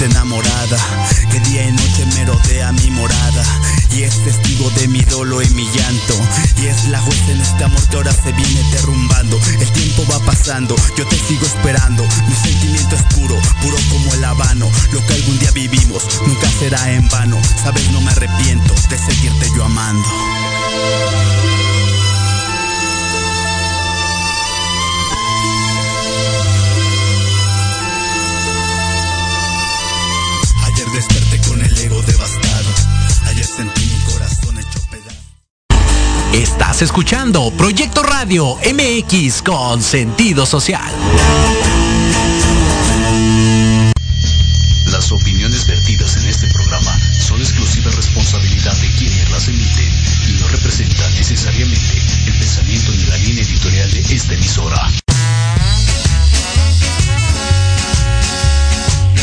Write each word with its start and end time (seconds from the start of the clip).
enamorada, 0.00 0.78
que 1.30 1.40
día 1.40 1.68
y 1.68 1.72
noche 1.72 2.06
me 2.14 2.24
rodea 2.24 2.72
mi 2.72 2.90
morada. 2.90 3.44
Y 3.90 4.02
es 4.02 4.22
testigo 4.24 4.70
de 4.70 4.86
mi 4.88 5.00
dolo 5.00 5.42
y 5.42 5.48
mi 5.50 5.64
llanto. 5.64 6.14
Y 6.62 6.66
es 6.66 6.88
la 6.88 7.00
juez 7.00 7.18
en 7.28 7.40
este 7.40 7.64
amor 7.64 7.82
que 7.88 7.96
ahora 7.96 8.12
se 8.12 8.32
viene 8.32 8.62
derrumbando. 8.70 9.40
El 9.60 9.72
tiempo 9.72 10.06
va 10.10 10.18
pasando, 10.20 10.76
yo 10.96 11.06
te 11.06 11.16
sigo 11.16 11.46
esperando. 11.46 12.04
Mi 12.28 12.34
sentimiento 12.34 12.96
es 12.96 13.02
puro, 13.14 13.36
puro 13.62 13.76
como 13.90 14.14
el 14.14 14.24
habano. 14.24 14.70
Lo 14.92 15.04
que 15.06 15.14
algún 15.14 15.38
día 15.38 15.50
vivimos 15.52 16.04
nunca 16.26 16.48
será 16.58 16.92
en 16.92 17.08
vano. 17.08 17.40
Sabes, 17.62 17.90
no 17.90 18.00
me 18.00 18.10
arrepiento 18.10 18.74
de 18.90 18.98
seguirte 18.98 19.50
yo 19.56 19.64
amando. 19.64 20.08
Estás 36.78 36.90
escuchando 36.90 37.50
Proyecto 37.58 38.04
Radio 38.04 38.56
MX 38.58 39.42
con 39.42 39.82
sentido 39.82 40.46
social. 40.46 40.88
Las 44.86 45.10
opiniones 45.10 45.66
vertidas 45.66 46.16
en 46.18 46.28
este 46.28 46.46
programa 46.46 46.96
son 47.18 47.40
exclusiva 47.40 47.90
responsabilidad 47.90 48.76
de 48.76 48.86
quienes 48.92 49.28
las 49.28 49.48
emiten 49.48 49.92
y 50.28 50.40
no 50.40 50.46
representan 50.46 51.12
necesariamente 51.16 51.98
el 52.28 52.38
pensamiento 52.38 52.92
ni 52.92 53.06
la 53.06 53.16
línea 53.16 53.42
editorial 53.42 53.90
de 53.90 54.14
esta 54.14 54.34
emisora. 54.34 54.88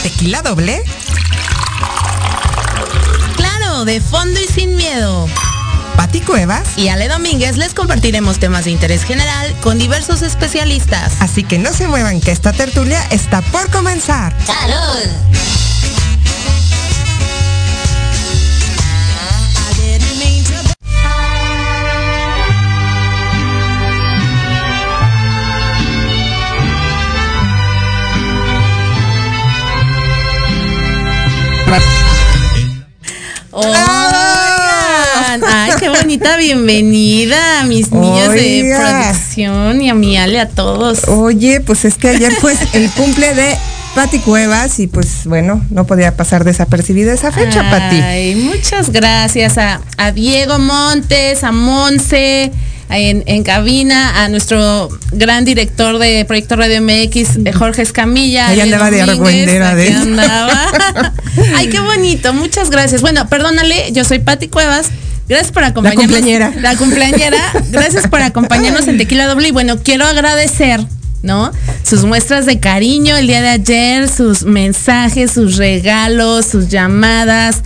¿Tequila 0.03 0.41
doble? 0.41 0.83
Claro, 3.37 3.85
de 3.85 4.01
fondo 4.01 4.41
y 4.41 4.53
sin 4.53 4.75
miedo. 4.75 5.29
¿Pati 5.95 6.19
Cuevas? 6.19 6.64
Y 6.77 6.89
Ale 6.89 7.07
Domínguez 7.07 7.57
les 7.57 7.73
compartiremos 7.73 8.39
temas 8.39 8.65
de 8.65 8.71
interés 8.71 9.03
general 9.03 9.55
con 9.61 9.77
diversos 9.77 10.21
especialistas. 10.21 11.13
Así 11.21 11.43
que 11.43 11.57
no 11.57 11.71
se 11.71 11.87
muevan 11.87 12.19
que 12.19 12.31
esta 12.31 12.51
tertulia 12.51 13.01
está 13.11 13.41
por 13.41 13.71
comenzar. 13.71 14.35
¡Salud! 14.45 15.09
qué 35.79 35.89
bonita 35.89 36.37
bienvenida 36.37 37.61
a 37.61 37.63
mis 37.65 37.91
niños 37.91 38.31
de 38.31 38.75
producción 38.77 39.81
y 39.81 39.89
a 39.89 39.95
mi 39.95 40.17
Ale, 40.17 40.39
a 40.39 40.47
todos. 40.47 41.07
Oye, 41.07 41.61
pues 41.61 41.85
es 41.85 41.95
que 41.95 42.09
ayer 42.09 42.33
fue 42.33 42.55
el 42.73 42.89
cumple 42.91 43.33
de 43.33 43.57
Pati 43.93 44.19
Cuevas 44.19 44.79
y 44.79 44.87
pues 44.87 45.25
bueno, 45.25 45.65
no 45.69 45.85
podía 45.85 46.15
pasar 46.15 46.43
desapercibida 46.43 47.13
esa 47.13 47.31
fecha, 47.31 47.69
Pati. 47.69 47.97
Ay, 48.01 48.35
muchas 48.35 48.91
gracias 48.91 49.57
a, 49.57 49.81
a 49.97 50.11
Diego 50.11 50.59
Montes, 50.59 51.43
a 51.43 51.51
Monse. 51.51 52.51
En, 52.87 53.23
en 53.25 53.41
cabina 53.41 54.23
a 54.23 54.29
nuestro 54.29 54.89
gran 55.11 55.43
director 55.43 55.97
de 55.97 56.23
Proyecto 56.25 56.55
Radio 56.55 56.83
MX, 56.83 57.37
eh, 57.43 57.51
Jorge 57.51 57.81
Escamilla. 57.81 58.49
Ahí 58.49 58.59
andaba 58.59 58.91
de 58.91 59.01
argüendera 59.01 59.73
de 59.73 59.91
andaba. 59.91 60.71
Ay, 61.55 61.69
qué 61.69 61.79
bonito, 61.79 62.31
muchas 62.33 62.69
gracias. 62.69 63.01
Bueno, 63.01 63.27
perdónale, 63.27 63.91
yo 63.91 64.03
soy 64.03 64.19
Pati 64.19 64.49
Cuevas. 64.49 64.91
Gracias 65.27 65.51
por 65.51 65.63
acompañarnos. 65.63 66.05
cumpleañera. 66.05 66.53
La 66.61 66.75
cumpleañera. 66.75 67.39
Gracias 67.71 68.07
por 68.07 68.21
acompañarnos 68.21 68.87
en 68.87 68.97
Tequila 68.97 69.27
Doble. 69.27 69.47
Y 69.47 69.51
bueno, 69.51 69.77
quiero 69.81 70.05
agradecer, 70.05 70.81
¿no? 71.23 71.51
Sus 71.83 72.05
muestras 72.05 72.45
de 72.45 72.59
cariño 72.59 73.17
el 73.17 73.27
día 73.27 73.41
de 73.41 73.49
ayer, 73.49 74.07
sus 74.07 74.43
mensajes, 74.43 75.31
sus 75.31 75.57
regalos, 75.57 76.45
sus 76.45 76.69
llamadas. 76.69 77.63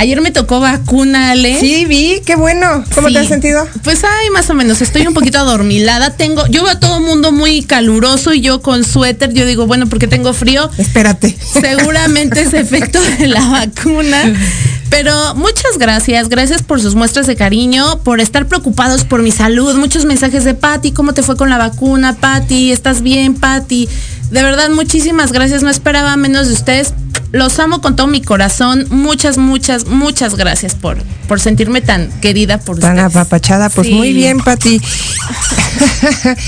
Ayer 0.00 0.20
me 0.20 0.30
tocó 0.30 0.60
vacuna, 0.60 1.32
Ale. 1.32 1.58
Sí, 1.58 1.84
vi, 1.84 2.22
qué 2.24 2.36
bueno. 2.36 2.84
¿Cómo 2.94 3.08
Sí. 3.08 3.14
te 3.14 3.20
has 3.20 3.26
sentido? 3.28 3.66
Pues 3.82 4.04
ay, 4.04 4.30
más 4.30 4.48
o 4.48 4.54
menos, 4.54 4.80
estoy 4.80 5.04
un 5.06 5.12
poquito 5.12 5.38
adormilada. 5.38 6.16
Tengo, 6.16 6.46
yo 6.46 6.62
veo 6.62 6.70
a 6.72 6.78
todo 6.78 6.98
el 6.98 7.02
mundo 7.02 7.32
muy 7.32 7.62
caluroso 7.62 8.32
y 8.32 8.40
yo 8.40 8.62
con 8.62 8.84
suéter, 8.84 9.32
yo 9.34 9.44
digo, 9.44 9.66
bueno, 9.66 9.86
porque 9.88 10.06
tengo 10.06 10.32
frío. 10.32 10.70
Espérate. 10.78 11.36
Seguramente 11.60 12.40
es 12.42 12.54
efecto 12.54 13.00
de 13.18 13.26
la 13.26 13.40
vacuna. 13.48 14.32
Pero 14.88 15.34
muchas 15.34 15.76
gracias, 15.78 16.28
gracias 16.28 16.62
por 16.62 16.80
sus 16.80 16.94
muestras 16.94 17.26
de 17.26 17.36
cariño, 17.36 17.98
por 18.04 18.20
estar 18.20 18.46
preocupados 18.46 19.04
por 19.04 19.22
mi 19.22 19.32
salud. 19.32 19.74
Muchos 19.76 20.04
mensajes 20.06 20.44
de 20.44 20.54
Patti, 20.54 20.92
¿cómo 20.92 21.12
te 21.12 21.22
fue 21.22 21.36
con 21.36 21.50
la 21.50 21.58
vacuna? 21.58 22.14
Patti, 22.16 22.72
¿estás 22.72 23.02
bien, 23.02 23.34
Patti? 23.34 23.86
De 24.30 24.42
verdad, 24.42 24.70
muchísimas 24.70 25.32
gracias. 25.32 25.62
No 25.62 25.70
esperaba 25.70 26.16
menos 26.16 26.48
de 26.48 26.54
ustedes. 26.54 26.92
Los 27.30 27.58
amo 27.58 27.80
con 27.82 27.94
todo 27.94 28.06
mi 28.06 28.22
corazón. 28.22 28.86
Muchas, 28.90 29.36
muchas, 29.36 29.86
muchas 29.86 30.34
gracias 30.34 30.74
por, 30.74 30.96
por 31.28 31.40
sentirme 31.40 31.80
tan 31.82 32.10
querida 32.20 32.58
por 32.58 32.78
Tan 32.78 32.96
ustedes. 32.96 33.16
apapachada, 33.16 33.68
pues 33.68 33.86
Sí. 33.88 33.92
muy 33.94 34.12
bien, 34.14 34.38
Pati. 34.40 34.80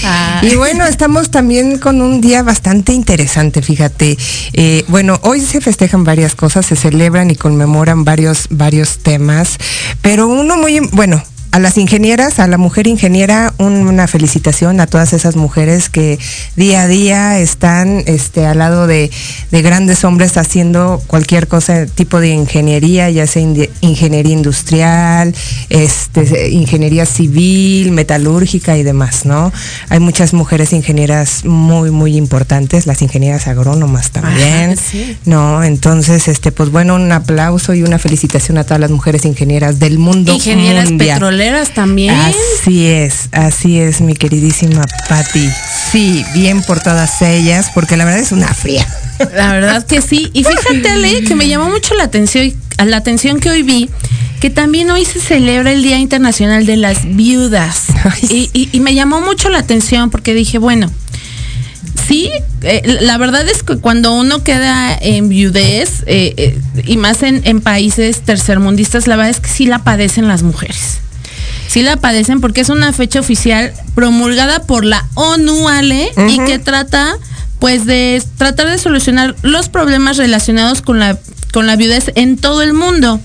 Ah. 0.04 0.40
y 0.42 0.54
bueno, 0.56 0.84
estamos 0.86 1.30
también 1.30 1.78
con 1.78 2.00
un 2.00 2.20
día 2.20 2.42
bastante 2.42 2.92
interesante, 2.92 3.62
fíjate. 3.62 4.16
Eh, 4.54 4.84
bueno, 4.88 5.18
hoy 5.22 5.40
se 5.40 5.60
festejan 5.60 6.04
varias 6.04 6.34
cosas, 6.34 6.66
se 6.66 6.76
celebran 6.76 7.30
y 7.30 7.36
conmemoran 7.36 8.04
varios, 8.04 8.46
varios 8.50 8.98
temas, 8.98 9.58
pero 10.02 10.28
uno 10.28 10.56
muy, 10.56 10.80
bueno, 10.92 11.22
a 11.52 11.58
las 11.58 11.78
ingenieras, 11.78 12.38
a 12.38 12.46
la 12.46 12.58
mujer 12.58 12.86
ingeniera, 12.86 13.52
un- 13.58 13.88
una 13.88 14.06
felicitación 14.06 14.78
a 14.80 14.86
todas 14.86 15.12
esas 15.12 15.34
mujeres 15.34 15.88
que 15.88 16.16
día 16.54 16.82
a 16.82 16.86
día 16.86 17.38
están 17.40 18.04
este, 18.06 18.46
al 18.46 18.58
lado 18.58 18.86
de, 18.86 19.10
de 19.50 19.62
grandes 19.62 20.04
hombres 20.04 20.36
haciendo 20.36 21.02
cualquier 21.08 21.48
cosa, 21.48 21.86
tipo 21.86 22.20
de 22.20 22.28
ingeniería, 22.28 23.10
ya 23.10 23.26
sea 23.26 23.42
ingeniería 23.80 24.32
industrial, 24.32 25.34
este, 25.70 26.50
ingeniería 26.50 27.04
civil, 27.04 27.90
metalúrgica 27.90 28.76
y 28.78 28.84
demás, 28.84 29.24
¿no? 29.24 29.52
Hay 29.88 29.98
muchas 29.98 30.32
mujeres 30.32 30.72
ingenieras 30.72 31.44
muy, 31.44 31.90
muy 31.90 32.16
importantes, 32.16 32.86
las 32.86 33.02
ingenieras 33.02 33.48
agrónomas 33.48 34.12
también, 34.12 34.72
Ajá, 34.74 34.82
sí. 34.92 35.16
¿no? 35.24 35.64
Entonces, 35.64 36.28
este, 36.28 36.52
pues 36.52 36.70
bueno, 36.70 36.94
un 36.94 37.10
aplauso 37.10 37.74
y 37.74 37.82
una 37.82 37.98
felicitación 37.98 38.56
a 38.58 38.62
todas 38.62 38.78
las 38.80 38.90
mujeres 38.90 39.24
ingenieras 39.24 39.80
del 39.80 39.98
mundo 39.98 40.32
Ingenieras 40.32 40.90
mundial. 40.90 41.14
petroleras 41.18 41.39
también. 41.74 42.14
Así 42.14 42.86
es, 42.86 43.28
así 43.32 43.78
es, 43.80 44.00
mi 44.00 44.14
queridísima 44.14 44.84
Patti. 45.08 45.48
Sí, 45.90 46.24
bien 46.34 46.62
por 46.62 46.80
todas 46.80 47.20
ellas, 47.22 47.70
porque 47.74 47.96
la 47.96 48.04
verdad 48.04 48.20
es 48.20 48.32
una 48.32 48.52
fría. 48.52 48.86
La 49.34 49.52
verdad 49.52 49.86
que 49.86 50.00
sí. 50.02 50.30
Y 50.32 50.44
fíjate, 50.44 50.88
Ale, 50.88 51.22
que 51.24 51.34
me 51.34 51.48
llamó 51.48 51.68
mucho 51.70 51.94
la 51.94 52.04
atención, 52.04 52.52
a 52.78 52.84
la 52.84 52.96
atención 52.98 53.40
que 53.40 53.50
hoy 53.50 53.62
vi, 53.62 53.90
que 54.40 54.50
también 54.50 54.90
hoy 54.90 55.04
se 55.04 55.20
celebra 55.20 55.72
el 55.72 55.82
Día 55.82 55.98
Internacional 55.98 56.64
de 56.66 56.76
las 56.76 56.98
Viudas. 57.16 57.84
Ay, 58.04 58.20
Y, 58.30 58.50
y- 58.58 58.68
y 58.72 58.80
me 58.80 58.94
llamó 58.94 59.20
mucho 59.20 59.48
la 59.48 59.58
atención 59.58 60.10
porque 60.10 60.32
dije, 60.34 60.58
bueno, 60.58 60.90
sí, 62.08 62.30
eh, 62.62 62.98
la 63.02 63.18
verdad 63.18 63.46
es 63.48 63.62
que 63.62 63.76
cuando 63.76 64.12
uno 64.14 64.42
queda 64.44 64.96
en 65.00 65.28
viudez, 65.28 66.02
eh, 66.06 66.34
eh, 66.36 66.58
y 66.86 66.96
más 66.96 67.22
en, 67.22 67.42
en 67.44 67.60
países 67.60 68.20
tercermundistas, 68.22 69.06
la 69.06 69.16
verdad 69.16 69.30
es 69.30 69.40
que 69.40 69.48
sí 69.48 69.66
la 69.66 69.80
padecen 69.84 70.28
las 70.28 70.42
mujeres. 70.42 70.98
Sí 71.70 71.84
la 71.84 71.96
padecen 71.96 72.40
porque 72.40 72.62
es 72.62 72.68
una 72.68 72.92
fecha 72.92 73.20
oficial 73.20 73.72
promulgada 73.94 74.64
por 74.64 74.84
la 74.84 75.06
ONU, 75.14 75.68
Ale, 75.68 76.10
y 76.28 76.38
que 76.44 76.58
trata 76.58 77.16
pues 77.60 77.86
de 77.86 78.20
tratar 78.36 78.68
de 78.68 78.76
solucionar 78.76 79.36
los 79.42 79.68
problemas 79.68 80.16
relacionados 80.16 80.82
con 80.82 80.98
la 80.98 81.16
con 81.52 81.68
la 81.68 81.76
viudez 81.76 82.10
en 82.16 82.38
todo 82.38 82.62
el 82.62 82.72
mundo. 82.72 83.20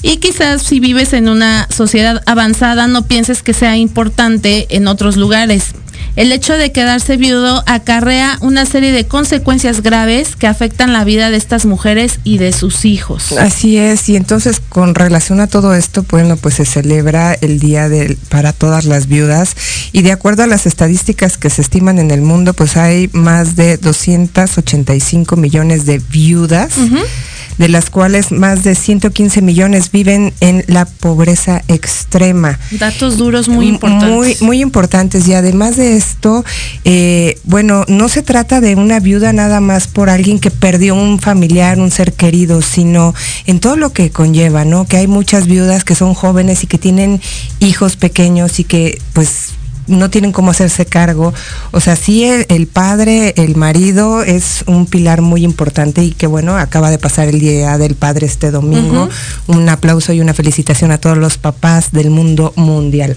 Y 0.00 0.18
quizás 0.18 0.62
si 0.62 0.78
vives 0.78 1.12
en 1.12 1.28
una 1.28 1.66
sociedad 1.74 2.22
avanzada 2.26 2.86
no 2.86 3.08
pienses 3.08 3.42
que 3.42 3.52
sea 3.52 3.76
importante 3.76 4.68
en 4.76 4.86
otros 4.86 5.16
lugares. 5.16 5.72
El 6.16 6.32
hecho 6.32 6.54
de 6.54 6.72
quedarse 6.72 7.16
viudo 7.16 7.62
acarrea 7.66 8.38
una 8.40 8.66
serie 8.66 8.92
de 8.92 9.06
consecuencias 9.06 9.82
graves 9.82 10.36
que 10.36 10.46
afectan 10.46 10.92
la 10.92 11.04
vida 11.04 11.30
de 11.30 11.36
estas 11.36 11.64
mujeres 11.64 12.18
y 12.24 12.38
de 12.38 12.52
sus 12.52 12.84
hijos. 12.84 13.32
Así 13.32 13.78
es, 13.78 14.08
y 14.08 14.16
entonces 14.16 14.60
con 14.68 14.94
relación 14.94 15.40
a 15.40 15.46
todo 15.46 15.74
esto, 15.74 16.04
bueno, 16.08 16.36
pues 16.36 16.56
se 16.56 16.66
celebra 16.66 17.34
el 17.34 17.58
Día 17.58 17.88
de, 17.88 18.16
para 18.28 18.52
todas 18.52 18.84
las 18.84 19.06
viudas 19.06 19.56
y 19.92 20.02
de 20.02 20.12
acuerdo 20.12 20.42
a 20.42 20.46
las 20.46 20.66
estadísticas 20.66 21.36
que 21.36 21.50
se 21.50 21.62
estiman 21.62 21.98
en 21.98 22.10
el 22.10 22.20
mundo, 22.20 22.54
pues 22.54 22.76
hay 22.76 23.08
más 23.12 23.56
de 23.56 23.76
285 23.76 25.36
millones 25.36 25.86
de 25.86 25.98
viudas 25.98 26.74
de 27.58 27.68
las 27.68 27.90
cuales 27.90 28.32
más 28.32 28.64
de 28.64 28.74
115 28.74 29.42
millones 29.42 29.90
viven 29.90 30.32
en 30.40 30.64
la 30.66 30.84
pobreza 30.84 31.62
extrema. 31.68 32.58
Datos 32.72 33.18
duros 33.18 33.48
muy 33.48 33.68
importantes. 33.68 34.10
Muy, 34.10 34.36
muy 34.40 34.60
importantes. 34.60 35.28
Y 35.28 35.34
además 35.34 35.76
de 35.76 35.96
esto, 36.02 36.44
eh, 36.84 37.38
bueno, 37.44 37.84
no 37.88 38.08
se 38.08 38.22
trata 38.22 38.60
de 38.60 38.74
una 38.74 38.98
viuda 38.98 39.32
nada 39.32 39.60
más 39.60 39.86
por 39.86 40.10
alguien 40.10 40.40
que 40.40 40.50
perdió 40.50 40.94
un 40.94 41.20
familiar, 41.20 41.78
un 41.78 41.90
ser 41.90 42.12
querido, 42.12 42.60
sino 42.60 43.14
en 43.46 43.60
todo 43.60 43.76
lo 43.76 43.92
que 43.92 44.10
conlleva, 44.10 44.64
¿no? 44.64 44.84
Que 44.84 44.96
hay 44.96 45.06
muchas 45.06 45.46
viudas 45.46 45.84
que 45.84 45.94
son 45.94 46.14
jóvenes 46.14 46.64
y 46.64 46.66
que 46.66 46.78
tienen 46.78 47.20
hijos 47.60 47.96
pequeños 47.96 48.58
y 48.58 48.64
que 48.64 49.00
pues 49.12 49.52
no 49.86 50.10
tienen 50.10 50.32
cómo 50.32 50.50
hacerse 50.50 50.86
cargo. 50.86 51.32
O 51.70 51.80
sea, 51.80 51.96
sí 51.96 52.24
el, 52.24 52.66
padre, 52.66 53.34
el 53.36 53.56
marido 53.56 54.22
es 54.22 54.64
un 54.66 54.86
pilar 54.86 55.22
muy 55.22 55.44
importante 55.44 56.04
y 56.04 56.12
que 56.12 56.26
bueno, 56.26 56.56
acaba 56.56 56.90
de 56.90 56.98
pasar 56.98 57.28
el 57.28 57.40
Día 57.40 57.78
del 57.78 57.94
Padre 57.94 58.26
este 58.26 58.50
domingo. 58.50 59.08
Un 59.46 59.68
aplauso 59.68 60.12
y 60.12 60.20
una 60.20 60.34
felicitación 60.34 60.90
a 60.92 60.98
todos 60.98 61.18
los 61.18 61.38
papás 61.38 61.92
del 61.92 62.10
mundo 62.10 62.52
mundial. 62.56 63.16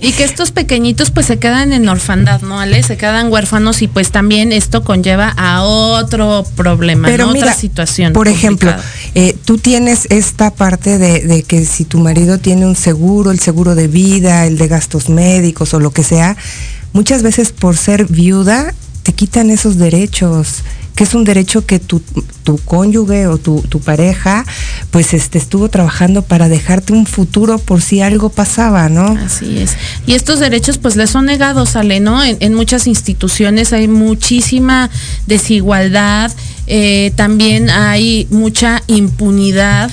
Y 0.00 0.12
que 0.12 0.24
estos 0.24 0.50
pequeñitos 0.52 1.10
pues 1.10 1.26
se 1.26 1.38
quedan 1.38 1.72
en 1.72 1.88
orfandad, 1.88 2.42
¿no, 2.42 2.60
Ale? 2.60 2.82
Se 2.82 2.96
quedan 2.96 3.30
huérfanos 3.32 3.82
y 3.82 3.88
pues 3.88 4.10
también 4.10 4.52
esto 4.52 4.84
conlleva 4.84 5.32
a 5.36 5.62
otro 5.62 6.44
problema, 6.56 7.08
Pero 7.08 7.28
otra 7.28 7.54
situación. 7.54 8.12
Por 8.12 8.28
ejemplo, 8.28 8.74
eh, 9.14 9.36
tú 9.44 9.58
tienes 9.58 10.06
esta 10.10 10.50
parte 10.50 10.98
de 10.98 11.42
que 11.42 11.64
si 11.64 11.84
tu 11.84 11.98
marido 11.98 12.38
tiene 12.38 12.66
un 12.66 12.76
seguro, 12.76 13.30
el 13.30 13.40
seguro 13.40 13.74
de 13.74 13.88
vida, 13.88 14.46
el 14.46 14.58
de 14.58 14.68
gastos 14.68 15.08
médicos 15.08 15.74
o 15.74 15.80
lo 15.80 15.90
que 15.90 16.01
sea, 16.02 16.36
muchas 16.92 17.22
veces 17.22 17.52
por 17.52 17.76
ser 17.76 18.06
viuda 18.06 18.74
te 19.02 19.12
quitan 19.12 19.50
esos 19.50 19.78
derechos 19.78 20.62
que 20.94 21.04
es 21.04 21.14
un 21.14 21.24
derecho 21.24 21.64
que 21.64 21.78
tu, 21.78 22.00
tu 22.44 22.58
cónyuge 22.58 23.26
o 23.26 23.38
tu, 23.38 23.62
pareja 23.84 24.44
pues 24.90 25.14
este 25.14 25.38
estuvo 25.38 25.68
trabajando 25.68 26.22
para 26.22 26.48
dejarte 26.48 26.92
un 26.92 27.06
futuro 27.06 27.58
por 27.58 27.80
si 27.80 28.02
algo 28.02 28.28
pasaba, 28.28 28.88
¿no? 28.88 29.18
Así 29.24 29.58
es. 29.58 29.76
Y 30.06 30.14
estos 30.14 30.38
derechos 30.38 30.78
pues 30.78 30.96
les 30.96 31.10
son 31.10 31.24
negados, 31.24 31.76
Ale, 31.76 32.00
¿no? 32.00 32.22
En, 32.22 32.54
muchas 32.54 32.86
instituciones 32.86 33.72
hay 33.72 33.88
muchísima 33.88 34.90
desigualdad, 35.26 36.30
eh, 36.66 37.12
también 37.16 37.70
hay 37.70 38.26
mucha 38.30 38.82
impunidad 38.86 39.90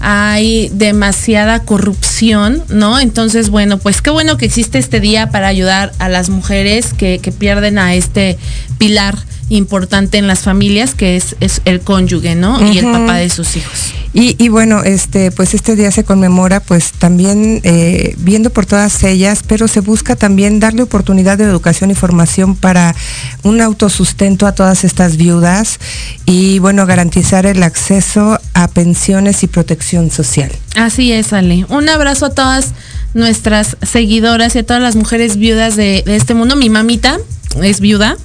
hay 0.00 0.70
demasiada 0.72 1.64
corrupción, 1.64 2.62
¿no? 2.68 3.00
Entonces, 3.00 3.50
bueno, 3.50 3.78
pues 3.78 4.02
qué 4.02 4.10
bueno 4.10 4.36
que 4.36 4.46
existe 4.46 4.78
este 4.78 5.00
día 5.00 5.30
para 5.30 5.48
ayudar 5.48 5.92
a 5.98 6.08
las 6.08 6.28
mujeres 6.30 6.94
que, 6.94 7.18
que 7.18 7.32
pierden 7.32 7.78
a 7.78 7.94
este 7.94 8.38
pilar 8.78 9.16
importante 9.48 10.18
en 10.18 10.26
las 10.26 10.40
familias, 10.40 10.94
que 10.94 11.16
es, 11.16 11.36
es 11.40 11.62
el 11.64 11.80
cónyuge, 11.80 12.34
¿no? 12.34 12.72
Y 12.72 12.78
el 12.78 12.84
papá 12.84 13.16
de 13.16 13.30
sus 13.30 13.56
hijos. 13.56 13.94
Y, 14.14 14.48
bueno, 14.48 14.82
este, 14.82 15.30
pues 15.30 15.54
este 15.54 15.76
día 15.76 15.92
se 15.92 16.02
conmemora, 16.02 16.58
pues 16.58 16.90
también 16.90 17.60
eh, 17.62 18.16
viendo 18.18 18.50
por 18.50 18.66
todas 18.66 19.04
ellas, 19.04 19.44
pero 19.46 19.68
se 19.68 19.78
busca 19.78 20.16
también 20.16 20.58
darle 20.58 20.82
oportunidad 20.82 21.38
de 21.38 21.44
educación 21.44 21.92
y 21.92 21.94
formación 21.94 22.56
para 22.56 22.96
un 23.44 23.60
autosustento 23.60 24.46
a 24.48 24.52
todas 24.52 24.82
estas 24.82 25.18
viudas 25.18 25.78
y 26.24 26.58
bueno, 26.58 26.84
garantizar 26.84 27.46
el 27.46 27.62
acceso 27.62 28.40
a 28.54 28.66
pensiones 28.68 29.44
y 29.44 29.46
protección 29.46 30.10
social. 30.10 30.50
Así 30.74 31.12
es, 31.12 31.32
Ale. 31.32 31.64
Un 31.68 31.88
abrazo 31.88 32.26
a 32.26 32.30
todas 32.30 32.72
nuestras 33.14 33.76
seguidoras 33.82 34.56
y 34.56 34.60
a 34.60 34.66
todas 34.66 34.82
las 34.82 34.96
mujeres 34.96 35.36
viudas 35.36 35.76
de, 35.76 36.02
de 36.04 36.16
este 36.16 36.34
mundo. 36.34 36.56
Mi 36.56 36.70
mamita 36.70 37.18
es 37.62 37.78
viuda 37.78 38.16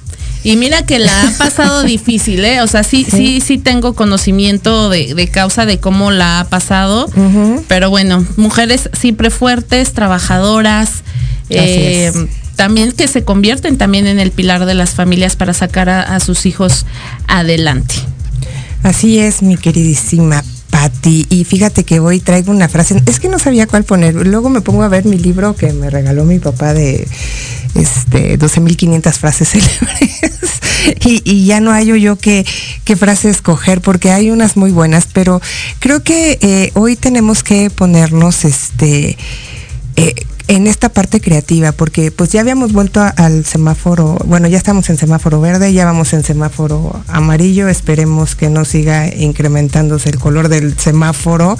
y 0.44 0.56
mira 0.56 0.84
que 0.84 0.98
la 0.98 1.22
ha 1.22 1.30
pasado 1.38 1.82
difícil, 1.82 2.44
¿eh? 2.44 2.60
O 2.60 2.66
sea, 2.66 2.84
sí, 2.84 3.06
sí, 3.10 3.40
sí, 3.40 3.58
tengo 3.58 3.94
conocimiento 3.94 4.90
de, 4.90 5.28
causa 5.32 5.66
de 5.66 5.80
cómo 5.80 6.10
la 6.10 6.40
ha 6.40 6.44
pasado. 6.44 7.10
Pero 7.66 7.90
bueno, 7.90 8.24
mujeres 8.36 8.90
siempre 8.92 9.30
fuertes, 9.30 9.92
trabajadoras. 9.94 11.02
Eh, 11.48 12.12
también 12.56 12.92
que 12.92 13.08
se 13.08 13.24
convierten 13.24 13.78
también 13.78 14.06
en 14.06 14.20
el 14.20 14.30
pilar 14.30 14.66
de 14.66 14.74
las 14.74 14.90
familias 14.90 15.34
para 15.34 15.54
sacar 15.54 15.88
a, 15.88 16.20
sus 16.20 16.46
hijos 16.46 16.86
adelante. 17.26 17.94
Así 18.82 19.18
es, 19.18 19.42
mi 19.42 19.56
queridísima 19.56 20.44
Patti. 20.74 21.24
Y 21.30 21.44
fíjate 21.44 21.84
que 21.84 22.00
hoy 22.00 22.18
traigo 22.18 22.50
una 22.50 22.68
frase, 22.68 23.00
es 23.06 23.20
que 23.20 23.28
no 23.28 23.38
sabía 23.38 23.68
cuál 23.68 23.84
poner. 23.84 24.14
Luego 24.26 24.48
me 24.48 24.60
pongo 24.60 24.82
a 24.82 24.88
ver 24.88 25.04
mi 25.04 25.16
libro 25.16 25.54
que 25.54 25.72
me 25.72 25.88
regaló 25.88 26.24
mi 26.24 26.40
papá 26.40 26.74
de 26.74 27.06
este 27.76 28.36
12.500 28.36 29.12
frases 29.12 29.48
célebres 29.50 30.20
y, 31.04 31.46
ya 31.46 31.60
no 31.60 31.70
hallo 31.70 31.94
yo 31.94 32.16
qué, 32.16 32.44
qué 32.84 32.96
frase 32.96 33.30
escoger 33.30 33.80
porque 33.82 34.10
hay 34.10 34.30
unas 34.32 34.56
muy 34.56 34.72
buenas, 34.72 35.06
pero 35.12 35.40
creo 35.78 36.02
que 36.02 36.38
eh, 36.40 36.72
hoy 36.74 36.96
tenemos 36.96 37.44
que 37.44 37.70
ponernos 37.70 38.44
este 38.44 39.16
eh, 39.94 40.14
en 40.46 40.66
esta 40.66 40.88
parte 40.90 41.20
creativa, 41.20 41.72
porque 41.72 42.10
pues 42.10 42.30
ya 42.30 42.40
habíamos 42.40 42.72
vuelto 42.72 43.00
al 43.16 43.44
semáforo, 43.44 44.18
bueno, 44.26 44.46
ya 44.46 44.58
estamos 44.58 44.90
en 44.90 44.98
semáforo 44.98 45.40
verde, 45.40 45.72
ya 45.72 45.84
vamos 45.84 46.12
en 46.12 46.22
semáforo 46.22 47.02
amarillo, 47.08 47.68
esperemos 47.68 48.34
que 48.34 48.50
no 48.50 48.64
siga 48.64 49.08
incrementándose 49.14 50.10
el 50.10 50.18
color 50.18 50.48
del 50.48 50.78
semáforo. 50.78 51.58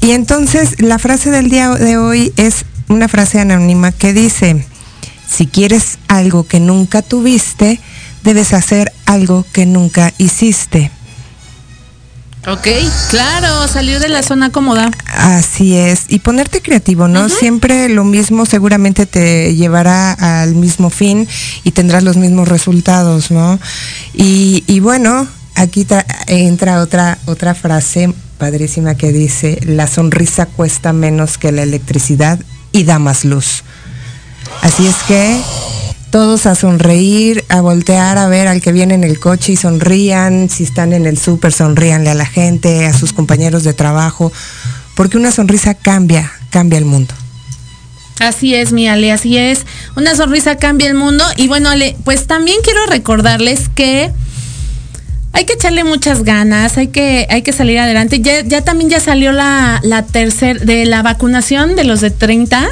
Y 0.00 0.10
entonces 0.10 0.80
la 0.80 0.98
frase 0.98 1.30
del 1.30 1.48
día 1.48 1.70
de 1.70 1.96
hoy 1.96 2.32
es 2.36 2.66
una 2.88 3.08
frase 3.08 3.40
anónima 3.40 3.92
que 3.92 4.12
dice, 4.12 4.66
si 5.26 5.46
quieres 5.46 5.98
algo 6.08 6.44
que 6.46 6.60
nunca 6.60 7.00
tuviste, 7.00 7.80
debes 8.24 8.52
hacer 8.52 8.92
algo 9.06 9.46
que 9.52 9.64
nunca 9.64 10.12
hiciste. 10.18 10.90
Ok, 12.44 12.66
claro, 13.08 13.68
salir 13.68 14.00
de 14.00 14.08
la 14.08 14.24
zona 14.24 14.50
cómoda. 14.50 14.90
Así 15.06 15.76
es, 15.76 16.06
y 16.08 16.18
ponerte 16.18 16.60
creativo, 16.60 17.06
¿no? 17.06 17.28
Siempre 17.28 17.88
lo 17.88 18.02
mismo 18.02 18.46
seguramente 18.46 19.06
te 19.06 19.54
llevará 19.54 20.12
al 20.12 20.56
mismo 20.56 20.90
fin 20.90 21.28
y 21.62 21.70
tendrás 21.70 22.02
los 22.02 22.16
mismos 22.16 22.48
resultados, 22.48 23.30
¿no? 23.30 23.60
Y, 24.12 24.80
bueno, 24.80 25.28
aquí 25.54 25.86
entra 26.26 26.80
otra, 26.80 27.18
otra 27.26 27.54
frase 27.54 28.12
padrísima 28.38 28.96
que 28.96 29.12
dice, 29.12 29.60
la 29.64 29.86
sonrisa 29.86 30.46
cuesta 30.46 30.92
menos 30.92 31.38
que 31.38 31.52
la 31.52 31.62
electricidad 31.62 32.40
y 32.72 32.82
da 32.82 32.98
más 32.98 33.24
luz. 33.24 33.62
Así 34.62 34.84
es 34.84 34.96
que 35.06 35.40
todos 36.12 36.44
a 36.44 36.54
sonreír, 36.54 37.42
a 37.48 37.62
voltear 37.62 38.18
a 38.18 38.28
ver 38.28 38.46
al 38.46 38.60
que 38.60 38.70
viene 38.70 38.92
en 38.92 39.02
el 39.02 39.18
coche 39.18 39.54
y 39.54 39.56
sonrían, 39.56 40.50
si 40.50 40.62
están 40.62 40.92
en 40.92 41.06
el 41.06 41.16
súper, 41.16 41.52
sonríanle 41.52 42.10
a 42.10 42.14
la 42.14 42.26
gente, 42.26 42.84
a 42.84 42.92
sus 42.92 43.14
compañeros 43.14 43.64
de 43.64 43.72
trabajo, 43.72 44.30
porque 44.94 45.16
una 45.16 45.32
sonrisa 45.32 45.72
cambia, 45.72 46.30
cambia 46.50 46.78
el 46.78 46.84
mundo. 46.84 47.14
Así 48.20 48.54
es, 48.54 48.72
mi 48.72 48.86
Ale, 48.88 49.10
así 49.10 49.38
es. 49.38 49.64
Una 49.96 50.14
sonrisa 50.14 50.56
cambia 50.56 50.86
el 50.86 50.94
mundo. 50.94 51.24
Y 51.36 51.48
bueno, 51.48 51.70
Ale, 51.70 51.96
pues 52.04 52.26
también 52.26 52.58
quiero 52.62 52.84
recordarles 52.86 53.70
que 53.74 54.12
hay 55.32 55.46
que 55.46 55.54
echarle 55.54 55.82
muchas 55.82 56.24
ganas, 56.24 56.76
hay 56.76 56.88
que, 56.88 57.26
hay 57.30 57.40
que 57.40 57.54
salir 57.54 57.78
adelante. 57.78 58.20
Ya, 58.20 58.42
ya 58.42 58.60
también 58.60 58.90
ya 58.90 59.00
salió 59.00 59.32
la, 59.32 59.80
la 59.82 60.04
tercera 60.04 60.60
de 60.62 60.84
la 60.84 61.00
vacunación 61.00 61.74
de 61.74 61.84
los 61.84 62.02
de 62.02 62.10
30 62.10 62.68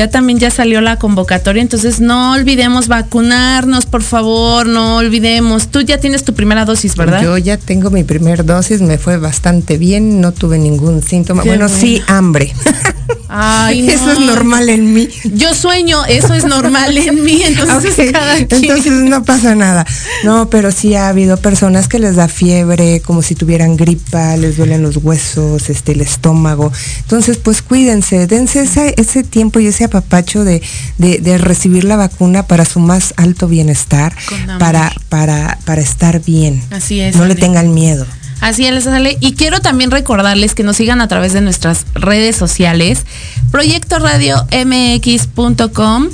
ya 0.00 0.08
también 0.08 0.38
ya 0.38 0.50
salió 0.50 0.80
la 0.80 0.98
convocatoria, 0.98 1.60
entonces 1.60 2.00
no 2.00 2.32
olvidemos 2.32 2.88
vacunarnos, 2.88 3.84
por 3.84 4.02
favor, 4.02 4.66
no 4.66 4.96
olvidemos. 4.96 5.68
Tú 5.68 5.82
ya 5.82 6.00
tienes 6.00 6.24
tu 6.24 6.32
primera 6.32 6.64
dosis, 6.64 6.96
¿verdad? 6.96 7.22
Yo 7.22 7.36
ya 7.36 7.58
tengo 7.58 7.90
mi 7.90 8.02
primera 8.02 8.42
dosis, 8.42 8.80
me 8.80 8.96
fue 8.96 9.18
bastante 9.18 9.76
bien, 9.76 10.22
no 10.22 10.32
tuve 10.32 10.56
ningún 10.56 11.02
síntoma. 11.02 11.42
bueno, 11.42 11.68
sí, 11.68 12.00
hambre. 12.06 12.54
Ay, 13.32 13.88
Eso 13.90 14.10
es 14.10 14.18
normal 14.18 14.68
en 14.68 14.92
mí. 14.92 15.08
Yo 15.24 15.54
sueño, 15.54 16.04
eso 16.06 16.34
es 16.34 16.44
normal 16.44 16.98
en 16.98 17.22
mí, 17.22 17.42
entonces 17.46 17.96
Entonces 18.38 18.92
no 18.92 19.22
pasa 19.24 19.54
nada. 19.54 19.86
No, 20.24 20.50
pero 20.50 20.72
sí 20.72 20.96
ha 20.96 21.08
habido 21.08 21.36
personas 21.36 21.86
que 21.86 22.00
les 22.00 22.16
da 22.16 22.26
fiebre, 22.26 23.00
como 23.00 23.22
si 23.22 23.36
tuvieran 23.36 23.76
gripa, 23.76 24.36
les 24.36 24.56
duelen 24.56 24.82
los 24.82 24.96
huesos, 24.96 25.70
este, 25.70 25.92
el 25.92 26.00
estómago. 26.00 26.72
Entonces, 27.02 27.36
pues 27.36 27.62
cuídense, 27.62 28.26
dense 28.26 28.62
ese, 28.62 28.94
ese 28.96 29.22
tiempo 29.22 29.60
y 29.60 29.68
ese 29.68 29.84
apapacho 29.84 30.44
de, 30.44 30.62
de, 30.98 31.38
recibir 31.38 31.84
la 31.84 31.96
vacuna 31.96 32.46
para 32.46 32.64
su 32.64 32.80
más 32.80 33.14
alto 33.16 33.46
bienestar, 33.46 34.14
para, 34.58 34.92
para, 35.08 35.58
para 35.64 35.80
estar 35.80 36.20
bien. 36.22 36.62
Así 36.70 37.00
es. 37.00 37.14
No 37.16 37.26
le 37.26 37.36
tengan 37.36 37.72
miedo. 37.72 38.06
Así 38.40 38.66
es, 38.66 38.84
sale. 38.84 39.16
Y 39.20 39.34
quiero 39.34 39.60
también 39.60 39.90
recordarles 39.90 40.54
que 40.54 40.62
nos 40.62 40.76
sigan 40.76 41.00
a 41.00 41.08
través 41.08 41.32
de 41.32 41.40
nuestras 41.40 41.86
redes 41.94 42.36
sociales, 42.36 43.06
proyectoradiomx.com. 43.50 46.10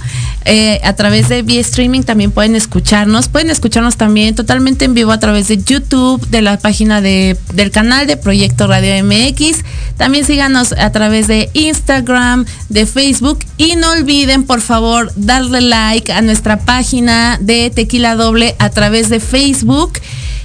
Eh, 0.49 0.80
a 0.85 0.92
través 0.92 1.28
de 1.28 1.42
vía 1.42 1.61
streaming 1.61 2.02
también 2.02 2.30
pueden 2.30 2.54
escucharnos. 2.54 3.28
Pueden 3.28 3.50
escucharnos 3.50 3.97
también 3.97 4.37
totalmente 4.37 4.85
en 4.85 4.95
vivo 4.95 5.11
a 5.11 5.18
través 5.18 5.49
de 5.49 5.59
YouTube, 5.59 6.25
de 6.28 6.40
la 6.40 6.56
página 6.59 7.00
de, 7.00 7.37
del 7.54 7.73
canal 7.73 8.06
de 8.06 8.16
Proyecto 8.16 8.68
Radio 8.68 9.04
MX. 9.04 9.64
También 9.97 10.25
síganos 10.25 10.73
a 10.73 10.92
través 10.92 11.26
de 11.26 11.50
Instagram, 11.52 12.45
de 12.68 12.87
Facebook. 12.87 13.40
Y 13.56 13.75
no 13.75 13.90
olviden, 13.90 14.45
por 14.45 14.61
favor, 14.61 15.12
darle 15.16 15.62
like 15.62 16.12
a 16.12 16.23
nuestra 16.23 16.59
página 16.59 17.38
de 17.40 17.71
Tequila 17.71 18.14
Doble 18.14 18.54
a 18.61 18.71
través 18.71 19.09
de 19.09 19.18
Facebook 19.18 19.95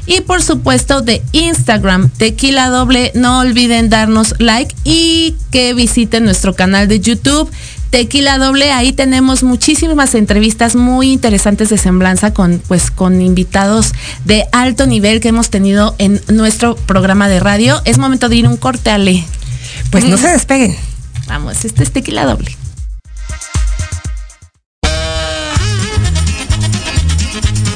y 0.06 0.22
por 0.22 0.42
supuesto 0.42 1.02
de 1.02 1.22
Instagram, 1.32 2.10
Tequila 2.10 2.70
Doble. 2.70 3.12
No 3.16 3.40
olviden 3.40 3.90
darnos 3.90 4.36
like 4.40 4.76
y 4.84 5.36
que 5.52 5.74
visiten 5.74 6.26
nuestro 6.26 6.56
canal 6.56 6.88
de 6.88 7.00
YouTube. 7.00 7.50
Tequila 7.92 8.38
Doble, 8.38 8.72
ahí 8.72 8.94
tenemos 8.94 9.44
muchísimas 9.44 10.16
entrevistas 10.16 10.76
muy 10.78 11.12
interesantes 11.12 11.70
de 11.70 11.78
semblanza 11.78 12.34
con 12.34 12.62
pues 12.68 12.90
con 12.90 13.22
invitados 13.22 13.92
de 14.24 14.46
alto 14.54 14.88
nivel 14.88 15.20
que 15.20 15.28
hemos 15.28 15.50
tenido 15.50 15.94
en 15.98 16.22
nuestro 16.30 16.76
programa 16.76 17.28
de 17.28 17.42
radio. 17.42 17.82
Es 17.84 17.98
momento 17.98 18.30
de 18.30 18.38
ir 18.38 18.48
un 18.48 18.58
corte, 18.58 18.92
Ale. 18.92 19.26
Pues 19.92 20.06
no 20.06 20.18
se 20.18 20.30
despeguen. 20.30 20.76
Vamos, 21.28 21.66
este 21.66 21.84
es 21.84 21.92
Tequila 21.92 22.26
Doble. 22.26 22.56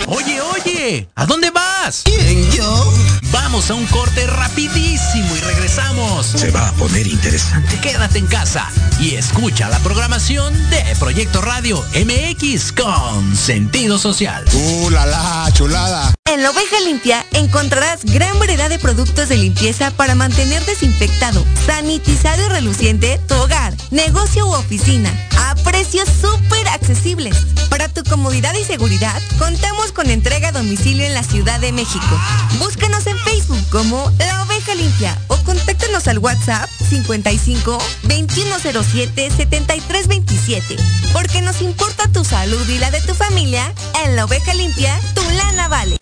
Oye, 0.08 0.40
oye, 0.42 1.10
¿a 1.16 1.26
dónde 1.26 1.50
vas? 1.52 1.75
¿Quién, 2.04 2.50
yo? 2.52 2.94
Vamos 3.32 3.70
a 3.70 3.76
un 3.76 3.86
corte 3.86 4.26
rapidísimo 4.26 5.36
y 5.36 5.40
regresamos. 5.42 6.26
Se 6.26 6.50
va 6.50 6.70
a 6.70 6.72
poner 6.74 7.06
interesante. 7.06 7.80
Quédate 7.80 8.18
en 8.18 8.26
casa 8.26 8.68
y 9.00 9.14
escucha 9.14 9.70
la 9.70 9.78
programación 9.80 10.52
de 10.72 10.84
Proyecto 10.98 11.42
Radio 11.42 11.86
MX 11.94 12.72
con 12.72 13.36
sentido 13.36 14.00
social. 14.00 14.44
¡Uh, 14.52 14.90
la, 14.90 15.06
la 15.06 15.48
chulada! 15.54 16.16
En 16.26 16.42
la 16.42 16.50
oveja 16.50 16.80
limpia 16.84 17.24
encontrarás 17.34 18.04
gran 18.04 18.40
variedad 18.40 18.68
de 18.68 18.80
productos 18.80 19.30
de 19.30 19.38
limpieza 19.38 19.92
para 19.92 20.16
mantener 20.16 20.66
desinfectado, 20.66 21.46
sanitizado 21.68 22.44
y 22.44 22.50
reluciente 22.50 23.22
tu 23.28 23.36
hogar, 23.36 23.75
negocio 23.92 24.46
u 24.48 24.52
oficina, 24.54 25.12
a 25.38 25.56
precios 25.56 26.08
súper 26.22 26.68
accesibles. 26.70 27.38
Para 27.70 27.88
tu 27.90 28.04
comodidad 28.04 28.54
y 28.56 28.64
seguridad, 28.64 29.22
contamos 29.38 29.92
con 29.92 30.10
entrega 30.10 30.50
a 30.50 30.52
domicilio 30.52 31.06
en 31.06 31.14
la 31.14 31.24
Ciudad 31.24 31.60
de 31.60 31.72
México. 31.72 32.20
Búscanos 32.60 33.06
en 33.08 33.18
Facebook 33.20 33.64
como 33.70 34.12
La 34.18 34.44
Oveja 34.44 34.76
Limpia 34.76 35.18
o 35.28 35.38
contáctanos 35.38 36.08
al 36.08 36.20
WhatsApp 36.20 36.70
55 36.90 37.78
2107 38.04 39.32
7327. 39.36 40.78
Porque 41.14 41.42
nos 41.42 41.62
importa 41.62 42.08
tu 42.12 42.24
salud 42.24 42.68
y 42.68 42.78
la 42.78 42.92
de 42.92 43.02
tu 43.02 43.14
familia, 43.14 43.74
en 44.04 44.16
La 44.16 44.26
Oveja 44.26 44.54
Limpia, 44.54 45.00
tu 45.14 45.22
lana 45.32 45.68
vale. 45.68 45.98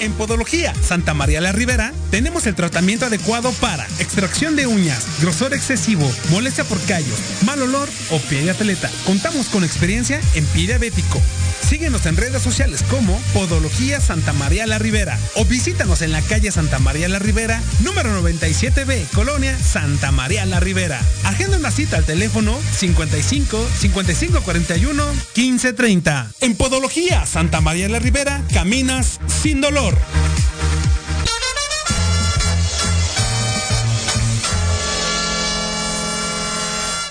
En 0.00 0.12
Podología 0.12 0.72
Santa 0.80 1.12
María 1.12 1.40
la 1.40 1.52
Ribera 1.52 1.92
tenemos 2.10 2.46
el 2.46 2.54
tratamiento 2.54 3.06
adecuado 3.06 3.52
para 3.60 3.84
extracción 3.98 4.54
de 4.54 4.66
uñas, 4.66 5.06
grosor 5.20 5.54
excesivo, 5.54 6.08
molestia 6.30 6.64
por 6.64 6.80
callos, 6.82 7.18
mal 7.44 7.60
olor 7.62 7.88
o 8.10 8.18
pie 8.18 8.42
de 8.42 8.50
atleta. 8.50 8.90
Contamos 9.04 9.48
con 9.48 9.64
experiencia 9.64 10.20
en 10.34 10.44
pie 10.46 10.68
diabético. 10.68 11.20
Síguenos 11.68 12.06
en 12.06 12.16
redes 12.16 12.42
sociales 12.42 12.82
como 12.88 13.20
Podología 13.34 14.00
Santa 14.00 14.32
María 14.32 14.66
la 14.66 14.78
Ribera 14.78 15.18
o 15.34 15.44
visítanos 15.44 16.00
en 16.00 16.12
la 16.12 16.22
calle 16.22 16.50
Santa 16.50 16.78
María 16.78 17.08
la 17.08 17.18
Ribera, 17.18 17.60
número 17.82 18.22
97B, 18.22 19.08
Colonia 19.10 19.58
Santa 19.58 20.12
María 20.12 20.46
la 20.46 20.60
Ribera. 20.60 20.98
Agenda 21.24 21.58
una 21.58 21.70
cita 21.70 21.98
al 21.98 22.04
teléfono 22.04 22.58
55 22.78 23.68
55 23.80 24.40
41 24.40 25.04
15 25.34 25.72
30. 25.74 26.30
En 26.40 26.54
Podología 26.54 27.26
Santa 27.26 27.60
María 27.60 27.88
la 27.88 27.98
Ribera 27.98 28.42
caminas 28.54 29.20
sin 29.42 29.60
dolor. 29.60 29.87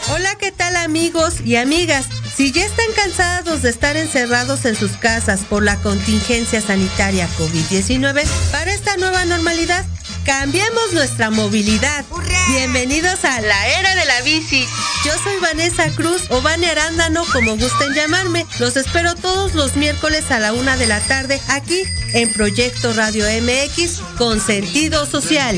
Hola, 0.10 0.36
¿qué 0.40 0.52
tal 0.52 0.76
amigos 0.76 1.42
y 1.46 1.56
amigas? 1.56 2.08
Si 2.36 2.52
ya 2.52 2.66
están 2.66 2.86
cansados 2.96 3.64
de 3.64 3.70
estar 3.70 3.98
encerrados 3.98 4.66
en 4.66 4.76
sus 4.76 4.92
casas 4.92 5.42
por 5.42 5.64
la 5.64 5.76
contingencia 5.78 6.62
sanitaria 6.62 7.28
COVID-19, 7.38 8.24
para 8.52 8.72
esta 8.72 8.96
nueva 8.98 9.26
normalidad, 9.26 9.86
cambiemos 10.28 10.92
nuestra 10.94 11.32
movilidad. 11.32 12.06
Bienvenidos 12.50 13.24
a 13.24 13.40
la 13.40 13.68
era 13.80 13.96
de 13.96 14.06
la 14.06 14.22
bici. 14.22 14.68
Yo 15.06 15.14
soy 15.24 15.38
Vanessa 15.42 15.90
Cruz 15.96 16.24
o 16.30 16.42
Vane 16.42 16.68
Arándano, 16.68 17.24
como 17.32 17.56
gusten 17.56 17.94
llamarme. 17.94 18.46
Los 18.60 18.76
espero 18.76 19.16
todos 19.16 19.56
los 19.56 19.78
miércoles 19.78 20.30
a 20.30 20.40
la 20.40 20.52
una 20.52 20.76
de 20.76 20.86
la 20.86 21.00
tarde 21.00 21.42
aquí 21.48 21.82
en 22.14 22.32
Proyecto 22.34 22.92
Radio 22.94 23.26
MX 23.42 24.02
con 24.18 24.42
sentido 24.42 25.06
social. 25.06 25.58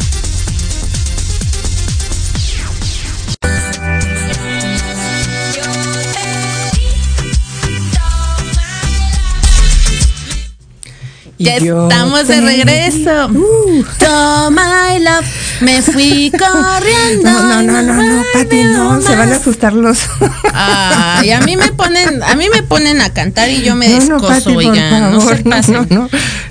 Ya 11.41 11.57
Yo 11.57 11.89
estamos 11.89 12.27
de 12.27 12.39
regreso. 12.39 13.27
Uh. 13.33 13.83
Toma 13.97 14.51
my 14.93 14.99
love. 14.99 15.25
Me 15.61 15.81
fui 15.81 16.31
corriendo. 16.31 17.29
No, 17.29 17.61
no, 17.61 17.81
no, 17.81 17.81
no, 17.81 18.03
no, 18.03 18.23
Pati, 18.33 18.63
no, 18.63 19.01
se 19.01 19.15
van 19.15 19.31
a 19.31 19.35
asustar 19.35 19.73
los. 19.73 19.99
Ay, 20.53 21.31
a 21.31 21.39
mí 21.41 21.55
me 21.55 21.71
ponen, 21.71 22.21
a 22.23 22.35
mí 22.35 22.47
me 22.53 22.63
ponen 22.63 23.01
a 23.01 23.11
cantar 23.11 23.49
y 23.49 23.61
yo 23.61 23.75
me 23.75 23.87
No, 23.87 23.95
no, 24.05 24.19
descoso, 24.19 24.55
oigan, 24.55 25.11
no 25.11 25.21
se 25.21 25.37
pasen. 25.37 25.87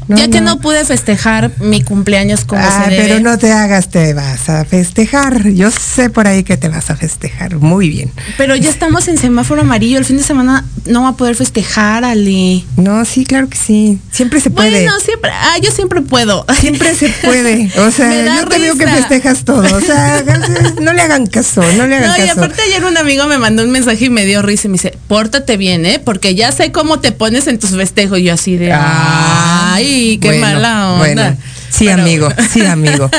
ya 0.09 0.29
que 0.29 0.41
no. 0.41 0.61
pude 0.61 0.85
festejar 0.85 1.51
mi 1.61 1.83
cumpleaños 1.83 2.45
como 2.45 2.63
Ah, 2.63 2.85
se 2.85 2.91
debe. 2.91 3.03
pero 3.09 3.21
no 3.21 3.39
te 3.39 3.51
hagas, 3.53 3.89
te 3.89 4.13
vas 4.15 4.49
a 4.49 4.65
festejar. 4.65 5.49
Yo 5.51 5.71
sé 5.71 6.11
por 6.11 6.27
ahí 6.27 6.45
que 6.45 6.57
te 6.57 6.69
vas 6.69 6.91
a 6.91 6.97
festejar. 6.97 7.57
Muy 7.57 7.89
bien. 7.89 8.13
Pero 8.37 8.57
ya 8.57 8.69
estamos 8.71 9.09
en 9.09 9.17
semáforo 9.19 9.63
amarillo. 9.63 9.99
El 9.99 10.05
fin 10.05 10.17
de 10.19 10.23
semana 10.23 10.65
no 10.87 11.03
va 11.03 11.11
a 11.11 11.17
poder 11.17 11.35
festejar, 11.37 12.05
Ali. 12.05 12.67
No, 12.77 13.05
sí, 13.05 13.25
claro 13.25 13.49
que 13.49 13.57
sí. 13.57 13.99
Siempre 14.13 14.41
se 14.41 14.51
puede. 14.51 14.71
Bueno, 14.71 14.93
siempre, 15.01 15.31
ah, 15.33 15.57
yo 15.63 15.71
siempre 15.71 16.01
puedo. 16.03 16.45
Siempre 16.61 16.95
se 16.95 17.09
puede. 17.25 17.71
O 17.79 17.91
sea, 17.91 18.37
yo 18.43 18.47
te 18.49 18.59
veo 18.59 18.77
que. 18.77 18.85
Festejas 19.01 19.45
todo. 19.45 19.63
O 19.77 19.81
sea, 19.81 20.17
hagas- 20.19 20.75
no 20.81 20.93
le 20.93 21.01
hagan 21.03 21.27
caso, 21.27 21.63
no 21.77 21.87
le 21.87 21.97
hagan 21.97 22.09
No, 22.09 22.17
y 22.25 22.29
caso. 22.29 22.41
aparte 22.41 22.63
ayer 22.63 22.85
un 22.85 22.97
amigo 22.97 23.27
me 23.27 23.39
mandó 23.39 23.63
un 23.63 23.71
mensaje 23.71 24.07
y 24.07 24.11
me 24.11 24.25
dio 24.25 24.43
risa 24.43 24.67
y 24.67 24.71
me 24.71 24.75
dice, 24.75 24.97
pórtate 25.09 25.57
bien, 25.57 25.87
¿eh? 25.87 26.01
Porque 26.05 26.35
ya 26.35 26.53
sé 26.53 26.73
cómo 26.73 27.01
te 27.01 27.13
pones 27.13 27.47
en 27.47 27.59
tus 27.59 27.71
festejos. 27.71 28.19
Y 28.19 28.25
yo 28.25 28.35
así 28.35 28.57
de, 28.57 28.73
Ah, 28.73 29.75
ay, 29.75 30.19
qué 30.21 30.29
bueno, 30.29 30.43
mala 30.47 30.91
onda. 30.93 30.99
Bueno, 30.99 31.37
sí, 31.71 31.87
Pero- 31.87 32.03
amigo, 32.03 32.29
sí, 32.53 32.61
amigo. 32.67 33.11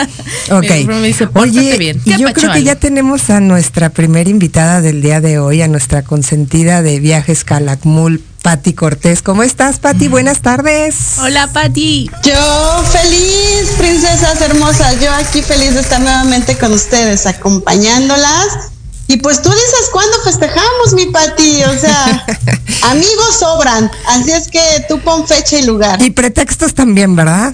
Ok. 0.51 0.61
Mi 0.61 0.67
hermano 0.67 0.99
me 1.01 1.07
dice, 1.07 1.27
"Pórtate 1.27 1.59
Oye, 1.59 1.77
bien". 1.77 2.01
y 2.05 2.11
¿Qué 2.11 2.17
yo 2.19 2.33
creo 2.33 2.51
que 2.53 2.63
ya 2.63 2.75
tenemos 2.75 3.29
a 3.29 3.39
nuestra 3.39 3.89
primera 3.89 4.29
invitada 4.29 4.81
del 4.81 5.01
día 5.01 5.21
de 5.21 5.39
hoy, 5.39 5.61
a 5.61 5.67
nuestra 5.67 6.01
consentida 6.03 6.81
de 6.81 6.99
viajes 6.99 7.43
Calakmul, 7.43 8.23
Pati 8.41 8.73
Cortés. 8.73 9.21
¿Cómo 9.21 9.43
estás, 9.43 9.79
Pati? 9.79 10.07
Buenas 10.07 10.41
tardes. 10.41 11.17
Hola, 11.19 11.51
Pati. 11.53 12.09
Yo 12.23 12.83
feliz, 12.91 13.69
princesas 13.77 14.41
hermosas, 14.41 14.99
yo 14.99 15.11
aquí 15.13 15.41
feliz 15.41 15.75
de 15.75 15.81
estar 15.81 16.01
nuevamente 16.01 16.57
con 16.57 16.73
ustedes, 16.73 17.27
acompañándolas. 17.27 18.71
Y 19.07 19.17
pues 19.17 19.41
tú 19.41 19.49
dices 19.49 19.89
cuándo 19.91 20.17
festejamos, 20.23 20.93
mi 20.93 21.07
Pati, 21.07 21.63
o 21.65 21.77
sea, 21.77 22.25
amigos 22.83 23.39
sobran, 23.39 23.91
así 24.07 24.31
es 24.31 24.47
que 24.47 24.61
tú 24.87 24.99
pon 25.01 25.27
fecha 25.27 25.59
y 25.59 25.63
lugar. 25.65 26.01
Y 26.01 26.11
pretextos 26.11 26.73
también, 26.73 27.15
¿verdad? 27.15 27.53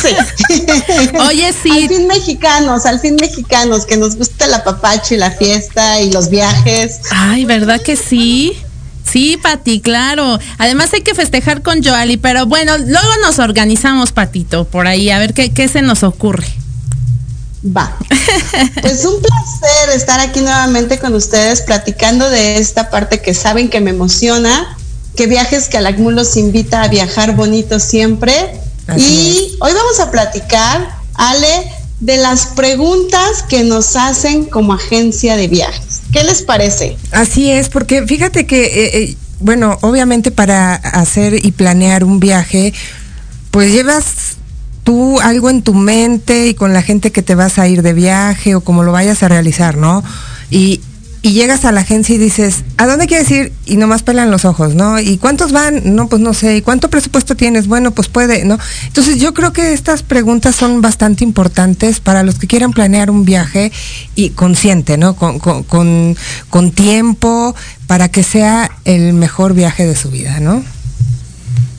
Sí. 0.00 0.14
Oye, 1.28 1.46
Al 1.48 1.54
sí, 1.54 1.88
fin 1.88 2.06
mexicanos, 2.06 2.86
al 2.86 3.00
fin 3.00 3.16
mexicanos, 3.20 3.84
que 3.86 3.96
nos 3.96 4.14
gusta 4.16 4.46
la 4.46 4.62
papacho 4.62 5.14
y 5.14 5.18
la 5.18 5.32
fiesta 5.32 6.00
y 6.00 6.12
los 6.12 6.30
viajes. 6.30 7.00
Ay, 7.10 7.44
¿verdad 7.44 7.82
que 7.82 7.96
sí? 7.96 8.56
Sí, 9.12 9.36
Pati, 9.36 9.80
claro. 9.80 10.38
Además 10.56 10.92
hay 10.94 11.02
que 11.02 11.14
festejar 11.14 11.60
con 11.62 11.82
Joali, 11.84 12.16
pero 12.16 12.46
bueno, 12.46 12.78
luego 12.78 13.16
nos 13.20 13.38
organizamos, 13.38 14.12
Patito, 14.12 14.64
por 14.64 14.86
ahí, 14.86 15.10
a 15.10 15.18
ver 15.18 15.34
qué, 15.34 15.52
qué 15.52 15.68
se 15.68 15.82
nos 15.82 16.02
ocurre. 16.02 16.46
Va. 17.64 17.96
Pues 18.80 19.04
un 19.04 19.20
placer 19.20 19.90
estar 19.94 20.18
aquí 20.18 20.40
nuevamente 20.40 20.98
con 20.98 21.14
ustedes 21.14 21.60
platicando 21.60 22.28
de 22.28 22.56
esta 22.56 22.90
parte 22.90 23.20
que 23.20 23.34
saben 23.34 23.68
que 23.68 23.80
me 23.80 23.90
emociona, 23.90 24.76
que 25.16 25.26
Viajes 25.26 25.68
Calakmul 25.68 26.14
los 26.14 26.36
invita 26.36 26.82
a 26.82 26.88
viajar 26.88 27.36
bonito 27.36 27.78
siempre. 27.78 28.32
y 28.96 29.56
hoy 29.60 29.72
vamos 29.72 30.00
a 30.00 30.10
platicar, 30.10 30.88
Ale, 31.14 31.72
de 32.00 32.16
las 32.16 32.46
preguntas 32.46 33.44
que 33.48 33.62
nos 33.62 33.94
hacen 33.94 34.46
como 34.46 34.72
agencia 34.72 35.36
de 35.36 35.46
viajes. 35.46 35.91
¿Qué 36.12 36.24
les 36.24 36.42
parece? 36.42 36.96
Así 37.10 37.50
es, 37.50 37.68
porque 37.68 38.06
fíjate 38.06 38.46
que, 38.46 38.64
eh, 38.64 39.02
eh, 39.02 39.16
bueno, 39.40 39.78
obviamente 39.80 40.30
para 40.30 40.74
hacer 40.74 41.44
y 41.44 41.52
planear 41.52 42.04
un 42.04 42.20
viaje, 42.20 42.74
pues 43.50 43.72
llevas 43.72 44.36
tú 44.84 45.20
algo 45.20 45.48
en 45.48 45.62
tu 45.62 45.74
mente 45.74 46.48
y 46.48 46.54
con 46.54 46.72
la 46.72 46.82
gente 46.82 47.12
que 47.12 47.22
te 47.22 47.34
vas 47.34 47.58
a 47.58 47.66
ir 47.66 47.82
de 47.82 47.94
viaje 47.94 48.54
o 48.54 48.60
como 48.60 48.82
lo 48.82 48.92
vayas 48.92 49.22
a 49.22 49.28
realizar, 49.28 49.76
¿no? 49.76 50.04
Y, 50.50 50.80
y 51.24 51.32
llegas 51.34 51.64
a 51.64 51.70
la 51.70 51.82
agencia 51.82 52.16
y 52.16 52.18
dices, 52.18 52.64
¿a 52.78 52.86
dónde 52.86 53.06
quieres 53.06 53.30
ir? 53.30 53.52
Y 53.64 53.76
nomás 53.76 54.02
pelan 54.02 54.32
los 54.32 54.44
ojos, 54.44 54.74
¿no? 54.74 54.98
¿Y 54.98 55.18
cuántos 55.18 55.52
van? 55.52 55.94
No, 55.94 56.08
pues 56.08 56.20
no 56.20 56.34
sé. 56.34 56.56
¿Y 56.56 56.62
cuánto 56.62 56.90
presupuesto 56.90 57.36
tienes? 57.36 57.68
Bueno, 57.68 57.92
pues 57.92 58.08
puede, 58.08 58.44
¿no? 58.44 58.58
Entonces 58.88 59.18
yo 59.18 59.32
creo 59.32 59.52
que 59.52 59.72
estas 59.72 60.02
preguntas 60.02 60.56
son 60.56 60.80
bastante 60.80 61.22
importantes 61.22 62.00
para 62.00 62.24
los 62.24 62.40
que 62.40 62.48
quieran 62.48 62.72
planear 62.72 63.08
un 63.08 63.24
viaje 63.24 63.70
y 64.16 64.30
consciente, 64.30 64.98
¿no? 64.98 65.14
Con, 65.14 65.38
con, 65.38 66.16
con, 66.50 66.72
tiempo 66.72 67.54
para 67.86 68.08
que 68.08 68.24
sea 68.24 68.72
el 68.84 69.12
mejor 69.12 69.54
viaje 69.54 69.86
de 69.86 69.94
su 69.94 70.10
vida, 70.10 70.40
¿no? 70.40 70.64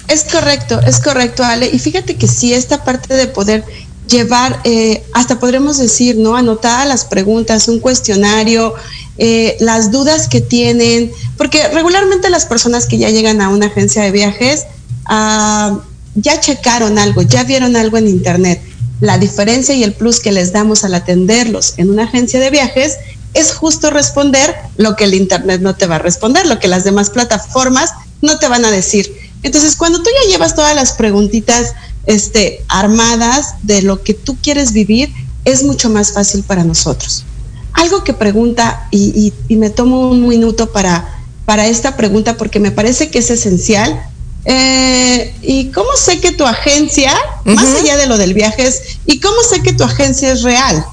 Es 0.08 0.24
correcto, 0.24 0.80
es 0.88 1.02
correcto, 1.02 1.44
Ale. 1.44 1.70
Y 1.72 1.80
fíjate 1.80 2.16
que 2.16 2.30
sí, 2.30 2.54
esta 2.54 2.86
parte 2.86 3.14
de 3.14 3.28
poder 3.28 3.66
llevar, 4.08 4.60
eh, 4.64 5.04
hasta 5.14 5.40
podremos 5.40 5.78
decir, 5.78 6.18
¿no? 6.18 6.36
Anotar 6.36 6.88
las 6.88 7.06
preguntas, 7.06 7.68
un 7.68 7.80
cuestionario, 7.80 8.74
eh, 9.18 9.58
las 9.60 9.92
dudas 9.92 10.28
que 10.28 10.42
tienen, 10.42 11.12
porque 11.38 11.68
regularmente 11.70 12.30
las 12.30 12.46
personas 12.46 12.86
que 12.88 12.98
ya 12.98 13.10
llegan 13.10 13.42
a 13.42 13.50
una 13.50 13.68
agencia 13.68 14.02
de 14.02 14.12
viajes 14.12 14.66
ah, 15.06 15.82
ya 16.16 16.40
checaron 16.40 16.98
algo, 16.98 17.22
ya 17.22 17.44
vieron 17.44 17.76
algo 17.76 17.98
en 17.98 18.08
internet. 18.08 18.62
La 19.02 19.18
diferencia 19.18 19.76
y 19.76 19.84
el 19.84 19.94
plus 19.94 20.20
que 20.20 20.32
les 20.32 20.54
damos 20.54 20.84
al 20.84 20.96
atenderlos 20.96 21.74
en 21.78 21.90
una 21.90 22.06
agencia 22.06 22.40
de 22.40 22.50
viajes 22.50 22.98
es 23.34 23.54
justo 23.54 23.90
responder 23.90 24.56
lo 24.78 24.96
que 24.96 25.06
el 25.06 25.14
internet 25.14 25.62
no 25.62 25.76
te 25.76 25.88
va 25.88 25.96
a 25.96 26.00
responder, 26.00 26.46
lo 26.46 26.60
que 26.60 26.68
las 26.68 26.84
demás 26.84 27.10
plataformas 27.10 27.92
no 28.22 28.40
te 28.40 28.48
van 28.48 28.66
a 28.66 28.72
decir. 28.72 29.12
Entonces, 29.42 29.76
cuando 29.76 30.02
tú 30.02 30.10
ya 30.10 30.32
llevas 30.32 30.56
todas 30.56 30.76
las 30.76 30.94
preguntitas 30.94 31.74
este, 32.06 32.64
armadas 32.70 33.56
de 33.64 33.82
lo 33.82 34.02
que 34.04 34.14
tú 34.14 34.38
quieres 34.42 34.72
vivir, 34.72 35.12
es 35.46 35.64
mucho 35.64 35.90
más 35.90 36.14
fácil 36.14 36.44
para 36.44 36.64
nosotros. 36.64 37.26
Algo 37.74 38.04
que 38.04 38.14
pregunta, 38.14 38.88
y, 38.92 39.34
me 39.50 39.70
tomo 39.70 40.10
un 40.10 40.28
minuto 40.28 40.72
para, 40.72 41.22
para 41.46 41.68
esta 41.68 41.96
pregunta 41.98 42.38
porque 42.38 42.60
me 42.60 42.72
parece 42.72 43.10
que 43.10 43.20
es 43.20 43.30
esencial. 43.30 44.08
Eh, 44.46 45.34
¿Y 45.42 45.72
cómo 45.72 45.90
sé 45.96 46.20
que 46.20 46.32
tu 46.32 46.46
agencia, 46.46 47.14
más 47.46 47.74
allá 47.76 47.98
de 47.98 48.08
lo 48.08 48.18
del 48.18 48.34
viaje, 48.34 48.68
es, 48.68 48.82
¿y 49.06 49.20
cómo 49.20 49.38
sé 49.50 49.62
que 49.62 49.74
tu 49.74 49.84
agencia 49.84 50.32
es 50.32 50.44
real? 50.44 50.86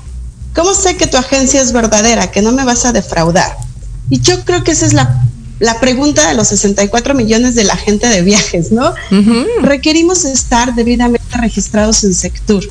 ¿Cómo 0.54 0.74
sé 0.74 0.96
que 0.96 1.06
tu 1.06 1.16
agencia 1.16 1.60
es 1.60 1.72
verdadera, 1.72 2.30
que 2.30 2.42
no 2.42 2.52
me 2.52 2.64
vas 2.64 2.84
a 2.84 2.92
defraudar? 2.92 3.56
Y 4.08 4.20
yo 4.20 4.44
creo 4.44 4.64
que 4.64 4.72
esa 4.72 4.86
es 4.86 4.92
la 4.92 5.20
la 5.60 5.78
pregunta 5.78 6.26
de 6.26 6.34
los 6.34 6.48
64 6.48 7.14
millones 7.14 7.54
de 7.54 7.64
la 7.64 7.76
gente 7.76 8.08
de 8.08 8.22
viajes, 8.22 8.72
¿no? 8.72 8.94
Requerimos 9.60 10.24
estar 10.24 10.74
debidamente 10.74 11.36
registrados 11.36 12.02
en 12.02 12.14
Sectur. 12.14 12.66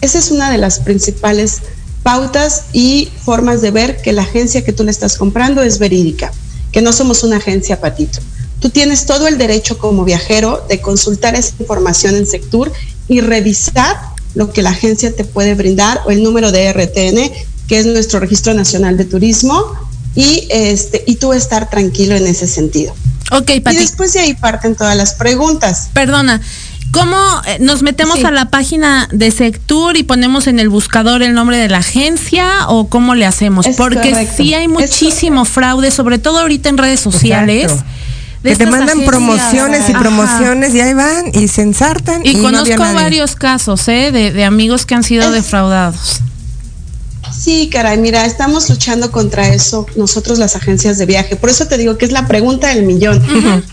Esa 0.00 0.18
es 0.18 0.32
una 0.32 0.50
de 0.50 0.58
las 0.58 0.80
principales 0.80 1.60
pautas 2.02 2.64
y 2.72 3.08
formas 3.24 3.62
de 3.62 3.70
ver 3.70 4.02
que 4.02 4.12
la 4.12 4.22
agencia 4.22 4.64
que 4.64 4.72
tú 4.72 4.84
le 4.84 4.90
estás 4.90 5.16
comprando 5.16 5.62
es 5.62 5.78
verídica, 5.78 6.32
que 6.72 6.82
no 6.82 6.92
somos 6.92 7.22
una 7.22 7.36
agencia 7.36 7.80
patito. 7.80 8.20
Tú 8.60 8.70
tienes 8.70 9.06
todo 9.06 9.26
el 9.26 9.38
derecho 9.38 9.78
como 9.78 10.04
viajero 10.04 10.64
de 10.68 10.80
consultar 10.80 11.34
esa 11.34 11.54
información 11.58 12.14
en 12.14 12.26
Sectur 12.26 12.72
y 13.08 13.20
revisar 13.20 13.96
lo 14.34 14.52
que 14.52 14.62
la 14.62 14.70
agencia 14.70 15.14
te 15.14 15.24
puede 15.24 15.54
brindar 15.54 16.00
o 16.06 16.10
el 16.10 16.22
número 16.22 16.52
de 16.52 16.72
RTN, 16.72 17.32
que 17.66 17.78
es 17.78 17.86
nuestro 17.86 18.20
Registro 18.20 18.54
Nacional 18.54 18.96
de 18.96 19.04
Turismo, 19.04 19.74
y, 20.14 20.46
este, 20.50 21.02
y 21.06 21.16
tú 21.16 21.32
estar 21.32 21.70
tranquilo 21.70 22.14
en 22.14 22.26
ese 22.26 22.46
sentido. 22.46 22.94
Ok, 23.30 23.50
Pati. 23.62 23.76
Y 23.76 23.80
después 23.80 24.12
de 24.12 24.20
ahí 24.20 24.34
parten 24.34 24.76
todas 24.76 24.96
las 24.96 25.14
preguntas. 25.14 25.88
Perdona. 25.94 26.40
¿Cómo 26.92 27.16
eh, 27.46 27.56
nos 27.60 27.82
metemos 27.82 28.22
a 28.22 28.30
la 28.30 28.50
página 28.50 29.08
de 29.10 29.30
Sectur 29.30 29.96
y 29.96 30.02
ponemos 30.02 30.46
en 30.46 30.60
el 30.60 30.68
buscador 30.68 31.22
el 31.22 31.32
nombre 31.32 31.56
de 31.56 31.68
la 31.68 31.78
agencia 31.78 32.68
o 32.68 32.88
cómo 32.88 33.14
le 33.14 33.24
hacemos? 33.24 33.66
Porque 33.76 34.28
sí 34.36 34.52
hay 34.52 34.68
muchísimo 34.68 35.44
fraude, 35.44 35.90
sobre 35.90 36.18
todo 36.18 36.40
ahorita 36.40 36.68
en 36.68 36.78
redes 36.78 37.00
sociales. 37.00 37.72
Que 38.42 38.56
te 38.56 38.66
mandan 38.66 39.04
promociones 39.04 39.88
y 39.88 39.92
promociones 39.92 40.74
y 40.74 40.80
ahí 40.80 40.94
van 40.94 41.30
y 41.32 41.46
se 41.48 41.62
ensartan. 41.62 42.26
Y, 42.26 42.34
conozco 42.42 42.76
varios 42.76 43.36
casos 43.36 43.86
¿eh? 43.88 44.10
de, 44.12 44.32
de 44.32 44.44
amigos 44.44 44.84
que 44.84 44.94
han 44.94 45.04
sido 45.04 45.30
defraudados. 45.30 46.20
Sí, 47.42 47.68
caray, 47.72 47.98
mira, 47.98 48.24
estamos 48.24 48.68
luchando 48.68 49.10
contra 49.10 49.48
eso 49.48 49.86
nosotros 49.96 50.38
las 50.38 50.54
agencias 50.54 50.98
de 50.98 51.06
viaje. 51.06 51.34
Por 51.36 51.50
eso 51.50 51.66
te 51.66 51.78
digo 51.78 51.96
que 51.98 52.04
es 52.04 52.12
la 52.12 52.28
pregunta 52.28 52.68
del 52.68 52.84
millón. 52.84 53.22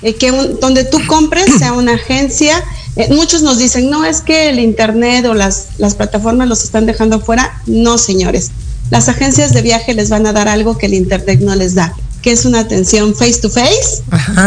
Eh, 0.02 0.16
que 0.16 0.32
donde 0.32 0.86
tú 0.86 1.00
compres 1.08 1.46
sea 1.58 1.74
una 1.74 1.94
agencia. 1.94 2.64
Eh, 3.00 3.08
muchos 3.14 3.42
nos 3.42 3.58
dicen, 3.58 3.90
no, 3.90 4.04
es 4.04 4.20
que 4.20 4.50
el 4.50 4.60
Internet 4.60 5.26
o 5.26 5.34
las, 5.34 5.68
las 5.78 5.96
plataformas 5.96 6.50
los 6.50 6.66
están 6.66 6.86
dejando 6.86 7.16
afuera. 7.16 7.62
No, 7.66 7.98
señores. 7.98 8.52
Las 8.92 9.08
agencias 9.08 9.54
de 9.54 9.62
viaje 9.62 9.94
les 9.94 10.10
van 10.10 10.28
a 10.28 10.34
dar 10.34 10.50
algo 10.50 10.78
que 10.78 10.88
el 10.88 10.94
Internet 10.94 11.40
no 11.40 11.56
les 11.56 11.76
da 11.76 11.96
que 12.22 12.34
es 12.34 12.44
una 12.44 12.60
atención 12.60 13.16
face 13.16 13.40
to 13.42 13.50
face 13.50 14.04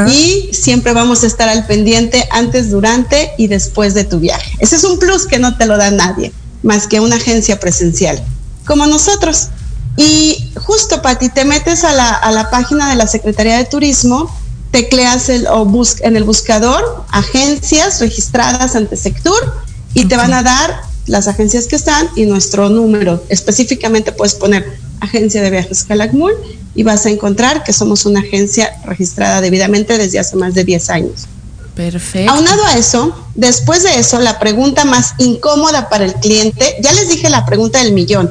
y 0.06 0.50
siempre 0.52 0.92
vamos 0.92 1.24
a 1.24 1.26
estar 1.26 1.48
al 1.48 1.64
pendiente 1.64 2.28
antes, 2.30 2.70
durante 2.70 3.30
y 3.38 3.46
después 3.46 3.94
de 3.94 4.04
tu 4.04 4.20
viaje. 4.20 4.52
Ese 4.58 4.76
es 4.76 4.84
un 4.84 4.98
plus 4.98 5.24
que 5.24 5.38
no 5.38 5.56
te 5.56 5.64
lo 5.64 5.78
da 5.78 5.90
nadie, 5.90 6.34
más 6.62 6.86
que 6.86 7.00
una 7.00 7.16
agencia 7.16 7.58
presencial 7.58 8.22
como 8.66 8.86
nosotros. 8.86 9.48
Y 9.96 10.52
justo, 10.56 11.00
Pati, 11.00 11.30
te 11.30 11.46
metes 11.46 11.84
a 11.84 11.94
la, 11.94 12.10
a 12.10 12.30
la 12.30 12.50
página 12.50 12.90
de 12.90 12.96
la 12.96 13.06
Secretaría 13.06 13.56
de 13.56 13.64
Turismo, 13.64 14.30
tecleas 14.72 15.28
el, 15.28 15.46
o 15.46 15.64
bus, 15.64 16.00
en 16.00 16.16
el 16.16 16.24
buscador 16.24 17.04
agencias 17.10 18.00
registradas 18.00 18.74
ante 18.74 18.96
Sectur 18.96 19.54
y 19.94 20.06
te 20.06 20.16
van 20.16 20.32
a 20.32 20.42
dar 20.42 20.82
las 21.06 21.28
agencias 21.28 21.66
que 21.68 21.76
están 21.76 22.08
y 22.16 22.26
nuestro 22.26 22.68
número. 22.68 23.22
Específicamente 23.28 24.10
puedes 24.10 24.34
poner 24.34 24.66
Agencia 25.00 25.42
de 25.42 25.50
Viajes 25.50 25.84
Calakmul 25.84 26.32
y 26.74 26.84
vas 26.84 27.06
a 27.06 27.10
encontrar 27.10 27.64
que 27.64 27.72
somos 27.72 28.06
una 28.06 28.20
agencia 28.20 28.72
registrada 28.84 29.40
debidamente 29.40 29.98
desde 29.98 30.18
hace 30.18 30.36
más 30.36 30.54
de 30.54 30.64
10 30.64 30.90
años. 30.90 31.26
Perfecto. 31.74 32.30
Aunado 32.30 32.64
a 32.66 32.76
eso, 32.76 33.14
después 33.34 33.82
de 33.82 33.98
eso, 33.98 34.20
la 34.20 34.38
pregunta 34.38 34.84
más 34.84 35.14
incómoda 35.18 35.88
para 35.88 36.04
el 36.04 36.14
cliente, 36.14 36.76
ya 36.82 36.92
les 36.92 37.08
dije 37.08 37.30
la 37.30 37.46
pregunta 37.46 37.82
del 37.82 37.92
millón. 37.92 38.30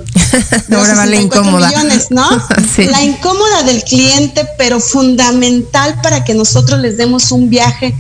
Ahora 0.72 0.96
va 0.96 1.06
la 1.06 1.16
incómoda. 1.16 1.70
Millones, 1.70 2.08
¿no? 2.10 2.28
La 2.78 3.04
incómoda 3.04 3.64
del 3.64 3.84
cliente, 3.84 4.48
pero 4.58 4.80
fundamental 4.80 6.00
para 6.02 6.24
que 6.24 6.34
nosotros 6.34 6.80
les 6.80 6.98
demos 6.98 7.32
un 7.32 7.50
viaje 7.50 7.96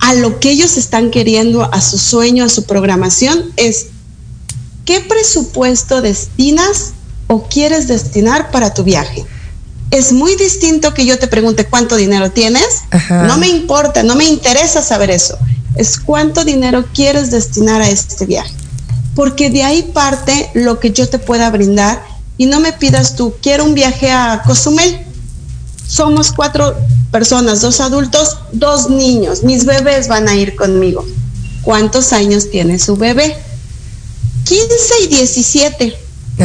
a 0.00 0.14
lo 0.14 0.40
que 0.40 0.50
ellos 0.50 0.76
están 0.76 1.10
queriendo, 1.10 1.62
a 1.62 1.80
su 1.80 1.98
sueño, 1.98 2.44
a 2.44 2.48
su 2.48 2.64
programación, 2.64 3.52
es 3.56 3.86
¿qué 4.84 5.00
presupuesto 5.00 6.00
destinas 6.00 6.92
o 7.26 7.44
quieres 7.44 7.86
destinar 7.86 8.50
para 8.50 8.74
tu 8.74 8.82
viaje? 8.82 9.26
es 9.90 10.12
muy 10.12 10.36
distinto 10.36 10.94
que 10.94 11.04
yo 11.04 11.18
te 11.18 11.26
pregunte 11.26 11.66
cuánto 11.66 11.96
dinero 11.96 12.30
tienes. 12.30 12.82
No 13.10 13.38
me 13.38 13.48
importa, 13.48 14.02
no 14.02 14.14
me 14.14 14.24
interesa 14.24 14.82
saber 14.82 15.10
eso. 15.10 15.36
Es 15.74 15.98
cuánto 15.98 16.44
dinero 16.44 16.84
quieres 16.94 17.30
destinar 17.30 17.80
a 17.80 17.88
este 17.88 18.26
viaje. 18.26 18.54
Porque 19.20 19.50
de 19.50 19.62
ahí 19.62 19.82
parte 19.82 20.50
lo 20.54 20.80
que 20.80 20.92
yo 20.92 21.06
te 21.06 21.18
pueda 21.18 21.50
brindar 21.50 22.02
y 22.38 22.46
no 22.46 22.58
me 22.58 22.72
pidas 22.72 23.16
tú, 23.16 23.34
quiero 23.42 23.66
un 23.66 23.74
viaje 23.74 24.10
a 24.10 24.42
Cozumel. 24.46 24.98
Somos 25.86 26.32
cuatro 26.32 26.74
personas, 27.12 27.60
dos 27.60 27.82
adultos, 27.82 28.38
dos 28.52 28.88
niños. 28.88 29.42
Mis 29.42 29.66
bebés 29.66 30.08
van 30.08 30.26
a 30.26 30.36
ir 30.36 30.56
conmigo. 30.56 31.04
¿Cuántos 31.60 32.14
años 32.14 32.48
tiene 32.48 32.78
su 32.78 32.96
bebé? 32.96 33.36
15 34.44 34.94
y 35.02 35.06
17 35.08 35.98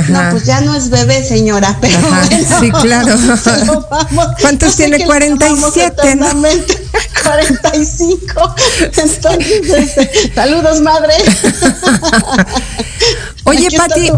no, 0.09 0.31
pues 0.31 0.45
ya 0.45 0.61
no 0.61 0.75
es 0.75 0.89
bebé, 0.89 1.23
señora, 1.23 1.77
pero 1.81 1.99
sí, 2.59 2.71
claro. 2.71 3.15
¿Cuántos 4.41 4.75
tiene? 4.75 5.05
47, 5.05 6.15
¿no? 6.15 6.27
45. 7.23 8.55
Entonces, 8.97 9.69
este, 9.69 10.33
saludos, 10.33 10.81
madre. 10.81 11.13
Oye, 13.45 13.67
Pati, 13.75 14.09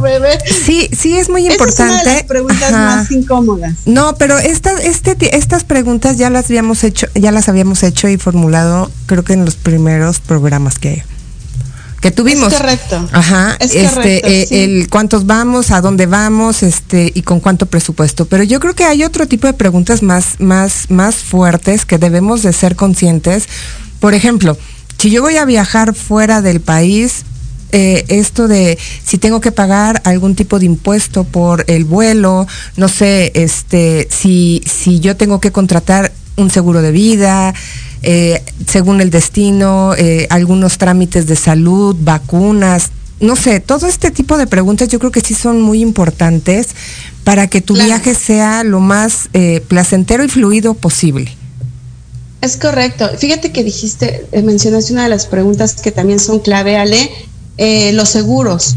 sí, 0.66 0.90
sí 0.98 1.18
es 1.18 1.30
muy 1.30 1.48
importante. 1.48 1.94
Es 1.94 2.04
una 2.04 2.04
de 2.04 2.14
las 2.14 2.24
preguntas 2.24 2.72
más 2.72 3.12
incómodas. 3.12 3.74
No, 3.86 4.16
pero 4.16 4.38
estas, 4.38 4.80
este, 4.82 5.36
estas 5.36 5.64
preguntas 5.64 6.18
ya 6.18 6.30
las 6.30 6.46
habíamos 6.46 6.84
hecho, 6.84 7.08
ya 7.14 7.32
las 7.32 7.50
habíamos 7.50 7.84
hecho 7.84 8.08
y 8.08 8.18
formulado, 8.18 8.90
creo 9.06 9.24
que 9.24 9.34
en 9.34 9.46
los 9.46 9.56
primeros 9.56 10.20
programas 10.20 10.80
que 10.80 11.04
que 12.02 12.12
tuvimos. 12.12 12.54
Es 12.54 12.60
correcto. 12.60 13.08
Ajá. 13.12 13.58
Es 13.60 13.76
este, 13.76 14.28
eh, 14.28 14.64
el 14.64 14.90
cuántos 14.90 15.26
vamos, 15.26 15.72
a 15.72 15.82
dónde 15.82 16.06
vamos, 16.06 16.64
este, 16.64 17.12
y 17.14 17.22
con 17.22 17.40
cuánto 17.40 17.66
presupuesto. 17.66 18.26
Pero 18.26 18.44
yo 18.44 18.60
creo 18.60 18.74
que 18.74 18.86
hay 18.86 19.04
otro 19.04 19.28
tipo 19.28 19.48
de 19.48 19.54
preguntas 19.54 20.04
más, 20.04 20.40
más, 20.40 20.90
más 20.90 21.16
fuertes 21.16 21.86
que 21.86 21.98
debemos 21.98 22.44
de 22.44 22.54
ser 22.54 22.76
conscientes. 22.76 23.48
Por 24.00 24.14
ejemplo, 24.14 24.58
si 24.98 25.10
yo 25.10 25.22
voy 25.22 25.38
a 25.38 25.46
viajar 25.46 25.94
fuera 25.94 26.42
del 26.42 26.62
país, 26.62 27.24
eh, 27.72 28.06
esto 28.08 28.48
de 28.48 28.78
si 29.04 29.18
tengo 29.18 29.42
que 29.42 29.52
pagar 29.52 30.02
algún 30.06 30.36
tipo 30.36 30.58
de 30.58 30.66
impuesto 30.66 31.24
por 31.26 31.66
el 31.68 31.84
vuelo, 31.84 32.48
no 32.78 32.88
sé, 32.88 33.32
este, 33.36 34.08
si, 34.10 34.64
si 34.66 35.00
yo 35.00 35.18
tengo 35.18 35.42
que 35.42 35.52
contratar 35.52 36.14
un 36.38 36.50
seguro 36.50 36.82
de 36.82 36.92
vida, 36.92 37.54
eh, 38.08 38.42
según 38.68 39.02
el 39.02 39.12
destino, 39.12 39.94
eh, 39.96 40.26
algunos 40.30 40.78
trámites 40.78 41.28
de 41.28 41.36
salud, 41.36 41.96
vacunas, 42.00 42.90
no 43.20 43.36
sé, 43.36 43.60
todo 43.60 43.86
este 43.88 44.10
tipo 44.10 44.38
de 44.38 44.48
preguntas 44.48 44.88
yo 44.88 44.98
creo 44.98 45.12
que 45.12 45.22
sí 45.22 45.34
son 45.34 45.62
muy 45.62 45.82
importantes 45.82 46.70
para 47.24 47.48
que 47.48 47.62
tu 47.62 47.74
viaje 47.76 48.16
sea 48.16 48.64
lo 48.64 48.80
más 48.80 49.30
placentero 49.68 50.24
y 50.24 50.30
fluido 50.30 50.74
posible. 50.76 51.36
Es 52.42 52.58
correcto. 52.58 53.10
Fíjate 53.18 53.52
que 53.52 53.64
dijiste, 53.64 54.26
mencionaste 54.44 54.94
una 54.94 55.04
de 55.04 55.10
las 55.10 55.26
preguntas 55.26 55.74
que 55.74 55.92
también 55.92 56.20
son 56.20 56.40
clave, 56.40 56.78
Ale, 56.78 57.10
eh, 57.58 57.92
los 57.94 58.10
seguros. 58.10 58.76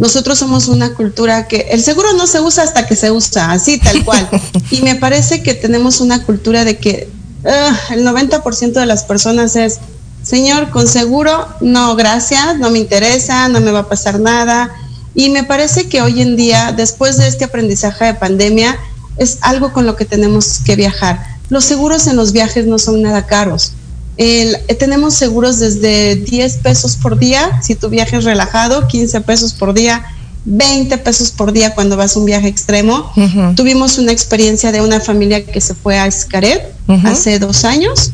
Nosotros 0.00 0.38
somos 0.38 0.68
una 0.68 0.94
cultura 0.94 1.46
que 1.46 1.68
el 1.70 1.82
seguro 1.82 2.14
no 2.14 2.26
se 2.26 2.40
usa 2.40 2.64
hasta 2.64 2.86
que 2.86 2.96
se 2.96 3.10
usa, 3.10 3.52
así 3.52 3.78
tal 3.78 4.04
cual. 4.04 4.28
y 4.70 4.80
me 4.80 4.96
parece 4.96 5.42
que 5.42 5.52
tenemos 5.54 6.00
una 6.00 6.24
cultura 6.24 6.64
de 6.64 6.78
que 6.78 7.08
ah, 7.44 7.78
el 7.90 8.06
90% 8.06 8.72
de 8.72 8.86
las 8.86 9.04
personas 9.04 9.56
es, 9.56 9.78
señor, 10.22 10.70
con 10.70 10.86
seguro, 10.86 11.48
no, 11.60 11.96
gracias, 11.96 12.58
no 12.58 12.70
me 12.70 12.78
interesa, 12.78 13.48
no 13.48 13.60
me 13.60 13.70
va 13.70 13.80
a 13.80 13.88
pasar 13.88 14.20
nada. 14.20 14.70
Y 15.14 15.30
me 15.30 15.44
parece 15.44 15.88
que 15.88 16.00
hoy 16.00 16.22
en 16.22 16.36
día, 16.36 16.72
después 16.72 17.18
de 17.18 17.28
este 17.28 17.44
aprendizaje 17.44 18.06
de 18.06 18.14
pandemia, 18.14 18.78
es 19.18 19.38
algo 19.42 19.72
con 19.72 19.86
lo 19.86 19.96
que 19.96 20.04
tenemos 20.04 20.60
que 20.64 20.76
viajar. 20.76 21.26
Los 21.50 21.64
seguros 21.64 22.06
en 22.06 22.16
los 22.16 22.32
viajes 22.32 22.66
no 22.66 22.78
son 22.78 23.02
nada 23.02 23.26
caros. 23.26 23.72
Eh, 24.16 24.76
tenemos 24.78 25.14
seguros 25.14 25.58
desde 25.58 26.16
10 26.16 26.56
pesos 26.58 26.96
por 26.96 27.18
día, 27.18 27.60
si 27.62 27.74
tu 27.74 27.88
viaje 27.88 28.16
es 28.16 28.24
relajado, 28.24 28.86
15 28.86 29.20
pesos 29.22 29.52
por 29.52 29.74
día, 29.74 30.04
20 30.44 30.98
pesos 30.98 31.30
por 31.30 31.52
día 31.52 31.74
cuando 31.74 31.96
vas 31.96 32.16
a 32.16 32.18
un 32.18 32.26
viaje 32.26 32.48
extremo. 32.48 33.12
Tuvimos 33.56 33.98
una 33.98 34.12
experiencia 34.12 34.72
de 34.72 34.80
una 34.80 35.00
familia 35.00 35.44
que 35.44 35.60
se 35.60 35.74
fue 35.74 35.98
a 35.98 36.06
Escaret 36.06 36.72
hace 37.04 37.38
dos 37.38 37.64
años 37.64 38.12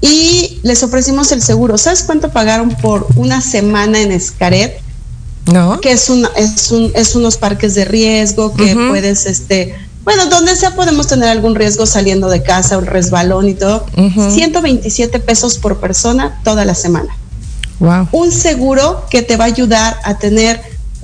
y 0.00 0.60
les 0.62 0.82
ofrecimos 0.82 1.32
el 1.32 1.42
seguro. 1.42 1.78
¿Sabes 1.78 2.02
cuánto 2.02 2.30
pagaron 2.30 2.70
por 2.70 3.06
una 3.16 3.40
semana 3.40 4.00
en 4.00 4.12
Escaret? 4.12 4.80
No. 5.52 5.80
Que 5.80 5.92
es, 5.92 6.08
un, 6.08 6.26
es, 6.36 6.70
un, 6.70 6.92
es 6.94 7.14
unos 7.14 7.36
parques 7.36 7.74
de 7.74 7.84
riesgo 7.84 8.54
que 8.54 8.74
puedes 8.74 9.26
este, 9.26 9.74
bueno, 10.04 10.26
donde 10.26 10.54
sea 10.54 10.74
podemos 10.74 11.06
tener 11.06 11.30
algún 11.30 11.54
riesgo 11.54 11.86
saliendo 11.86 12.28
de 12.28 12.42
casa, 12.42 12.76
un 12.76 12.86
resbalón 12.86 13.48
y 13.48 13.54
todo. 13.54 13.86
127 13.94 15.18
pesos 15.20 15.56
por 15.56 15.80
persona 15.80 16.40
toda 16.44 16.66
la 16.66 16.74
semana. 16.74 17.16
Wow. 17.80 18.08
Un 18.12 18.30
seguro 18.30 19.06
que 19.10 19.22
te 19.22 19.36
va 19.36 19.44
a 19.44 19.46
ayudar 19.48 19.98
a 20.04 20.18
tener, 20.18 20.60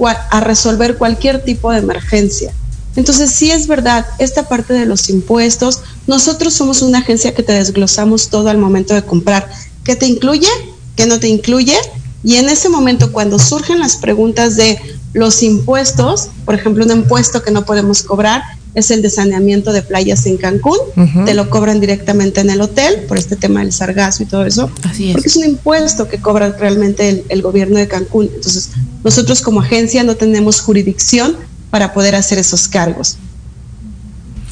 a 0.09 0.41
resolver 0.41 0.97
cualquier 0.97 1.43
tipo 1.45 1.71
de 1.71 1.79
emergencia. 1.79 2.53
Entonces, 2.97 3.31
sí 3.31 3.51
es 3.51 3.67
verdad, 3.67 4.07
esta 4.19 4.49
parte 4.49 4.75
de 4.75 4.87
los 4.87 5.09
impuestos, 5.11 5.81
nosotros 6.07 6.55
somos 6.55 6.83
una 6.83 6.99
agencia 6.99 7.35
que 7.35 7.43
te 7.43 7.53
desglosamos 7.53 8.29
todo 8.29 8.49
al 8.49 8.59
momento 8.59 8.95
de 8.95 9.03
comprar. 9.03 9.49
¿Qué 9.85 9.97
te 9.97 10.07
incluye? 10.07 10.49
¿Qué 10.97 11.07
no 11.07 11.21
te 11.21 11.29
incluye? 11.29 11.77
Y 12.25 12.37
en 12.37 12.49
ese 12.49 12.69
momento, 12.69 13.13
cuando 13.13 13.39
surgen 13.39 13.79
las 13.79 13.97
preguntas 13.97 14.57
de 14.57 14.79
los 15.13 15.43
impuestos, 15.43 16.29
por 16.45 16.55
ejemplo, 16.55 16.85
un 16.85 16.91
impuesto 16.91 17.43
que 17.43 17.51
no 17.51 17.65
podemos 17.65 18.03
cobrar, 18.03 18.43
es 18.75 18.91
el 18.91 19.03
de 19.03 19.11
saneamiento 19.11 19.73
de 19.73 19.83
playas 19.83 20.27
en 20.27 20.37
Cancún. 20.37 20.79
Te 21.25 21.35
lo 21.35 21.51
cobran 21.51 21.81
directamente 21.81 22.41
en 22.41 22.51
el 22.51 22.61
hotel 22.61 23.05
por 23.09 23.19
este 23.19 23.37
tema 23.37 23.61
del 23.61 23.73
sargazo 23.73 24.23
y 24.23 24.27
todo 24.27 24.47
eso. 24.47 24.71
Así 24.89 25.09
es. 25.09 25.15
Porque 25.15 25.29
es 25.29 25.37
un 25.37 25.45
impuesto 25.45 26.09
que 26.09 26.19
cobra 26.19 26.51
realmente 26.53 27.25
el, 27.29 27.43
gobierno 27.43 27.79
de 27.79 27.89
Cancún. 27.89 28.31
Entonces, 28.33 28.71
nosotros 29.03 29.41
como 29.41 29.61
agencia 29.61 30.05
no 30.05 30.17
tenemos 30.17 30.61
jurisdicción 30.61 31.37
para 31.71 31.93
poder 31.93 32.15
hacer 32.15 32.39
esos 32.39 32.69
cargos. 32.69 33.17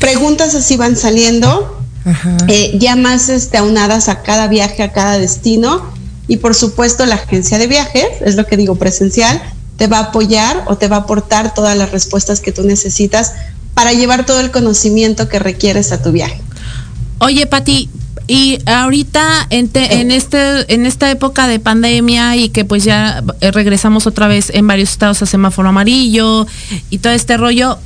Preguntas 0.00 0.54
así 0.54 0.76
van 0.76 0.96
saliendo, 0.96 1.80
eh, 2.48 2.76
ya 2.78 2.96
más 2.96 3.28
este, 3.28 3.58
aunadas 3.58 4.08
a 4.08 4.22
cada 4.22 4.48
viaje, 4.48 4.82
a 4.82 4.92
cada 4.92 5.18
destino. 5.18 5.92
Y 6.26 6.38
por 6.38 6.54
supuesto, 6.54 7.06
la 7.06 7.16
agencia 7.16 7.58
de 7.58 7.68
viajes, 7.68 8.06
es 8.20 8.34
lo 8.34 8.46
que 8.46 8.56
digo 8.56 8.74
presencial, 8.76 9.40
te 9.76 9.86
va 9.86 9.98
a 9.98 10.02
apoyar 10.04 10.64
o 10.66 10.76
te 10.76 10.88
va 10.88 10.96
a 10.96 11.00
aportar 11.00 11.54
todas 11.54 11.76
las 11.76 11.92
respuestas 11.92 12.40
que 12.40 12.52
tú 12.52 12.64
necesitas 12.64 13.32
para 13.78 13.92
llevar 13.92 14.26
todo 14.26 14.40
el 14.40 14.50
conocimiento 14.50 15.28
que 15.28 15.38
requieres 15.38 15.92
a 15.92 16.02
tu 16.02 16.10
viaje. 16.10 16.40
Oye, 17.20 17.46
Pati, 17.46 17.88
y 18.26 18.58
ahorita 18.66 19.46
en, 19.50 19.70
en, 19.72 20.10
este 20.10 20.74
en 20.74 20.84
esta 20.84 21.08
época 21.12 21.46
de 21.46 21.60
pandemia 21.60 22.34
y 22.34 22.48
que 22.48 22.64
pues 22.64 22.82
ya 22.82 23.22
eh, 23.40 23.52
regresamos 23.52 24.08
otra 24.08 24.26
vez 24.26 24.50
en 24.52 24.66
varios 24.66 24.90
estados 24.90 25.22
a 25.22 25.26
semáforo 25.26 25.68
amarillo 25.68 26.48
y 26.90 26.98
todo 26.98 27.12
este 27.12 27.36
rollo, 27.36 27.78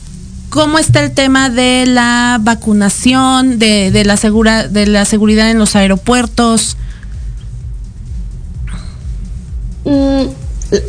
¿cómo 0.49 0.79
está 0.79 1.05
el 1.05 1.13
tema 1.13 1.51
de 1.51 1.85
la 1.85 2.39
vacunación, 2.41 3.59
de, 3.59 3.91
de 3.91 4.07
la 4.07 4.17
segura, 4.17 4.69
de 4.69 4.87
la 4.87 5.05
seguridad 5.05 5.51
en 5.51 5.59
los 5.59 5.77
aeropuertos? 5.77 6.79
Mm, 9.85 10.23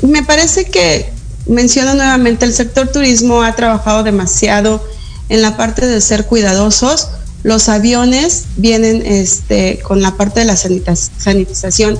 me 0.07 0.23
parece 0.23 0.63
que 0.63 1.11
menciono 1.45 1.95
nuevamente, 1.95 2.45
el 2.45 2.53
sector 2.53 2.87
turismo 2.87 3.43
ha 3.43 3.55
trabajado 3.55 4.03
demasiado 4.03 4.83
en 5.29 5.41
la 5.41 5.57
parte 5.57 5.85
de 5.85 6.01
ser 6.01 6.25
cuidadosos. 6.25 7.09
Los 7.43 7.69
aviones 7.69 8.45
vienen 8.55 9.03
este, 9.05 9.79
con 9.79 10.01
la 10.01 10.15
parte 10.15 10.41
de 10.41 10.45
la 10.45 10.55
sanitización 10.55 11.97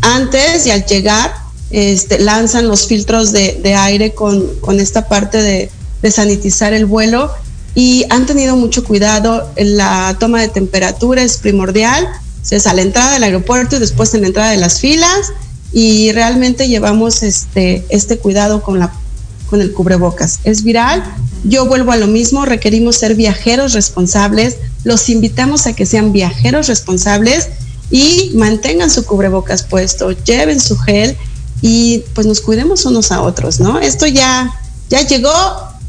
antes 0.00 0.66
y 0.66 0.70
al 0.70 0.86
llegar 0.86 1.34
este, 1.70 2.18
lanzan 2.18 2.68
los 2.68 2.86
filtros 2.86 3.32
de, 3.32 3.74
aire 3.76 4.14
con, 4.14 4.48
esta 4.78 5.08
parte 5.08 5.42
de, 5.42 5.70
de, 6.00 6.10
sanitizar 6.10 6.72
el 6.72 6.86
vuelo 6.86 7.30
y 7.74 8.06
han 8.08 8.24
tenido 8.24 8.56
mucho 8.56 8.84
cuidado. 8.84 9.50
La 9.56 10.16
toma 10.18 10.40
de 10.40 10.48
temperatura 10.48 11.22
es 11.22 11.38
primordial, 11.38 12.08
es 12.50 12.66
a 12.66 12.72
la 12.72 12.82
entrada 12.82 13.12
del 13.12 13.24
aeropuerto 13.24 13.76
y 13.76 13.80
después 13.80 14.14
en 14.14 14.22
la 14.22 14.28
entrada 14.28 14.50
de 14.50 14.56
las 14.56 14.80
filas 14.80 15.32
y 15.76 16.10
realmente 16.12 16.68
llevamos 16.68 17.22
este, 17.22 17.84
este 17.90 18.16
cuidado 18.16 18.62
con, 18.62 18.78
la, 18.78 18.94
con 19.50 19.60
el 19.60 19.74
cubrebocas. 19.74 20.38
Es 20.44 20.62
viral, 20.62 21.04
yo 21.44 21.66
vuelvo 21.66 21.92
a 21.92 21.98
lo 21.98 22.06
mismo, 22.06 22.46
requerimos 22.46 22.96
ser 22.96 23.14
viajeros 23.14 23.74
responsables, 23.74 24.56
los 24.84 25.10
invitamos 25.10 25.66
a 25.66 25.74
que 25.74 25.84
sean 25.84 26.12
viajeros 26.12 26.68
responsables 26.68 27.50
y 27.90 28.32
mantengan 28.36 28.88
su 28.88 29.04
cubrebocas 29.04 29.64
puesto, 29.64 30.12
lleven 30.12 30.60
su 30.60 30.78
gel 30.78 31.14
y 31.60 32.04
pues 32.14 32.26
nos 32.26 32.40
cuidemos 32.40 32.86
unos 32.86 33.12
a 33.12 33.20
otros, 33.20 33.60
¿no? 33.60 33.78
Esto 33.78 34.06
ya, 34.06 34.58
ya 34.88 35.02
llegó 35.02 35.30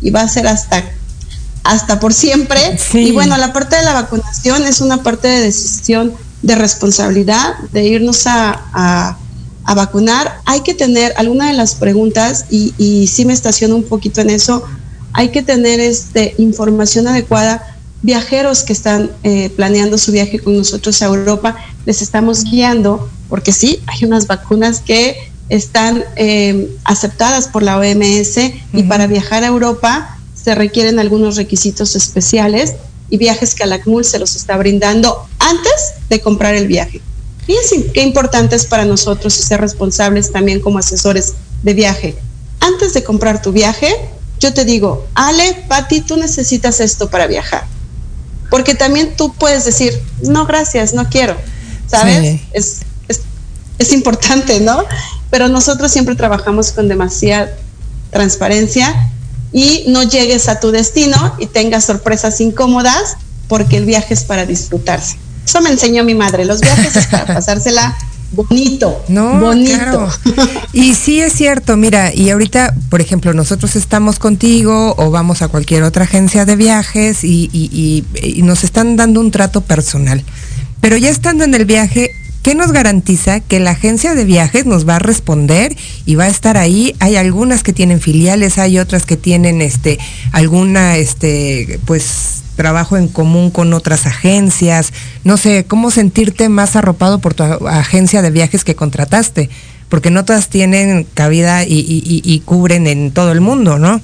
y 0.02 0.10
va 0.10 0.20
a 0.20 0.28
ser 0.28 0.48
hasta 0.48 0.84
hasta 1.64 2.02
por 2.02 2.14
siempre. 2.14 2.78
Y 2.92 3.14
bueno, 3.14 3.38
la 3.38 3.54
parte 3.54 3.78
de 3.78 3.84
la 3.84 3.94
vacunación 3.94 4.66
es 4.66 4.82
una 4.82 5.02
parte 5.02 5.30
de 5.30 5.40
decisión 5.40 6.14
de 6.42 6.56
responsabilidad, 6.56 7.56
de 7.72 7.86
irnos 7.86 8.28
a 8.28 8.66
a 8.74 9.18
vacunar, 9.74 10.42
hay 10.46 10.62
que 10.62 10.74
tener 10.74 11.14
alguna 11.18 11.48
de 11.48 11.54
las 11.54 11.76
preguntas, 11.76 12.46
y, 12.50 12.74
y 12.78 13.08
sí 13.08 13.26
me 13.26 13.34
estaciono 13.34 13.76
un 13.76 13.84
poquito 13.84 14.22
en 14.22 14.30
eso, 14.30 14.64
hay 15.14 15.30
que 15.30 15.42
tener 15.42 15.80
este, 15.80 16.36
información 16.38 17.08
adecuada. 17.08 17.76
Viajeros 18.04 18.62
que 18.62 18.74
están 18.74 19.12
eh, 19.24 19.50
planeando 19.50 19.98
su 19.98 20.12
viaje 20.12 20.40
con 20.40 20.56
nosotros 20.56 21.02
a 21.02 21.06
Europa, 21.06 21.58
les 21.88 22.04
estamos 22.04 22.44
guiando, 22.44 23.10
porque 23.28 23.52
sí, 23.52 23.82
hay 23.88 24.06
unas 24.06 24.28
vacunas 24.28 24.80
que 24.80 25.18
están 25.50 26.04
eh, 26.18 26.70
aceptadas 26.84 27.48
por 27.48 27.64
la 27.64 27.80
OMS 27.80 28.38
y 28.74 28.84
para 28.84 29.08
viajar 29.08 29.44
a 29.44 29.48
Europa 29.48 30.20
se 30.36 30.54
requieren 30.54 31.00
algunos 31.00 31.36
requisitos 31.36 31.96
especiales 31.96 32.76
y 33.10 33.18
viajes 33.18 33.56
que 33.56 33.64
Alacmul 33.64 34.06
se 34.06 34.20
los 34.20 34.36
está 34.36 34.56
brindando 34.58 35.26
antes 35.40 35.94
de 36.10 36.22
comprar 36.22 36.54
el 36.54 36.68
viaje. 36.68 37.02
Fíjense 37.48 37.92
qué 37.94 38.02
importante 38.04 38.58
es 38.58 38.66
para 38.66 38.84
nosotros 38.84 39.34
ser 39.34 39.62
responsables 39.62 40.34
también 40.34 40.60
como 40.60 40.80
asesores 40.80 41.36
de 41.64 41.74
viaje. 41.74 42.18
Antes 42.60 42.94
de 42.94 43.06
comprar 43.06 43.42
tu 43.42 43.54
viaje, 43.54 43.96
yo 44.42 44.54
te 44.54 44.66
digo, 44.66 45.08
Ale, 45.16 45.64
Pati, 45.70 46.02
tú 46.02 46.18
necesitas 46.18 46.82
esto 46.82 47.10
para 47.10 47.26
viajar. 47.26 47.66
Porque 48.50 48.76
también 48.76 49.16
tú 49.16 49.34
puedes 49.34 49.64
decir, 49.64 49.98
no, 50.22 50.46
gracias, 50.46 50.94
no 50.94 51.10
quiero. 51.10 51.38
¿Sabes? 51.88 52.42
Es, 52.52 52.80
es, 53.80 53.94
importante, 53.94 54.60
¿no? 54.60 54.84
Pero 55.30 55.48
nosotros 55.48 55.90
siempre 55.90 56.16
trabajamos 56.16 56.72
con 56.72 56.90
demasiada 56.90 57.50
transparencia 58.12 59.10
y 59.54 59.86
no 59.88 60.04
llegues 60.04 60.50
a 60.50 60.60
tu 60.60 60.72
destino 60.72 61.36
y 61.40 61.46
tengas 61.46 61.86
sorpresas 61.86 62.42
incómodas 62.42 63.16
porque 63.48 63.78
el 63.78 63.86
viaje 63.86 64.14
es 64.14 64.26
para 64.26 64.46
disfrutarse. 64.46 65.16
Eso 65.48 65.62
me 65.62 65.70
enseñó 65.70 66.04
mi 66.04 66.14
madre, 66.14 66.44
los 66.44 66.60
viajes 66.60 66.94
es 66.98 67.08
para 67.08 67.26
pasársela 67.26 67.98
bonito, 68.34 69.02
no, 69.08 69.40
bonito. 69.40 70.10
Y 70.74 70.94
sí 70.94 71.22
es 71.22 71.32
cierto, 71.32 71.78
mira, 71.78 72.14
y 72.14 72.30
ahorita, 72.30 72.76
por 72.90 73.00
ejemplo, 73.00 73.34
nosotros 73.34 73.78
estamos 73.78 74.20
contigo 74.20 74.94
o 74.98 75.10
vamos 75.10 75.42
a 75.42 75.48
cualquier 75.48 75.84
otra 75.84 76.04
agencia 76.04 76.44
de 76.44 76.58
viajes 76.58 77.24
y, 77.24 77.50
y 77.54 78.42
nos 78.42 78.66
están 78.66 78.98
dando 78.98 79.22
un 79.22 79.32
trato 79.32 79.62
personal. 79.62 80.22
Pero 80.82 80.98
ya 80.98 81.10
estando 81.10 81.46
en 81.46 81.56
el 81.56 81.64
viaje, 81.64 82.12
¿qué 82.44 82.54
nos 82.54 82.74
garantiza 82.74 83.40
que 83.40 83.62
la 83.62 83.72
agencia 83.72 84.16
de 84.16 84.26
viajes 84.26 84.66
nos 84.66 84.88
va 84.88 84.98
a 84.98 85.00
responder 85.00 85.76
y 86.06 86.16
va 86.16 86.26
a 86.26 86.30
estar 86.30 86.58
ahí? 86.58 86.94
Hay 87.00 87.16
algunas 87.16 87.64
que 87.64 87.72
tienen 87.72 88.02
filiales, 88.02 88.58
hay 88.58 88.80
otras 88.80 89.06
que 89.06 89.16
tienen 89.16 89.62
este 89.62 89.98
alguna 90.34 90.98
este 90.98 91.80
pues 91.86 92.37
trabajo 92.58 92.98
en 92.98 93.08
común 93.08 93.52
con 93.52 93.72
otras 93.74 94.06
agencias, 94.06 94.92
no 95.24 95.38
sé, 95.38 95.66
cómo 95.66 95.92
sentirte 95.92 96.50
más 96.50 96.76
arropado 96.76 97.20
por 97.20 97.34
tu 97.34 97.44
agencia 97.44 98.22
de 98.22 98.32
viajes 98.32 98.66
que 98.66 98.76
contrataste, 98.76 99.50
porque 99.88 100.12
no 100.12 100.26
todas 100.26 100.50
tienen 100.50 101.06
cabida 101.14 101.64
y, 101.64 102.42
cubren 102.44 102.88
en 102.88 103.12
todo 103.12 103.32
el 103.32 103.40
mundo, 103.40 103.80
¿no? 103.80 104.02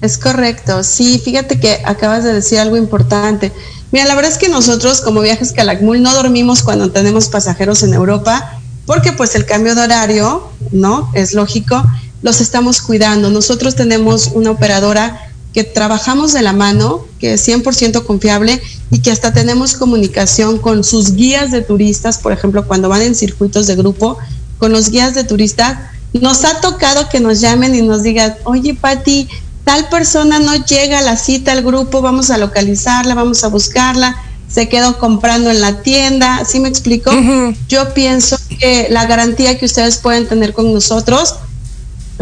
Es 0.00 0.18
correcto, 0.18 0.84
sí, 0.84 1.20
fíjate 1.24 1.58
que 1.58 1.80
acabas 1.84 2.22
de 2.22 2.32
decir 2.32 2.58
algo 2.58 2.76
importante. 2.76 3.52
Mira, 3.90 4.04
la 4.04 4.14
verdad 4.14 4.32
es 4.32 4.38
que 4.38 4.48
nosotros 4.48 5.00
como 5.00 5.20
Viajes 5.20 5.52
Calakmul 5.52 6.02
no 6.02 6.12
dormimos 6.14 6.62
cuando 6.62 6.90
tenemos 6.90 7.28
pasajeros 7.28 7.82
en 7.82 7.94
Europa, 7.94 8.58
porque 8.84 9.12
pues 9.12 9.34
el 9.34 9.46
cambio 9.46 9.74
de 9.74 9.82
horario, 9.82 10.48
¿no? 10.72 11.10
Es 11.14 11.34
lógico, 11.34 11.82
los 12.20 12.40
estamos 12.40 12.80
cuidando. 12.80 13.30
Nosotros 13.30 13.76
tenemos 13.76 14.30
una 14.34 14.50
operadora 14.50 15.31
que 15.52 15.64
trabajamos 15.64 16.32
de 16.32 16.42
la 16.42 16.52
mano, 16.52 17.06
que 17.18 17.34
es 17.34 17.46
100% 17.46 18.04
confiable 18.04 18.60
y 18.90 19.00
que 19.00 19.10
hasta 19.10 19.32
tenemos 19.32 19.74
comunicación 19.74 20.58
con 20.58 20.82
sus 20.84 21.14
guías 21.14 21.50
de 21.50 21.62
turistas, 21.62 22.18
por 22.18 22.32
ejemplo, 22.32 22.66
cuando 22.66 22.88
van 22.88 23.02
en 23.02 23.14
circuitos 23.14 23.66
de 23.66 23.76
grupo, 23.76 24.18
con 24.58 24.72
los 24.72 24.90
guías 24.90 25.14
de 25.14 25.24
turistas, 25.24 25.78
nos 26.12 26.44
ha 26.44 26.60
tocado 26.60 27.08
que 27.08 27.20
nos 27.20 27.40
llamen 27.40 27.74
y 27.74 27.82
nos 27.82 28.02
digan, 28.02 28.34
oye 28.44 28.74
Patti, 28.74 29.28
tal 29.64 29.88
persona 29.88 30.38
no 30.38 30.54
llega 30.64 30.98
a 30.98 31.02
la 31.02 31.16
cita 31.16 31.52
al 31.52 31.62
grupo, 31.62 32.02
vamos 32.02 32.30
a 32.30 32.38
localizarla, 32.38 33.14
vamos 33.14 33.44
a 33.44 33.48
buscarla, 33.48 34.16
se 34.48 34.68
quedó 34.68 34.98
comprando 34.98 35.50
en 35.50 35.60
la 35.60 35.82
tienda, 35.82 36.44
¿sí 36.44 36.60
me 36.60 36.68
explico? 36.68 37.10
Yo 37.68 37.94
pienso 37.94 38.36
que 38.60 38.88
la 38.90 39.06
garantía 39.06 39.58
que 39.58 39.64
ustedes 39.64 39.96
pueden 39.96 40.26
tener 40.26 40.52
con 40.52 40.72
nosotros 40.72 41.36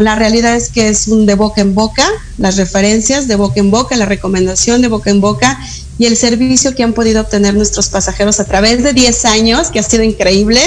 la 0.01 0.15
realidad 0.15 0.55
es 0.55 0.69
que 0.69 0.89
es 0.89 1.07
un 1.07 1.25
de 1.25 1.35
boca 1.35 1.61
en 1.61 1.75
boca, 1.75 2.05
las 2.37 2.57
referencias 2.57 3.27
de 3.27 3.35
boca 3.35 3.59
en 3.59 3.71
boca, 3.71 3.95
la 3.95 4.05
recomendación 4.05 4.81
de 4.81 4.87
boca 4.87 5.09
en 5.09 5.21
boca 5.21 5.59
y 5.97 6.05
el 6.05 6.17
servicio 6.17 6.75
que 6.75 6.83
han 6.83 6.93
podido 6.93 7.21
obtener 7.21 7.53
nuestros 7.53 7.89
pasajeros 7.89 8.39
a 8.39 8.45
través 8.45 8.83
de 8.83 8.93
10 8.93 9.25
años, 9.25 9.69
que 9.69 9.79
ha 9.79 9.83
sido 9.83 10.03
increíble, 10.03 10.59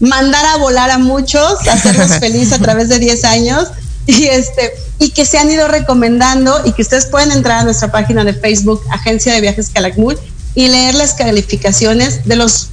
mandar 0.00 0.44
a 0.46 0.56
volar 0.56 0.90
a 0.90 0.98
muchos, 0.98 1.66
hacerlos 1.68 2.10
felices 2.20 2.52
a 2.52 2.58
través 2.58 2.88
de 2.88 2.98
10 2.98 3.24
años 3.24 3.68
y 4.06 4.24
este 4.24 4.72
y 4.98 5.10
que 5.10 5.24
se 5.24 5.38
han 5.38 5.50
ido 5.50 5.68
recomendando 5.68 6.60
y 6.64 6.72
que 6.72 6.82
ustedes 6.82 7.06
pueden 7.06 7.30
entrar 7.32 7.60
a 7.60 7.64
nuestra 7.64 7.92
página 7.92 8.24
de 8.24 8.34
Facebook 8.34 8.82
Agencia 8.90 9.32
de 9.32 9.40
Viajes 9.40 9.70
Calakmul 9.70 10.18
y 10.54 10.68
leer 10.68 10.94
las 10.94 11.14
calificaciones 11.14 12.24
de 12.24 12.36
los 12.36 12.68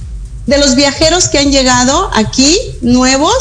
de 0.46 0.58
los 0.58 0.74
viajeros 0.74 1.28
que 1.28 1.38
han 1.38 1.52
llegado 1.52 2.10
aquí 2.14 2.56
nuevos 2.82 3.34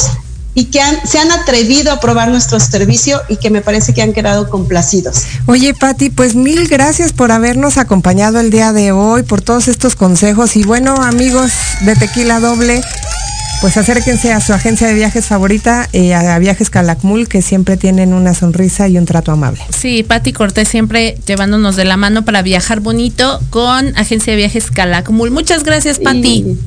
y 0.59 0.65
que 0.65 0.81
se 1.05 1.19
han 1.19 1.31
atrevido 1.31 1.89
a 1.89 2.01
probar 2.01 2.27
nuestro 2.27 2.59
servicio 2.59 3.21
y 3.29 3.37
que 3.37 3.49
me 3.49 3.61
parece 3.61 3.93
que 3.93 4.01
han 4.01 4.11
quedado 4.11 4.49
complacidos. 4.49 5.23
Oye, 5.45 5.73
Patti, 5.73 6.09
pues 6.09 6.35
mil 6.35 6.67
gracias 6.67 7.13
por 7.13 7.31
habernos 7.31 7.77
acompañado 7.77 8.41
el 8.41 8.49
día 8.49 8.73
de 8.73 8.91
hoy, 8.91 9.23
por 9.23 9.41
todos 9.41 9.69
estos 9.69 9.95
consejos 9.95 10.57
y 10.57 10.63
bueno, 10.63 10.95
amigos 10.95 11.49
de 11.85 11.95
Tequila 11.95 12.41
Doble, 12.41 12.81
pues 13.61 13.77
acérquense 13.77 14.33
a 14.33 14.41
su 14.41 14.51
agencia 14.51 14.87
de 14.87 14.95
viajes 14.95 15.27
favorita, 15.27 15.87
eh, 15.93 16.13
a 16.13 16.37
Viajes 16.39 16.69
Calakmul, 16.69 17.29
que 17.29 17.41
siempre 17.41 17.77
tienen 17.77 18.13
una 18.13 18.33
sonrisa 18.33 18.89
y 18.89 18.97
un 18.97 19.05
trato 19.05 19.31
amable. 19.31 19.61
Sí, 19.77 20.03
Patti 20.03 20.33
Cortés 20.33 20.67
siempre 20.67 21.17
llevándonos 21.25 21.77
de 21.77 21.85
la 21.85 21.95
mano 21.95 22.25
para 22.25 22.41
viajar 22.41 22.81
bonito 22.81 23.39
con 23.49 23.97
Agencia 23.97 24.31
de 24.31 24.37
Viajes 24.37 24.71
Calakmul. 24.71 25.31
Muchas 25.31 25.63
gracias, 25.63 25.99
Patti. 25.99 26.57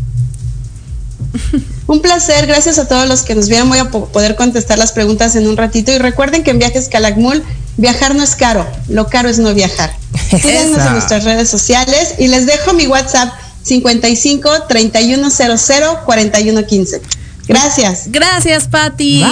Un 1.86 2.00
placer, 2.00 2.46
gracias 2.46 2.78
a 2.78 2.86
todos 2.86 3.08
los 3.08 3.22
que 3.22 3.34
nos 3.34 3.48
vieron. 3.48 3.68
Voy 3.68 3.78
a 3.78 3.90
poder 3.90 4.36
contestar 4.36 4.78
las 4.78 4.92
preguntas 4.92 5.36
en 5.36 5.46
un 5.46 5.56
ratito. 5.56 5.92
Y 5.92 5.98
recuerden 5.98 6.42
que 6.42 6.50
en 6.50 6.58
Viajes 6.58 6.88
Calakmul, 6.88 7.42
viajar 7.76 8.14
no 8.14 8.22
es 8.22 8.36
caro, 8.36 8.66
lo 8.88 9.08
caro 9.08 9.28
es 9.28 9.38
no 9.38 9.54
viajar. 9.54 9.94
Síganos 10.30 10.86
en 10.86 10.92
nuestras 10.92 11.24
redes 11.24 11.48
sociales 11.48 12.14
y 12.18 12.28
les 12.28 12.46
dejo 12.46 12.72
mi 12.74 12.86
WhatsApp 12.86 13.32
55 13.62 14.64
3100 14.68 15.82
4115. 16.04 17.21
Gracias. 17.48 18.08
Gracias, 18.10 18.68
Patti. 18.68 19.24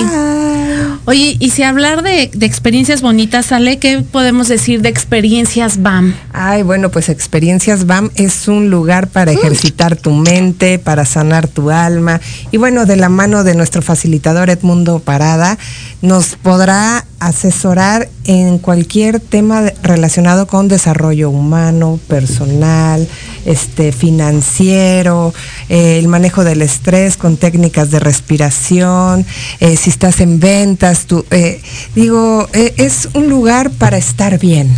Oye, 1.05 1.37
y 1.39 1.51
si 1.51 1.63
hablar 1.63 2.03
de, 2.03 2.25
experiencias 2.41 3.03
bonitas, 3.03 3.47
sale, 3.47 3.79
¿qué 3.79 4.03
podemos 4.03 4.49
decir 4.49 4.83
de 4.83 4.89
experiencias 4.89 5.83
BAM? 5.83 6.15
Ay, 6.33 6.63
bueno, 6.63 6.91
pues 6.91 7.09
experiencias 7.09 7.87
BAM 7.87 8.11
es 8.17 8.49
un 8.49 8.71
lugar 8.71 9.09
para 9.09 9.33
ejercitar 9.33 9.97
tu 9.97 10.13
mente, 10.13 10.79
para 10.79 11.05
sanar 11.05 11.49
tu 11.49 11.71
alma. 11.71 12.21
Y 12.51 12.59
bueno, 12.59 12.87
de 12.87 12.97
la 12.97 13.09
mano 13.09 13.45
de 13.45 13.55
nuestro 13.55 13.83
facilitador 13.83 14.51
Edmundo 14.51 14.99
Parada, 14.99 15.59
nos 16.03 16.37
podrá 16.37 17.05
asesorar 17.21 18.09
en 18.25 18.59
cualquier 18.59 19.21
tema 19.21 19.63
relacionado 19.83 20.47
con 20.47 20.69
desarrollo 20.69 21.29
humano, 21.29 22.01
personal, 22.09 23.07
este, 23.45 23.93
financiero, 23.93 25.35
eh, 25.69 25.99
el 25.99 26.09
manejo 26.09 26.45
del 26.45 26.63
estrés 26.63 27.17
con 27.19 27.37
técnicas 27.37 27.91
de 27.91 28.01
respiración, 28.11 29.25
eh, 29.61 29.77
si 29.77 29.91
estás 29.91 30.21
en 30.21 30.41
ventas, 30.41 31.07
tú, 31.07 31.25
eh, 31.31 31.61
digo, 31.95 32.49
es 32.53 33.09
un 33.15 33.29
lugar 33.29 33.71
para 33.71 33.97
estar 33.97 34.39
bien. 34.39 34.69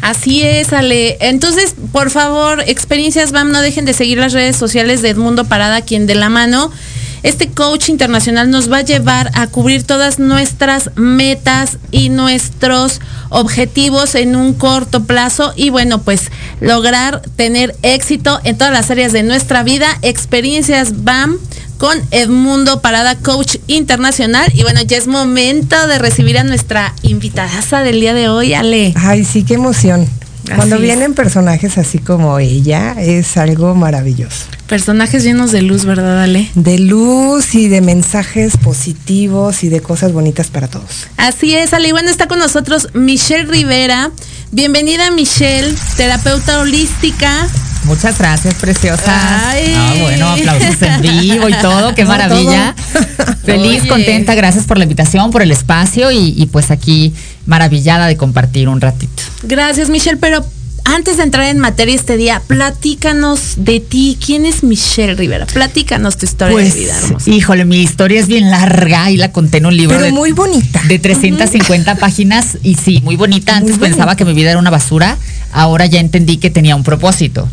Así 0.00 0.42
es, 0.42 0.72
Ale. 0.72 1.18
Entonces, 1.20 1.74
por 1.92 2.10
favor, 2.10 2.62
experiencias 2.66 3.32
BAM, 3.32 3.50
no 3.50 3.60
dejen 3.60 3.84
de 3.84 3.92
seguir 3.92 4.18
las 4.18 4.32
redes 4.32 4.56
sociales 4.56 5.02
de 5.02 5.10
Edmundo 5.10 5.44
Parada, 5.44 5.82
quien 5.82 6.06
de 6.06 6.14
la 6.14 6.28
mano 6.28 6.70
este 7.22 7.48
coach 7.48 7.88
internacional 7.88 8.50
nos 8.50 8.70
va 8.70 8.78
a 8.78 8.82
llevar 8.82 9.30
a 9.34 9.48
cubrir 9.48 9.82
todas 9.82 10.18
nuestras 10.18 10.90
metas 10.96 11.78
y 11.90 12.10
nuestros 12.10 13.00
objetivos 13.30 14.14
en 14.14 14.36
un 14.36 14.54
corto 14.54 15.04
plazo 15.04 15.52
y 15.56 15.70
bueno, 15.70 16.00
pues 16.00 16.30
lograr 16.60 17.22
tener 17.36 17.74
éxito 17.82 18.40
en 18.44 18.56
todas 18.56 18.72
las 18.72 18.90
áreas 18.90 19.12
de 19.12 19.22
nuestra 19.22 19.62
vida. 19.62 19.86
Experiencias 20.02 21.02
BAM 21.04 21.38
con 21.78 21.96
Edmundo 22.10 22.82
Parada, 22.82 23.16
coach 23.16 23.56
internacional. 23.68 24.50
Y 24.54 24.62
bueno, 24.62 24.82
ya 24.82 24.96
es 24.96 25.06
momento 25.06 25.86
de 25.86 25.98
recibir 25.98 26.38
a 26.38 26.44
nuestra 26.44 26.94
invitada 27.02 27.82
del 27.82 28.00
día 28.00 28.14
de 28.14 28.28
hoy, 28.28 28.52
Ale. 28.54 28.92
Ay, 28.96 29.24
sí, 29.24 29.44
qué 29.44 29.54
emoción. 29.54 30.06
Cuando 30.54 30.78
vienen 30.78 31.14
personajes 31.14 31.78
así 31.78 31.98
como 31.98 32.38
ella, 32.38 32.94
es 32.98 33.36
algo 33.36 33.74
maravilloso. 33.74 34.46
Personajes 34.66 35.22
llenos 35.22 35.52
de 35.52 35.62
luz, 35.62 35.84
¿verdad, 35.84 36.22
Ale? 36.22 36.50
De 36.54 36.78
luz 36.78 37.54
y 37.54 37.68
de 37.68 37.80
mensajes 37.80 38.56
positivos 38.56 39.62
y 39.62 39.68
de 39.68 39.80
cosas 39.80 40.12
bonitas 40.12 40.48
para 40.48 40.68
todos. 40.68 41.06
Así 41.16 41.54
es, 41.54 41.72
Ale. 41.74 41.88
Y 41.88 41.92
bueno, 41.92 42.10
está 42.10 42.28
con 42.28 42.38
nosotros 42.38 42.88
Michelle 42.94 43.44
Rivera. 43.44 44.10
Bienvenida, 44.50 45.10
Michelle, 45.10 45.74
terapeuta 45.96 46.60
holística. 46.60 47.46
Muchas 47.84 48.18
gracias, 48.18 48.54
preciosa. 48.54 49.04
Ah, 49.06 49.94
bueno, 50.00 50.28
aplausos 50.28 50.82
en 50.82 51.00
vivo 51.00 51.48
y 51.48 51.54
todo, 51.54 51.94
qué 51.94 52.04
maravilla. 52.06 52.74
Feliz, 53.44 53.86
contenta, 53.86 54.34
gracias 54.34 54.64
por 54.66 54.78
la 54.78 54.84
invitación, 54.84 55.30
por 55.30 55.42
el 55.42 55.50
espacio 55.50 56.10
y, 56.10 56.34
y 56.36 56.46
pues 56.46 56.70
aquí 56.70 57.14
maravillada 57.46 58.06
de 58.06 58.16
compartir 58.16 58.68
un 58.68 58.80
ratito. 58.80 59.22
Gracias, 59.42 59.88
Michelle, 59.88 60.18
pero 60.18 60.44
antes 60.94 61.18
de 61.18 61.22
entrar 61.22 61.46
en 61.46 61.58
materia 61.58 61.94
este 61.94 62.16
día, 62.16 62.42
platícanos 62.46 63.54
de 63.56 63.80
ti. 63.80 64.16
¿Quién 64.24 64.46
es 64.46 64.62
Michelle 64.62 65.14
Rivera? 65.14 65.46
Platícanos 65.46 66.16
tu 66.16 66.24
historia 66.24 66.56
de 66.56 66.62
pues, 66.62 66.74
vida, 66.74 66.94
Híjole, 67.26 67.64
mi 67.64 67.82
historia 67.82 68.18
es 68.18 68.26
bien 68.26 68.50
larga 68.50 69.10
y 69.10 69.18
la 69.18 69.30
conté 69.30 69.58
en 69.58 69.66
un 69.66 69.76
libro. 69.76 70.00
de, 70.00 70.12
muy 70.12 70.32
bonita. 70.32 70.80
De 70.88 70.98
350 70.98 71.96
páginas 71.96 72.58
y 72.62 72.74
sí, 72.74 73.00
muy 73.04 73.16
bonita. 73.16 73.56
Antes 73.56 73.78
pensaba 73.78 74.16
que 74.16 74.24
mi 74.24 74.32
vida 74.32 74.50
era 74.50 74.58
una 74.58 74.70
basura, 74.70 75.18
ahora 75.52 75.86
ya 75.86 76.00
entendí 76.00 76.38
que 76.38 76.50
tenía 76.50 76.74
un 76.74 76.84
propósito. 76.84 77.48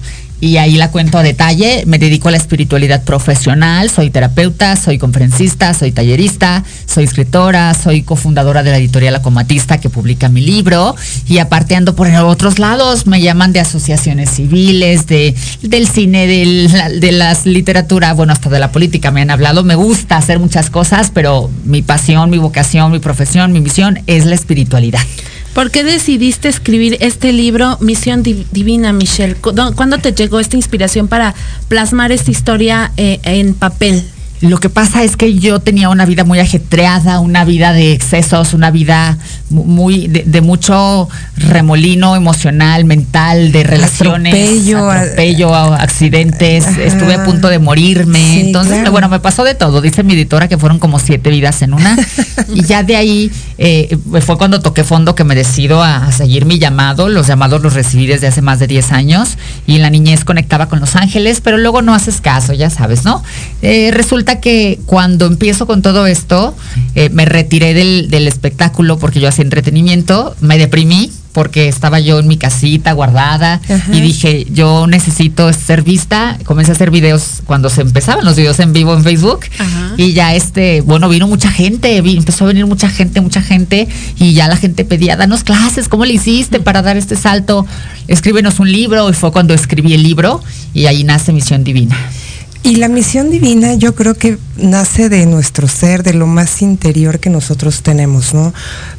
Y 0.45 0.57
ahí 0.57 0.75
la 0.75 0.91
cuento 0.91 1.17
a 1.17 1.23
detalle. 1.23 1.83
Me 1.87 1.97
dedico 1.97 2.27
a 2.27 2.31
la 2.31 2.37
espiritualidad 2.37 3.03
profesional, 3.03 3.89
soy 3.89 4.11
terapeuta, 4.11 4.75
soy 4.75 4.99
conferencista, 4.99 5.73
soy 5.73 5.91
tallerista, 5.91 6.63
soy 6.85 7.05
escritora, 7.05 7.73
soy 7.73 8.03
cofundadora 8.03 8.61
de 8.61 8.69
la 8.69 8.77
editorial 8.77 9.15
Acomatista 9.15 9.79
que 9.79 9.89
publica 9.89 10.29
mi 10.29 10.41
libro 10.41 10.95
y 11.27 11.39
aparte 11.39 11.75
ando 11.75 11.95
por 11.95 12.07
otros 12.07 12.59
lados, 12.59 13.07
me 13.07 13.21
llaman 13.21 13.53
de 13.53 13.59
asociaciones 13.59 14.29
civiles, 14.29 15.07
de, 15.07 15.33
del 15.63 15.87
cine, 15.87 16.27
de 16.27 17.11
las 17.11 17.47
literatura, 17.47 18.13
bueno, 18.13 18.31
hasta 18.31 18.49
de 18.49 18.59
la 18.59 18.71
política 18.71 19.09
me 19.09 19.21
han 19.21 19.31
hablado. 19.31 19.63
Me 19.63 19.75
gusta 19.75 20.17
hacer 20.17 20.37
muchas 20.37 20.69
cosas, 20.69 21.11
pero 21.11 21.49
mi 21.63 21.81
pasión, 21.81 22.29
mi 22.29 22.37
vocación, 22.37 22.91
mi 22.91 22.99
profesión, 22.99 23.51
mi 23.51 23.61
misión 23.61 23.99
es 24.05 24.25
la 24.25 24.35
espiritualidad. 24.35 25.01
¿Por 25.55 25.71
qué 25.71 25.85
decidiste 25.85 26.49
escribir 26.49 26.97
este 26.99 27.31
libro, 27.31 27.77
Misión 27.79 28.23
Divina, 28.23 28.91
Michelle? 28.91 29.35
¿Cuándo 29.35 29.99
te 29.99 30.11
llegó 30.11 30.41
esta 30.41 30.57
inspiración 30.57 31.07
para 31.07 31.33
plasmar 31.69 32.11
esta 32.11 32.29
historia 32.29 32.91
eh, 32.97 33.21
en 33.23 33.53
papel? 33.53 34.03
Lo 34.41 34.57
que 34.59 34.69
pasa 34.69 35.03
es 35.03 35.15
que 35.15 35.35
yo 35.39 35.59
tenía 35.59 35.89
una 35.89 36.05
vida 36.05 36.23
muy 36.23 36.39
ajetreada, 36.39 37.19
una 37.19 37.45
vida 37.45 37.71
de 37.71 37.93
excesos, 37.93 38.53
una 38.53 38.69
vida 38.69 39.17
muy 39.49 40.07
de, 40.07 40.41
mucho 40.41 41.07
remolino 41.37 42.15
emocional, 42.15 42.83
mental, 42.85 43.51
de 43.51 43.63
relaciones, 43.63 44.33
atropello, 44.33 44.89
atropello 44.89 45.55
accidentes, 45.55 46.65
estuve 46.77 47.15
a 47.15 47.23
punto 47.23 47.49
de 47.49 47.59
morirme. 47.59 48.41
Entonces, 48.41 48.89
bueno, 48.91 49.07
me 49.07 49.19
pasó 49.19 49.43
de 49.43 49.55
todo. 49.55 49.81
Dice 49.81 50.03
mi 50.03 50.13
editora 50.13 50.47
que 50.47 50.57
fueron 50.57 50.79
como 50.79 50.99
siete 50.99 51.29
vidas 51.29 51.61
en 51.61 51.73
una. 51.73 51.95
y 52.53 52.63
ya 52.63 52.83
de 52.83 52.95
ahí 52.95 53.31
eh, 53.57 53.97
fue 54.21 54.37
cuando 54.37 54.61
toqué 54.61 54.83
fondo 54.83 55.15
que 55.15 55.23
me 55.23 55.35
decido 55.35 55.81
a, 55.81 56.11
seguir 56.11 56.45
mi 56.45 56.59
llamado. 56.59 57.07
Los 57.09 57.27
llamados 57.27 57.61
los 57.61 57.73
recibí 57.73 58.05
desde 58.07 58.27
hace 58.27 58.41
más 58.41 58.59
de 58.59 58.67
10 58.67 58.91
años 58.91 59.37
y 59.65 59.75
en 59.75 59.81
la 59.81 59.89
niñez 59.89 60.25
conectaba 60.25 60.67
con 60.67 60.79
los 60.79 60.95
ángeles, 60.95 61.41
pero 61.41 61.57
luego 61.57 61.81
no 61.81 61.93
haces 61.93 62.21
caso, 62.21 62.53
ya 62.53 62.69
sabes, 62.69 63.05
¿no? 63.05 63.23
Eh, 63.61 63.91
resulta 63.93 64.24
que 64.25 64.79
cuando 64.85 65.25
empiezo 65.25 65.65
con 65.65 65.81
todo 65.81 66.07
esto, 66.07 66.55
eh, 66.95 67.09
me 67.09 67.25
retiré 67.25 67.73
del, 67.73 68.27
espectáculo 68.27 68.97
porque 68.97 69.19
yo 69.19 69.29
hacía 69.29 69.43
entretenimiento, 69.43 70.35
me 70.41 70.57
deprimí 70.57 71.11
porque 71.31 71.67
estaba 71.67 71.99
yo 71.99 72.17
en 72.19 72.27
mi 72.27 72.37
casita 72.37 72.93
guardada 72.93 73.59
y 73.91 73.99
dije, 73.99 74.47
yo 74.51 74.87
necesito 74.87 75.51
ser 75.51 75.83
vista. 75.83 76.37
Comencé 76.45 76.71
a 76.71 76.75
hacer 76.75 76.91
videos 76.91 77.41
cuando 77.45 77.69
se 77.69 77.81
empezaban 77.81 78.23
los 78.23 78.37
videos 78.37 78.57
en 78.61 78.71
vivo 78.71 78.93
en 78.93 79.03
Facebook 79.03 79.41
y 79.97 80.13
ya 80.13 80.33
este, 80.33 80.79
bueno, 80.79 81.09
vino 81.09 81.27
mucha 81.27 81.51
gente, 81.51 81.97
empezó 81.97 82.45
a 82.45 82.47
venir 82.47 82.65
mucha 82.65 82.89
gente, 82.89 83.19
mucha 83.19 83.41
gente 83.41 83.89
y 84.17 84.33
ya 84.33 84.47
la 84.47 84.55
gente 84.55 84.85
pedía, 84.85 85.17
danos 85.17 85.43
clases, 85.43 85.89
¿cómo 85.89 86.05
le 86.05 86.13
hiciste 86.13 86.61
para 86.61 86.81
dar 86.81 86.95
este 86.95 87.17
salto? 87.17 87.65
Escríbenos 88.07 88.61
un 88.61 88.71
libro 88.71 89.09
y 89.09 89.13
fue 89.13 89.33
cuando 89.33 89.53
escribí 89.53 89.93
el 89.93 90.03
libro 90.03 90.41
y 90.73 90.85
ahí 90.85 91.03
nace 91.03 91.33
Misión 91.33 91.65
Divina. 91.65 91.97
Y 92.65 92.77
la 92.77 92.87
misión 92.87 93.29
divina 93.29 93.75
yo 93.75 93.93
creo 93.93 94.15
que 94.15 94.39
nace 94.57 95.07
de 95.07 95.27
nuestro 95.27 95.67
ser, 95.67 96.01
de 96.01 96.15
lo 96.15 96.25
más 96.25 96.63
interior 96.63 97.19
que 97.19 97.29
nosotros 97.29 97.83
tenemos, 97.83 98.33
¿no? 98.33 98.55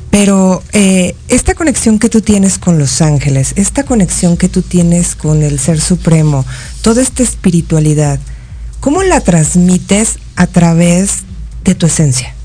Pero 0.09 0.63
eh, 0.73 1.17
esta 1.27 1.57
conexión 1.57 1.99
que 1.99 2.09
tú 2.09 2.21
tienes 2.21 2.59
con 2.59 2.79
los 2.79 3.03
ángeles, 3.03 3.55
esta 3.57 3.83
conexión 3.83 4.37
que 4.37 4.49
tú 4.49 4.63
tienes 4.63 5.17
con 5.17 5.43
el 5.43 5.59
Ser 5.59 5.81
Supremo, 5.81 6.47
toda 6.81 7.03
esta 7.03 7.25
espiritualidad, 7.25 8.21
¿cómo 8.79 9.03
la 9.03 9.21
transmites 9.21 10.21
a 10.37 10.47
través 10.47 11.25
de 11.65 11.75
tu 11.75 11.87
esencia? 11.87 12.37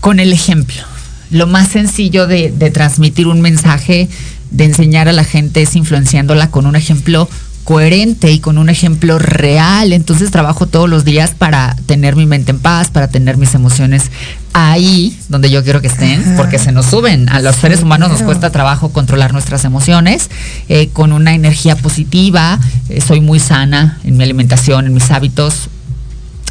Con 0.00 0.18
el 0.18 0.32
ejemplo. 0.32 0.82
Lo 1.30 1.46
más 1.46 1.68
sencillo 1.68 2.26
de, 2.26 2.50
de 2.50 2.70
transmitir 2.72 3.28
un 3.28 3.40
mensaje, 3.40 4.08
de 4.50 4.64
enseñar 4.64 5.08
a 5.08 5.12
la 5.12 5.22
gente 5.22 5.62
es 5.62 5.76
influenciándola 5.76 6.50
con 6.50 6.66
un 6.66 6.74
ejemplo 6.74 7.28
coherente 7.64 8.30
y 8.30 8.38
con 8.38 8.58
un 8.58 8.68
ejemplo 8.68 9.18
real. 9.18 9.92
Entonces 9.92 10.30
trabajo 10.30 10.66
todos 10.66 10.88
los 10.88 11.04
días 11.04 11.32
para 11.36 11.74
tener 11.86 12.14
mi 12.14 12.26
mente 12.26 12.52
en 12.52 12.60
paz, 12.60 12.90
para 12.90 13.08
tener 13.08 13.36
mis 13.38 13.54
emociones 13.54 14.10
ahí 14.52 15.18
donde 15.28 15.50
yo 15.50 15.64
quiero 15.64 15.80
que 15.80 15.88
estén, 15.88 16.36
porque 16.36 16.58
se 16.58 16.72
nos 16.72 16.86
suben. 16.86 17.28
A 17.30 17.40
los 17.40 17.56
seres 17.56 17.82
humanos 17.82 18.10
nos 18.10 18.22
cuesta 18.22 18.50
trabajo 18.50 18.90
controlar 18.90 19.32
nuestras 19.32 19.64
emociones 19.64 20.30
eh, 20.68 20.88
con 20.92 21.12
una 21.12 21.34
energía 21.34 21.74
positiva. 21.74 22.60
Eh, 22.88 23.00
soy 23.00 23.20
muy 23.20 23.40
sana 23.40 23.98
en 24.04 24.16
mi 24.16 24.24
alimentación, 24.24 24.86
en 24.86 24.94
mis 24.94 25.10
hábitos. 25.10 25.68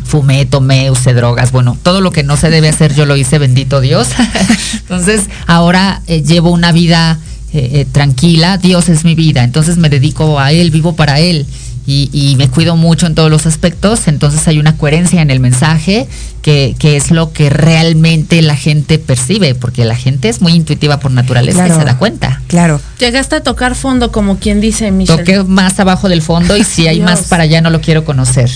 Fumé, 0.04 0.46
tomé, 0.46 0.92
usé 0.92 1.14
drogas, 1.14 1.54
bueno, 1.54 1.78
todo 1.82 2.02
lo 2.02 2.12
que 2.12 2.24
no 2.24 2.36
se 2.36 2.50
debe 2.50 2.68
hacer 2.68 2.94
yo 2.94 3.06
lo 3.06 3.16
hice, 3.16 3.40
bendito 3.40 3.80
Dios. 3.80 4.10
Entonces, 4.82 5.30
ahora 5.48 6.02
eh, 6.08 6.24
llevo 6.24 6.52
una 6.52 6.74
vida 6.74 7.20
eh, 7.54 7.82
eh, 7.82 7.86
tranquila, 7.92 8.58
Dios 8.58 8.90
es 8.90 9.06
mi 9.06 9.14
vida, 9.14 9.44
entonces 9.44 9.78
me 9.78 9.90
dedico 9.90 10.40
a 10.40 10.52
Él, 10.52 10.72
vivo 10.72 10.96
para 10.96 11.20
Él. 11.20 11.46
Y, 11.86 12.36
me 12.38 12.48
cuido 12.48 12.78
mucho 12.78 13.08
en 13.08 13.14
todos 13.14 13.30
los 13.30 13.46
aspectos, 13.46 14.08
entonces 14.08 14.48
hay 14.48 14.58
una 14.58 14.78
coherencia 14.78 15.22
en 15.22 15.30
el 15.30 15.42
mensaje 15.42 16.08
que, 16.42 16.76
es 16.82 17.12
lo 17.12 17.34
que 17.34 17.50
realmente 17.50 18.42
la 18.42 18.56
gente 18.56 19.00
percibe, 19.00 19.54
porque 19.54 19.84
la 19.84 19.98
gente 19.98 20.30
es 20.30 20.42
muy 20.42 20.54
intuitiva 20.54 21.02
por 21.02 21.12
naturaleza 21.12 21.68
y 21.68 21.72
se 21.72 21.84
da 21.84 21.98
cuenta. 21.98 22.42
Claro. 22.48 22.80
Llegaste 23.00 23.36
a 23.36 23.44
tocar 23.44 23.76
fondo, 23.76 24.14
como 24.14 24.38
quien 24.38 24.62
dice, 24.62 24.92
Michelle. 24.92 25.20
Toqué 25.20 25.44
más 25.44 25.78
abajo 25.78 26.08
del 26.08 26.22
fondo 26.22 26.56
y 26.56 26.64
si 26.64 26.88
hay 26.88 27.02
más 27.02 27.24
para 27.24 27.44
allá 27.44 27.60
no 27.60 27.70
lo 27.70 27.82
quiero 27.82 28.06
conocer, 28.06 28.50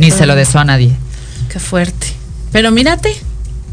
ni 0.00 0.10
se 0.10 0.26
lo 0.26 0.34
deseo 0.34 0.60
a 0.60 0.64
nadie. 0.64 0.90
Qué 1.48 1.60
fuerte. 1.60 2.08
Pero 2.50 2.72
mírate, 2.72 3.14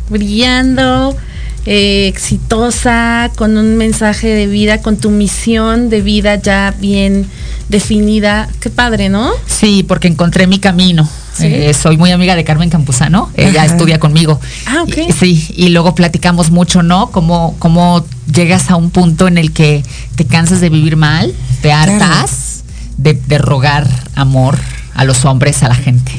brillando, 0.10 1.18
eh, 1.66 2.08
exitosa, 2.08 3.32
con 3.36 3.58
un 3.58 3.78
mensaje 3.78 4.28
de 4.28 4.48
vida, 4.48 4.82
con 4.82 4.98
tu 4.98 5.10
misión 5.12 5.90
de 5.90 6.02
vida 6.02 6.36
ya 6.36 6.74
bien 6.80 7.28
definida. 7.70 8.50
Qué 8.60 8.70
padre, 8.70 9.10
¿no? 9.10 9.32
Sí, 9.46 9.84
porque 9.84 10.08
encontré 10.08 10.48
mi 10.48 10.60
camino. 10.60 11.08
Eh, 11.40 11.74
soy 11.74 11.98
muy 11.98 12.12
amiga 12.12 12.36
de 12.36 12.44
Carmen 12.44 12.70
Campuzano, 12.70 13.32
ella 13.36 13.66
estudia 13.66 14.00
conmigo. 14.00 14.40
Ah, 14.66 14.84
ok. 14.84 15.14
sí, 15.18 15.48
y 15.56 15.70
luego 15.70 15.96
platicamos 15.96 16.52
mucho, 16.52 16.84
¿no? 16.84 17.10
Cómo, 17.12 17.56
cómo 17.58 18.06
llegas 18.32 18.70
a 18.70 18.76
un 18.76 18.92
punto 18.92 19.28
en 19.28 19.38
el 19.38 19.52
que 19.52 19.84
te 20.16 20.26
cansas 20.26 20.62
de 20.62 20.70
vivir 20.70 20.98
mal, 20.98 21.34
te 21.62 21.72
hartas 21.72 22.64
de, 22.98 23.14
de 23.14 23.38
rogar 23.38 23.88
amor 24.14 24.58
a 24.94 25.06
los 25.06 25.26
hombres, 25.26 25.64
a 25.64 25.70
la 25.70 25.76
gente. 25.76 26.12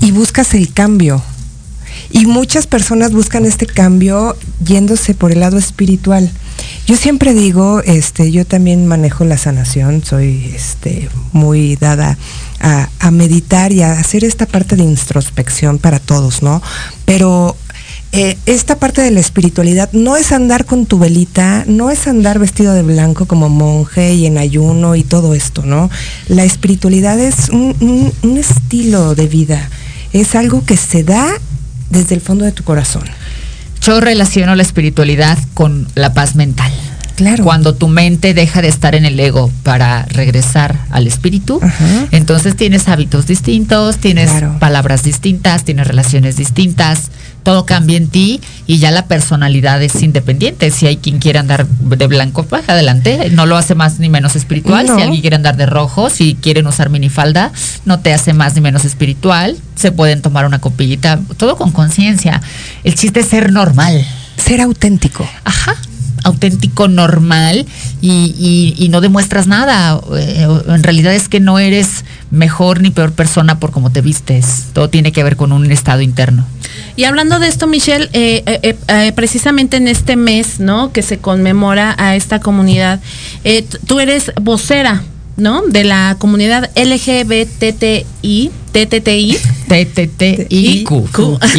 Y 0.00 0.12
buscas 0.12 0.54
el 0.54 0.72
cambio, 0.72 1.22
y 2.10 2.26
muchas 2.26 2.66
personas 2.66 3.12
buscan 3.12 3.46
este 3.46 3.66
cambio 3.66 4.36
yéndose 4.64 5.14
por 5.14 5.32
el 5.32 5.40
lado 5.40 5.58
espiritual. 5.58 6.30
Yo 6.86 6.96
siempre 6.96 7.34
digo, 7.34 7.80
este, 7.84 8.32
yo 8.32 8.44
también 8.44 8.86
manejo 8.86 9.24
la 9.24 9.38
sanación, 9.38 10.04
soy 10.04 10.52
este, 10.54 11.08
muy 11.32 11.76
dada 11.76 12.18
a, 12.60 12.88
meditar 13.10 13.72
y 13.72 13.82
a 13.82 13.92
hacer 13.92 14.24
esta 14.24 14.46
parte 14.46 14.76
de 14.76 14.84
introspección 14.84 15.78
para 15.78 15.98
todos, 15.98 16.42
¿no? 16.42 16.62
Pero 17.04 17.56
eh, 18.12 18.36
esta 18.46 18.78
parte 18.78 19.02
de 19.02 19.10
la 19.10 19.20
espiritualidad 19.20 19.90
no 19.92 20.16
es 20.16 20.32
andar 20.32 20.64
con 20.64 20.86
tu 20.86 20.98
velita, 20.98 21.64
no 21.66 21.90
es 21.90 22.06
andar 22.06 22.38
vestido 22.38 22.74
de 22.74 22.82
blanco 22.82 23.26
como 23.26 23.48
monje 23.48 24.14
y 24.14 24.26
en 24.26 24.38
ayuno 24.38 24.96
y 24.96 25.02
todo 25.02 25.34
esto, 25.34 25.64
¿no? 25.64 25.90
La 26.28 26.44
espiritualidad 26.44 27.18
es 27.18 27.48
un 27.50 28.12
estilo 28.38 29.14
de 29.14 29.26
vida, 29.26 29.70
es 30.12 30.34
algo 30.34 30.64
que 30.64 30.76
se 30.76 31.04
da 31.04 31.26
desde 31.90 32.14
el 32.14 32.20
fondo 32.20 32.44
de 32.44 32.52
tu 32.52 32.64
corazón. 32.64 33.04
Yo 33.82 34.00
relaciono 34.00 34.54
la 34.54 34.62
espiritualidad 34.62 35.38
con 35.54 35.86
la 35.94 36.12
paz 36.12 36.36
mental. 36.36 36.72
Claro. 37.16 37.44
Cuando 37.44 37.74
tu 37.74 37.86
mente 37.88 38.32
deja 38.32 38.62
de 38.62 38.68
estar 38.68 38.94
en 38.94 39.04
el 39.04 39.20
ego 39.20 39.50
para 39.62 40.06
regresar 40.06 40.78
al 40.90 41.06
espíritu, 41.06 41.60
entonces 42.12 42.56
tienes 42.56 42.88
hábitos 42.88 43.26
distintos, 43.26 43.98
tienes 43.98 44.30
palabras 44.58 45.02
distintas, 45.02 45.64
tienes 45.64 45.86
relaciones 45.86 46.36
distintas, 46.38 47.10
todo 47.42 47.66
cambia 47.66 47.96
en 47.96 48.08
ti 48.08 48.40
y 48.66 48.78
ya 48.78 48.90
la 48.90 49.06
personalidad 49.06 49.82
es 49.82 50.02
independiente. 50.02 50.70
Si 50.70 50.86
hay 50.86 50.96
quien 50.96 51.18
quiere 51.18 51.38
andar 51.38 51.66
de 51.66 52.06
blanco, 52.06 52.44
pues 52.44 52.68
adelante, 52.68 53.30
no 53.32 53.46
lo 53.46 53.56
hace 53.56 53.74
más 53.74 53.98
ni 53.98 54.08
menos 54.08 54.36
espiritual. 54.36 54.86
Si 54.86 55.02
alguien 55.02 55.20
quiere 55.20 55.36
andar 55.36 55.56
de 55.56 55.66
rojo, 55.66 56.10
si 56.10 56.34
quieren 56.34 56.66
usar 56.66 56.90
minifalda, 56.90 57.52
no 57.84 58.00
te 58.00 58.12
hace 58.12 58.32
más 58.32 58.54
ni 58.54 58.60
menos 58.60 58.84
espiritual. 58.84 59.56
Se 59.76 59.92
pueden 59.92 60.22
tomar 60.22 60.46
una 60.46 60.60
copillita, 60.60 61.20
todo 61.36 61.56
con 61.56 61.72
conciencia. 61.72 62.40
El 62.84 62.94
chiste 62.94 63.20
es 63.20 63.26
ser 63.26 63.52
normal. 63.52 64.06
Ser 64.36 64.60
auténtico. 64.60 65.28
Ajá 65.44 65.76
auténtico, 66.24 66.88
normal 66.88 67.66
y, 68.00 68.88
no 68.90 69.00
demuestras 69.00 69.46
nada. 69.46 70.00
Eh, 70.16 70.46
en 70.68 70.82
realidad 70.82 71.14
es 71.14 71.28
que 71.28 71.40
no 71.40 71.58
eres 71.58 72.04
mejor 72.30 72.80
ni 72.80 72.90
peor 72.90 73.12
persona 73.12 73.58
por 73.58 73.70
cómo 73.70 73.90
te 73.90 74.00
vistes. 74.00 74.66
Todo 74.72 74.88
tiene 74.88 75.12
que 75.12 75.22
ver 75.22 75.36
con 75.36 75.52
un 75.52 75.70
estado 75.70 76.00
interno. 76.00 76.46
Y 76.96 77.04
hablando 77.04 77.38
de 77.38 77.48
esto, 77.48 77.66
Michelle, 77.66 78.08
eh, 78.12 78.42
eh, 78.88 79.12
precisamente 79.14 79.76
en 79.76 79.88
este 79.88 80.16
mes, 80.16 80.60
¿no? 80.60 80.92
Que 80.92 81.02
se 81.02 81.18
conmemora 81.18 81.94
a 81.98 82.16
esta 82.16 82.40
comunidad, 82.40 83.00
tú 83.86 84.00
eres 84.00 84.32
vocera. 84.40 85.02
¿no? 85.36 85.62
De 85.62 85.84
la 85.84 86.16
comunidad 86.18 86.70
LGBTI, 86.76 88.50
TTTI. 88.72 89.38
TTTI, 89.68 90.46
y 90.50 90.84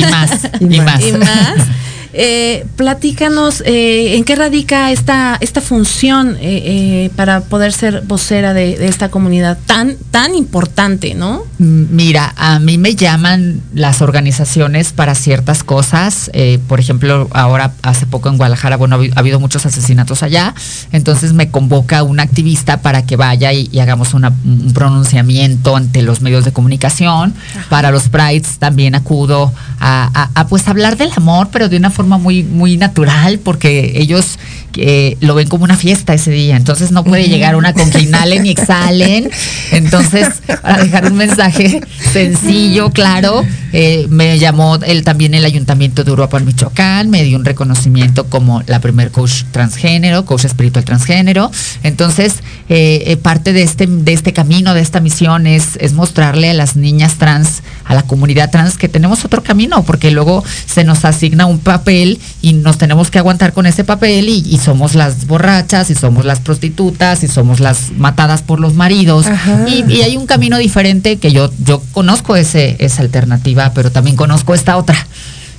más, 0.02 0.32
y 0.60 0.80
más. 0.80 1.02
Y 1.02 1.12
más 1.14 1.68
eh, 2.14 2.66
platícanos 2.76 3.64
eh, 3.66 4.16
en 4.18 4.24
qué 4.24 4.36
radica 4.36 4.92
esta, 4.92 5.38
esta 5.40 5.62
función 5.62 6.38
eh, 6.42 7.10
para 7.16 7.42
poder 7.42 7.72
ser 7.72 8.02
vocera 8.02 8.54
de, 8.54 8.88
esta 8.88 9.10
comunidad 9.10 9.58
tan, 9.66 9.96
tan 10.12 10.36
importante, 10.36 11.14
¿no? 11.14 11.44
Mira, 11.58 12.34
a 12.36 12.60
mí 12.60 12.78
me 12.78 12.96
llaman 12.96 13.62
las 13.74 14.02
organizaciones 14.02 14.92
para 14.92 15.16
ciertas 15.16 15.64
cosas. 15.64 16.30
por 16.68 16.80
ejemplo, 16.80 17.30
ahora 17.32 17.74
hace 17.82 18.06
poco 18.06 18.30
en 18.30 18.38
Guadalajara, 18.38 18.78
bueno, 18.78 19.00
ha 19.16 19.20
habido 19.20 19.40
muchos 19.40 19.66
asesinatos 19.66 20.24
allá. 20.24 20.54
Entonces 20.92 21.34
me 21.34 21.50
convoca 21.50 22.04
un 22.04 22.20
activista 22.20 22.82
para 22.82 23.06
que 23.06 23.16
vaya 23.16 23.54
y, 23.54 23.80
hagamos 23.80 24.14
un 24.14 24.72
pronunciamiento 24.74 25.76
ante 25.76 26.02
los 26.02 26.22
medios 26.22 26.46
de 26.46 26.52
comunicación. 26.52 27.34
Para 27.70 27.92
los 27.92 28.10
prides 28.10 28.58
también 28.60 28.96
acudo 28.96 29.54
a, 29.84 30.30
a, 30.36 30.48
pues 30.48 30.68
hablar 30.68 30.96
del 30.96 31.12
amor, 31.16 31.50
pero 31.52 31.68
de 31.68 31.76
una 31.76 31.90
forma 31.90 32.20
muy, 32.20 32.44
muy 32.44 32.78
natural, 32.78 33.40
porque 33.40 33.94
ellos 33.96 34.38
eh, 34.78 35.18
lo 35.22 35.36
ven 35.36 35.48
como 35.48 35.64
una 35.64 35.76
fiesta 35.76 36.14
ese 36.14 36.32
día. 36.32 36.56
Entonces 36.56 36.92
no 36.92 37.04
puede 37.04 37.28
llegar 37.28 37.56
una 37.56 37.74
con 37.74 37.90
que 37.90 38.02
inhalen 38.02 38.46
y 38.46 38.52
exhalen. 38.52 39.30
Entonces, 39.72 40.28
para 40.62 40.84
dejar 40.84 41.12
un 41.12 41.18
mensaje 41.18 41.82
sencillo, 42.14 42.92
claro, 42.92 43.44
eh, 43.74 44.06
me 44.10 44.38
llamó 44.38 44.76
él 44.76 45.04
también 45.04 45.34
el 45.34 45.46
Ayuntamiento 45.46 46.04
de 46.04 46.12
Uruapan, 46.12 46.46
Michoacán, 46.46 47.10
me 47.10 47.24
dio 47.24 47.38
un 47.38 47.46
reconocimiento 47.46 48.26
como 48.26 48.62
la 48.68 48.80
primer 48.80 49.12
coach 49.12 49.44
transgénero, 49.52 50.26
coach 50.26 50.46
espiritual 50.46 50.86
transgénero. 50.86 51.52
Entonces, 51.84 52.36
eh, 52.70 53.18
parte 53.22 53.52
de 53.52 53.64
este, 53.64 53.88
de 53.88 54.14
este 54.14 54.32
camino, 54.32 54.74
de 54.74 54.82
esta 54.82 55.00
misión 55.00 55.48
es, 55.48 55.78
es 55.80 55.94
mostrarle 55.94 56.52
a 56.52 56.54
las 56.54 56.76
niñas 56.76 57.16
trans, 57.16 57.64
a 57.86 57.96
la 57.96 58.04
comunidad 58.04 58.52
trans, 58.52 58.78
que 58.78 58.88
tenemos 58.88 59.26
otro 59.26 59.44
camino, 59.44 59.71
porque 59.84 60.12
luego 60.12 60.44
se 60.66 60.84
nos 60.84 61.06
asigna 61.06 61.46
un 61.46 61.60
papel 61.60 62.20
y 62.42 62.54
nos 62.54 62.78
tenemos 62.78 63.10
que 63.10 63.20
aguantar 63.20 63.54
con 63.54 63.66
ese 63.66 63.84
papel 63.84 64.30
y, 64.30 64.60
somos 64.62 64.94
las 64.94 65.26
borrachas 65.26 65.90
y 65.90 65.96
somos 65.96 66.26
las 66.26 66.40
prostitutas 66.40 67.24
y 67.24 67.28
somos 67.28 67.60
las 67.60 67.92
matadas 67.98 68.42
por 68.42 68.60
los 68.60 68.76
maridos. 68.76 69.26
Y, 69.68 69.84
y, 69.92 70.02
hay 70.02 70.18
un 70.18 70.28
camino 70.28 70.58
diferente 70.58 71.18
que 71.18 71.32
yo, 71.32 71.50
yo 71.66 71.82
conozco 71.94 72.36
ese, 72.36 72.76
esa 72.80 73.02
alternativa, 73.02 73.72
pero 73.74 73.92
también 73.92 74.16
conozco 74.16 74.54
esta 74.54 74.78
otra. 74.78 75.08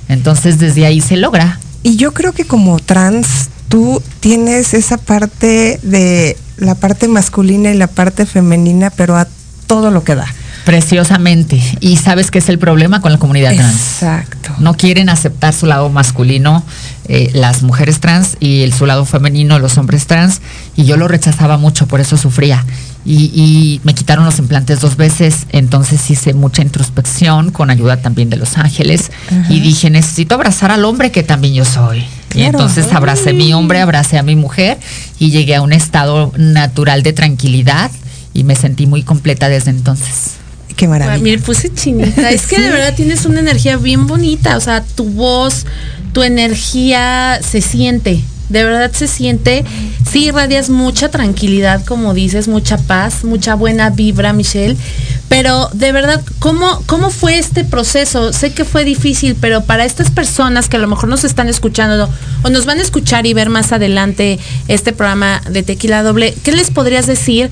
Entonces 0.07 0.59
desde 0.59 0.85
ahí 0.85 1.01
se 1.01 1.17
logra. 1.17 1.59
Y 1.81 1.97
yo 1.97 2.13
creo 2.13 2.31
que 2.31 2.45
como 2.45 2.79
trans 2.79 3.49
tú 3.67 4.01
tienes 4.19 4.73
esa 4.73 4.97
parte 4.97 5.79
de 5.81 6.37
la 6.57 6.75
parte 6.75 7.07
masculina 7.07 7.71
y 7.71 7.77
la 7.77 7.87
parte 7.87 8.25
femenina, 8.25 8.91
pero 8.91 9.17
a 9.17 9.27
todo 9.67 9.91
lo 9.91 10.03
que 10.03 10.15
da. 10.15 10.27
Preciosamente. 10.65 11.61
Y 11.81 11.97
sabes 11.97 12.31
que 12.31 12.39
es 12.39 12.49
el 12.49 12.57
problema 12.57 13.01
con 13.01 13.11
la 13.11 13.17
comunidad 13.17 13.53
trans. 13.55 13.75
Exacto. 13.75 14.51
No 14.59 14.75
quieren 14.75 15.09
aceptar 15.09 15.53
su 15.53 15.65
lado 15.65 15.89
masculino, 15.89 16.63
eh, 17.07 17.31
las 17.33 17.63
mujeres 17.63 17.99
trans, 17.99 18.37
y 18.39 18.61
el, 18.61 18.73
su 18.73 18.85
lado 18.85 19.05
femenino, 19.05 19.59
los 19.59 19.77
hombres 19.77 20.07
trans. 20.07 20.41
Y 20.75 20.85
yo 20.85 20.95
lo 20.95 21.07
rechazaba 21.07 21.57
mucho, 21.57 21.87
por 21.87 21.99
eso 21.99 22.15
sufría. 22.17 22.65
Y, 23.05 23.81
me 23.83 23.93
quitaron 23.93 24.23
los 24.23 24.39
implantes 24.39 24.79
dos 24.79 24.95
veces, 24.95 25.45
entonces 25.49 26.09
hice 26.09 26.33
mucha 26.33 26.61
introspección 26.61 27.51
con 27.51 27.69
ayuda 27.69 27.97
también 27.97 28.29
de 28.29 28.37
los 28.37 28.57
ángeles. 28.57 29.11
Y 29.49 29.59
dije, 29.59 29.89
necesito 29.89 30.35
abrazar 30.35 30.71
al 30.71 30.85
hombre 30.85 31.11
que 31.11 31.23
también 31.23 31.53
yo 31.53 31.65
soy. 31.65 32.05
Y 32.33 32.43
entonces 32.43 32.91
abracé 32.93 33.31
a 33.31 33.33
mi 33.33 33.53
hombre, 33.53 33.81
abracé 33.81 34.17
a 34.17 34.23
mi 34.23 34.35
mujer 34.37 34.79
y 35.19 35.31
llegué 35.31 35.55
a 35.55 35.61
un 35.61 35.73
estado 35.73 36.31
natural 36.37 37.03
de 37.03 37.13
tranquilidad 37.13 37.91
y 38.33 38.43
me 38.43 38.55
sentí 38.55 38.87
muy 38.87 39.03
completa 39.03 39.49
desde 39.49 39.71
entonces. 39.71 40.42
Qué 40.75 40.87
maravilla. 40.87 41.23
Me 41.23 41.37
puse 41.37 41.73
chinita. 41.73 42.29
Es 42.31 42.47
que 42.47 42.59
de 42.59 42.69
verdad 42.69 42.93
tienes 42.95 43.25
una 43.25 43.39
energía 43.39 43.77
bien 43.77 44.07
bonita. 44.07 44.57
O 44.57 44.61
sea, 44.61 44.83
tu 44.83 45.05
voz, 45.05 45.65
tu 46.13 46.23
energía 46.23 47.39
se 47.41 47.61
siente. 47.61 48.23
De 48.49 48.63
verdad 48.63 48.91
se 48.91 49.07
siente. 49.07 49.63
Sí, 50.09 50.25
irradias 50.25 50.69
mucha 50.69 51.09
tranquilidad, 51.09 51.83
como 51.85 52.13
dices, 52.13 52.47
mucha 52.47 52.77
paz, 52.77 53.23
mucha 53.23 53.55
buena 53.55 53.89
vibra, 53.89 54.33
Michelle. 54.33 54.77
Pero 55.27 55.69
de 55.73 55.91
verdad, 55.91 56.21
¿cómo, 56.37 56.83
¿cómo 56.85 57.09
fue 57.09 57.39
este 57.39 57.63
proceso? 57.63 58.31
Sé 58.33 58.53
que 58.53 58.65
fue 58.65 58.83
difícil, 58.83 59.35
pero 59.39 59.63
para 59.63 59.85
estas 59.85 60.11
personas 60.11 60.69
que 60.69 60.77
a 60.77 60.79
lo 60.79 60.87
mejor 60.87 61.09
nos 61.09 61.23
están 61.23 61.47
escuchando 61.47 62.07
o 62.43 62.49
nos 62.49 62.67
van 62.67 62.77
a 62.77 62.83
escuchar 62.83 63.25
y 63.25 63.33
ver 63.33 63.49
más 63.49 63.71
adelante 63.71 64.37
este 64.67 64.93
programa 64.93 65.41
de 65.49 65.63
Tequila 65.63 66.03
Doble, 66.03 66.35
¿qué 66.43 66.51
les 66.51 66.69
podrías 66.69 67.07
decir? 67.07 67.49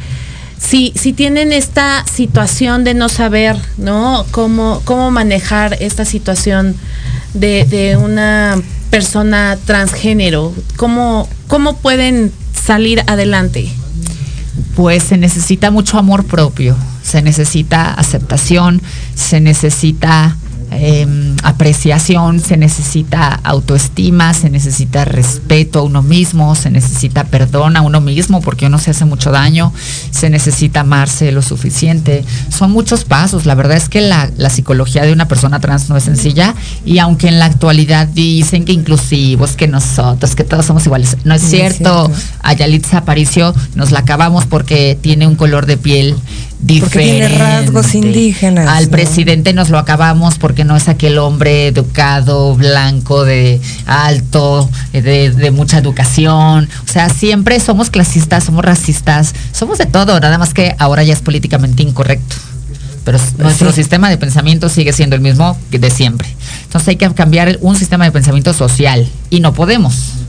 Si, 0.62 0.93
si 0.95 1.12
tienen 1.12 1.51
esta 1.51 2.05
situación 2.05 2.84
de 2.84 2.93
no 2.93 3.09
saber, 3.09 3.57
¿no? 3.78 4.26
Cómo, 4.32 4.82
cómo 4.86 5.12
manejar 5.12 5.78
esta 5.82 6.05
situación 6.05 6.76
de, 7.34 7.97
una 8.01 8.62
persona 8.89 9.57
transgénero, 9.66 10.53
¿cómo, 10.78 11.28
cómo 11.47 11.78
pueden 11.78 12.32
salir 12.53 13.03
adelante? 13.07 13.72
Pues 14.76 15.03
se 15.03 15.18
necesita 15.18 15.72
mucho 15.72 15.97
amor 15.97 16.26
propio, 16.26 16.76
se 17.01 17.22
necesita 17.22 17.93
aceptación, 17.93 18.82
se 19.16 19.39
necesita 19.39 20.36
Em, 20.74 21.36
apreciación, 21.43 22.39
se 22.39 22.55
necesita 22.55 23.41
autoestima, 23.43 24.34
se 24.34 24.49
necesita 24.49 25.03
respeto 25.03 25.80
a 25.80 25.82
uno 25.82 26.01
mismo, 26.01 26.55
se 26.55 26.72
necesita 26.72 27.26
perdón 27.26 27.76
a 27.76 27.82
uno 27.82 27.99
mismo 27.99 28.39
porque 28.39 28.67
uno 28.67 28.80
se 28.80 28.91
hace 28.91 29.03
mucho 29.03 29.32
daño, 29.32 29.74
se 30.11 30.30
necesita 30.30 30.80
amarse 30.80 31.34
lo 31.34 31.41
suficiente. 31.41 32.24
Son 32.49 32.72
muchos 32.72 33.03
pasos. 33.03 33.45
La 33.45 33.53
verdad 33.53 33.76
es 33.76 33.89
que 33.89 33.99
la, 33.99 34.32
psicología 34.49 35.03
de 35.03 35.11
una 35.11 35.28
persona 35.28 35.59
trans 35.59 35.89
no 35.89 35.97
es 35.97 36.03
sencilla 36.03 36.55
y 36.86 36.99
aunque 36.99 37.28
en 37.28 37.39
la 37.39 37.45
actualidad 37.45 38.07
dicen 38.07 38.63
que 38.63 38.72
inclusivos, 38.72 39.57
que 39.57 39.67
nosotros, 39.67 40.36
que 40.36 40.45
todos 40.45 40.65
somos 40.65 40.86
iguales, 40.86 41.17
no 41.26 41.36
es 41.36 41.41
cierto. 41.41 42.09
A 42.43 42.53
Yalitza 42.53 42.99
Aparicio 42.99 43.53
nos 43.76 43.91
la 43.91 43.99
acabamos 43.99 44.45
porque 44.45 44.97
tiene 44.99 45.28
un 45.28 45.36
color 45.36 45.65
de 45.65 45.78
piel 45.78 46.15
diferente. 46.62 46.82
Porque 46.82 46.99
tiene 46.99 47.28
rasgos 47.38 47.95
indígenas. 47.95 48.68
Al 48.68 48.88
presidente 48.89 49.53
nos 49.53 49.70
lo 49.70 49.78
acabamos 49.78 50.38
porque 50.38 50.64
no 50.64 50.76
es 50.76 50.88
aquel 50.88 51.18
hombre 51.18 51.68
educado, 51.68 52.55
blanco, 52.55 53.26
de 53.26 53.59
alto, 53.86 54.70
de, 54.93 55.51
mucha 55.51 55.78
educación. 55.78 56.70
O 56.88 56.91
sea, 56.91 57.09
siempre 57.09 57.59
somos 57.59 57.89
clasistas, 57.89 58.43
somos 58.43 58.64
racistas, 58.64 59.34
somos 59.51 59.78
de 59.78 59.86
todo, 59.86 60.20
nada 60.20 60.38
más 60.38 60.53
que 60.53 60.76
ahora 60.80 61.03
ya 61.03 61.14
es 61.14 61.22
políticamente 61.22 61.84
incorrecto. 61.84 62.36
Pero 63.03 63.20
nuestro 63.39 63.72
sistema 63.72 64.09
de 64.09 64.18
pensamiento 64.18 64.70
sigue 64.70 64.93
siendo 64.93 65.16
el 65.16 65.22
mismo 65.22 65.57
que 65.72 65.80
de 65.80 65.89
siempre. 65.89 66.28
Entonces 66.64 66.89
hay 66.89 66.95
que 66.97 67.12
cambiar 67.14 67.57
un 67.62 67.76
sistema 67.76 68.05
de 68.05 68.12
pensamiento 68.12 68.53
social 68.53 69.09
y 69.32 69.39
no 69.39 69.53
podemos 69.53 70.20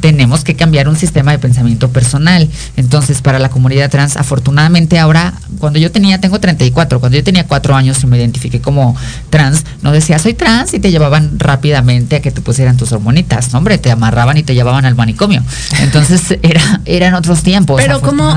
tenemos 0.00 0.44
que 0.44 0.56
cambiar 0.56 0.88
un 0.88 0.96
sistema 0.96 1.32
de 1.32 1.38
pensamiento 1.38 1.90
personal. 1.90 2.48
Entonces, 2.76 3.22
para 3.22 3.38
la 3.38 3.48
comunidad 3.48 3.90
trans, 3.90 4.16
afortunadamente 4.16 4.98
ahora, 4.98 5.34
cuando 5.58 5.78
yo 5.78 5.90
tenía, 5.90 6.20
tengo 6.20 6.40
34, 6.40 7.00
cuando 7.00 7.18
yo 7.18 7.24
tenía 7.24 7.46
cuatro 7.46 7.74
años 7.74 8.02
y 8.02 8.06
me 8.06 8.18
identifiqué 8.18 8.60
como 8.60 8.96
trans, 9.30 9.64
no 9.82 9.92
decía 9.92 10.18
soy 10.18 10.34
trans 10.34 10.74
y 10.74 10.80
te 10.80 10.90
llevaban 10.90 11.38
rápidamente 11.38 12.16
a 12.16 12.22
que 12.22 12.30
te 12.30 12.40
pusieran 12.40 12.76
tus 12.76 12.92
hormonitas, 12.92 13.52
hombre, 13.54 13.78
te 13.78 13.90
amarraban 13.90 14.36
y 14.36 14.42
te 14.42 14.54
llevaban 14.54 14.84
al 14.84 14.94
manicomio. 14.94 15.42
Entonces, 15.80 16.38
era, 16.42 16.80
eran 16.84 17.14
otros 17.14 17.42
tiempos. 17.42 17.80
Pero 17.80 18.00
¿cómo, 18.00 18.34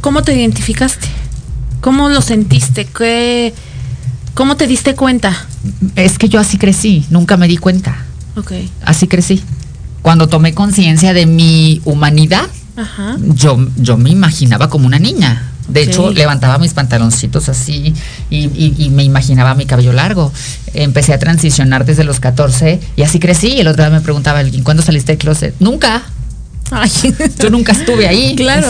¿cómo 0.00 0.22
te 0.22 0.34
identificaste? 0.34 1.08
¿Cómo 1.80 2.08
lo 2.08 2.20
sentiste? 2.20 2.84
¿Qué, 2.84 3.54
¿Cómo 4.34 4.56
te 4.56 4.66
diste 4.66 4.94
cuenta? 4.94 5.34
Es 5.96 6.18
que 6.18 6.28
yo 6.28 6.40
así 6.40 6.58
crecí, 6.58 7.06
nunca 7.10 7.36
me 7.36 7.48
di 7.48 7.56
cuenta. 7.56 8.04
Ok. 8.36 8.52
Así 8.84 9.06
crecí 9.06 9.42
cuando 10.02 10.28
tomé 10.28 10.54
conciencia 10.54 11.12
de 11.12 11.26
mi 11.26 11.80
humanidad, 11.84 12.48
Yo, 13.34 13.58
yo 13.76 13.98
me 13.98 14.08
imaginaba 14.08 14.70
como 14.70 14.86
una 14.86 14.98
niña. 14.98 15.50
De 15.68 15.82
hecho, 15.82 16.10
levantaba 16.10 16.58
mis 16.58 16.72
pantaloncitos 16.72 17.48
así 17.48 17.94
y, 18.30 18.88
me 18.90 19.04
imaginaba 19.04 19.54
mi 19.54 19.66
cabello 19.66 19.92
largo. 19.92 20.32
Empecé 20.74 21.12
a 21.12 21.18
transicionar 21.18 21.84
desde 21.84 22.04
los 22.04 22.20
14 22.20 22.80
y 22.96 23.02
así 23.02 23.18
crecí. 23.20 23.60
El 23.60 23.68
otro 23.68 23.84
día 23.84 23.90
me 23.90 24.00
preguntaba 24.00 24.40
alguien, 24.40 24.64
¿cuándo 24.64 24.82
saliste 24.82 25.12
del 25.12 25.18
closet? 25.18 25.54
Nunca. 25.60 26.02
yo 27.38 27.50
nunca 27.50 27.72
estuve 27.72 28.08
ahí. 28.08 28.34
Claro. 28.36 28.66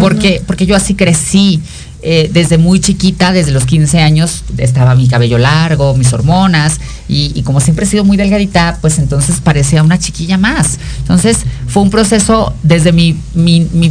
Porque, 0.00 0.42
porque 0.46 0.66
yo 0.66 0.76
así 0.76 0.94
crecí. 0.94 1.60
Eh, 2.06 2.28
desde 2.30 2.58
muy 2.58 2.80
chiquita, 2.80 3.32
desde 3.32 3.50
los 3.50 3.64
15 3.64 4.00
años, 4.00 4.44
estaba 4.58 4.94
mi 4.94 5.08
cabello 5.08 5.38
largo, 5.38 5.94
mis 5.94 6.12
hormonas, 6.12 6.78
y, 7.08 7.40
como 7.44 7.60
siempre 7.60 7.86
he 7.86 7.88
sido 7.88 8.04
muy 8.04 8.18
delgadita, 8.18 8.76
pues 8.82 8.98
entonces 8.98 9.40
parecía 9.42 9.82
una 9.82 9.98
chiquilla 9.98 10.36
más. 10.36 10.78
Entonces 10.98 11.38
fue 11.66 11.82
un 11.82 11.88
proceso 11.88 12.52
desde 12.62 12.92
mi, 12.92 13.14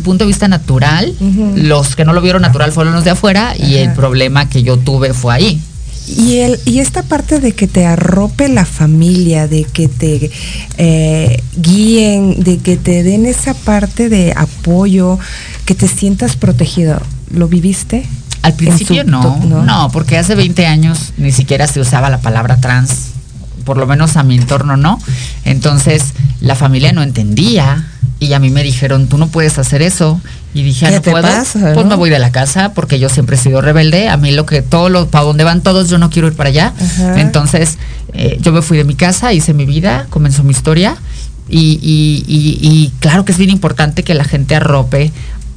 punto 0.03 0.25
de 0.25 0.27
vista 0.27 0.47
natural, 0.47 1.11
los 1.55 1.95
que 1.95 2.05
no 2.05 2.13
lo 2.13 2.21
vieron 2.21 2.43
natural 2.43 2.71
fueron 2.71 2.93
los 2.93 3.03
de 3.03 3.09
afuera, 3.09 3.55
y 3.57 3.77
el 3.77 3.93
problema 3.93 4.47
que 4.47 4.61
yo 4.61 4.77
tuve 4.77 5.15
fue 5.15 5.33
ahí. 5.33 5.59
Y, 6.07 6.35
el, 6.37 6.59
y 6.65 6.79
esta 6.79 7.01
parte 7.01 7.39
de 7.39 7.53
que 7.53 7.67
te 7.67 7.87
arrope 7.87 8.47
la 8.47 8.65
familia, 8.65 9.47
de 9.47 9.63
que 9.63 9.87
te 9.87 10.29
eh, 10.77 11.41
guíen, 11.55 12.43
de 12.43 12.57
que 12.57 12.77
te 12.77 13.01
den 13.01 13.25
esa 13.25 13.55
parte 13.55 14.09
de 14.09 14.33
apoyo, 14.35 15.17
que 15.65 15.73
te 15.73 15.87
sientas 15.87 16.35
protegido, 16.35 17.01
¿Lo 17.33 17.47
viviste? 17.47 18.07
Al 18.43 18.53
principio 18.53 19.03
no, 19.03 19.39
no, 19.45 19.89
porque 19.91 20.17
hace 20.17 20.35
20 20.35 20.65
años 20.65 21.13
ni 21.17 21.31
siquiera 21.31 21.65
se 21.67 21.79
usaba 21.79 22.09
la 22.09 22.19
palabra 22.19 22.57
trans. 22.57 23.11
por 23.63 23.77
lo 23.77 23.87
menos 23.87 24.17
a 24.17 24.23
mi 24.23 24.35
entorno 24.35 24.77
no. 24.77 24.99
Entonces 25.45 26.13
la 26.41 26.55
familia 26.55 26.91
no 26.91 27.01
entendía 27.03 27.87
y 28.19 28.33
a 28.33 28.39
mí 28.39 28.49
me 28.49 28.63
dijeron, 28.63 29.07
tú 29.07 29.17
no 29.17 29.27
puedes 29.27 29.57
hacer 29.59 29.81
eso. 29.81 30.19
Y 30.53 30.63
dije, 30.63 30.85
ah, 30.85 30.91
no 30.91 31.01
puedo. 31.01 31.27
pues 31.73 31.85
me 31.85 31.95
voy 31.95 32.09
de 32.09 32.19
la 32.19 32.31
casa 32.31 32.73
porque 32.73 32.99
yo 32.99 33.09
siempre 33.09 33.35
he 33.37 33.39
sido 33.39 33.61
rebelde. 33.61 34.09
A 34.09 34.17
mí 34.17 34.31
lo 34.31 34.45
que 34.45 34.61
todo 34.61 34.89
lo, 34.89 35.07
para 35.07 35.25
donde 35.25 35.43
van 35.43 35.61
todos, 35.61 35.89
yo 35.89 35.97
no 35.97 36.09
quiero 36.09 36.27
ir 36.27 36.35
para 36.35 36.49
allá. 36.49 36.73
Entonces 37.15 37.77
eh, 38.13 38.37
yo 38.41 38.51
me 38.51 38.61
fui 38.61 38.77
de 38.77 38.83
mi 38.83 38.95
casa, 38.95 39.33
hice 39.33 39.53
mi 39.53 39.65
vida, 39.65 40.05
comenzó 40.09 40.43
mi 40.43 40.51
historia. 40.51 40.95
Y, 41.49 41.79
y, 41.81 42.23
y, 42.27 42.93
claro 42.99 43.25
que 43.25 43.33
es 43.33 43.37
bien 43.37 43.49
importante 43.49 44.03
que 44.03 44.13
la 44.13 44.23
gente 44.23 44.55
arrope 44.55 45.11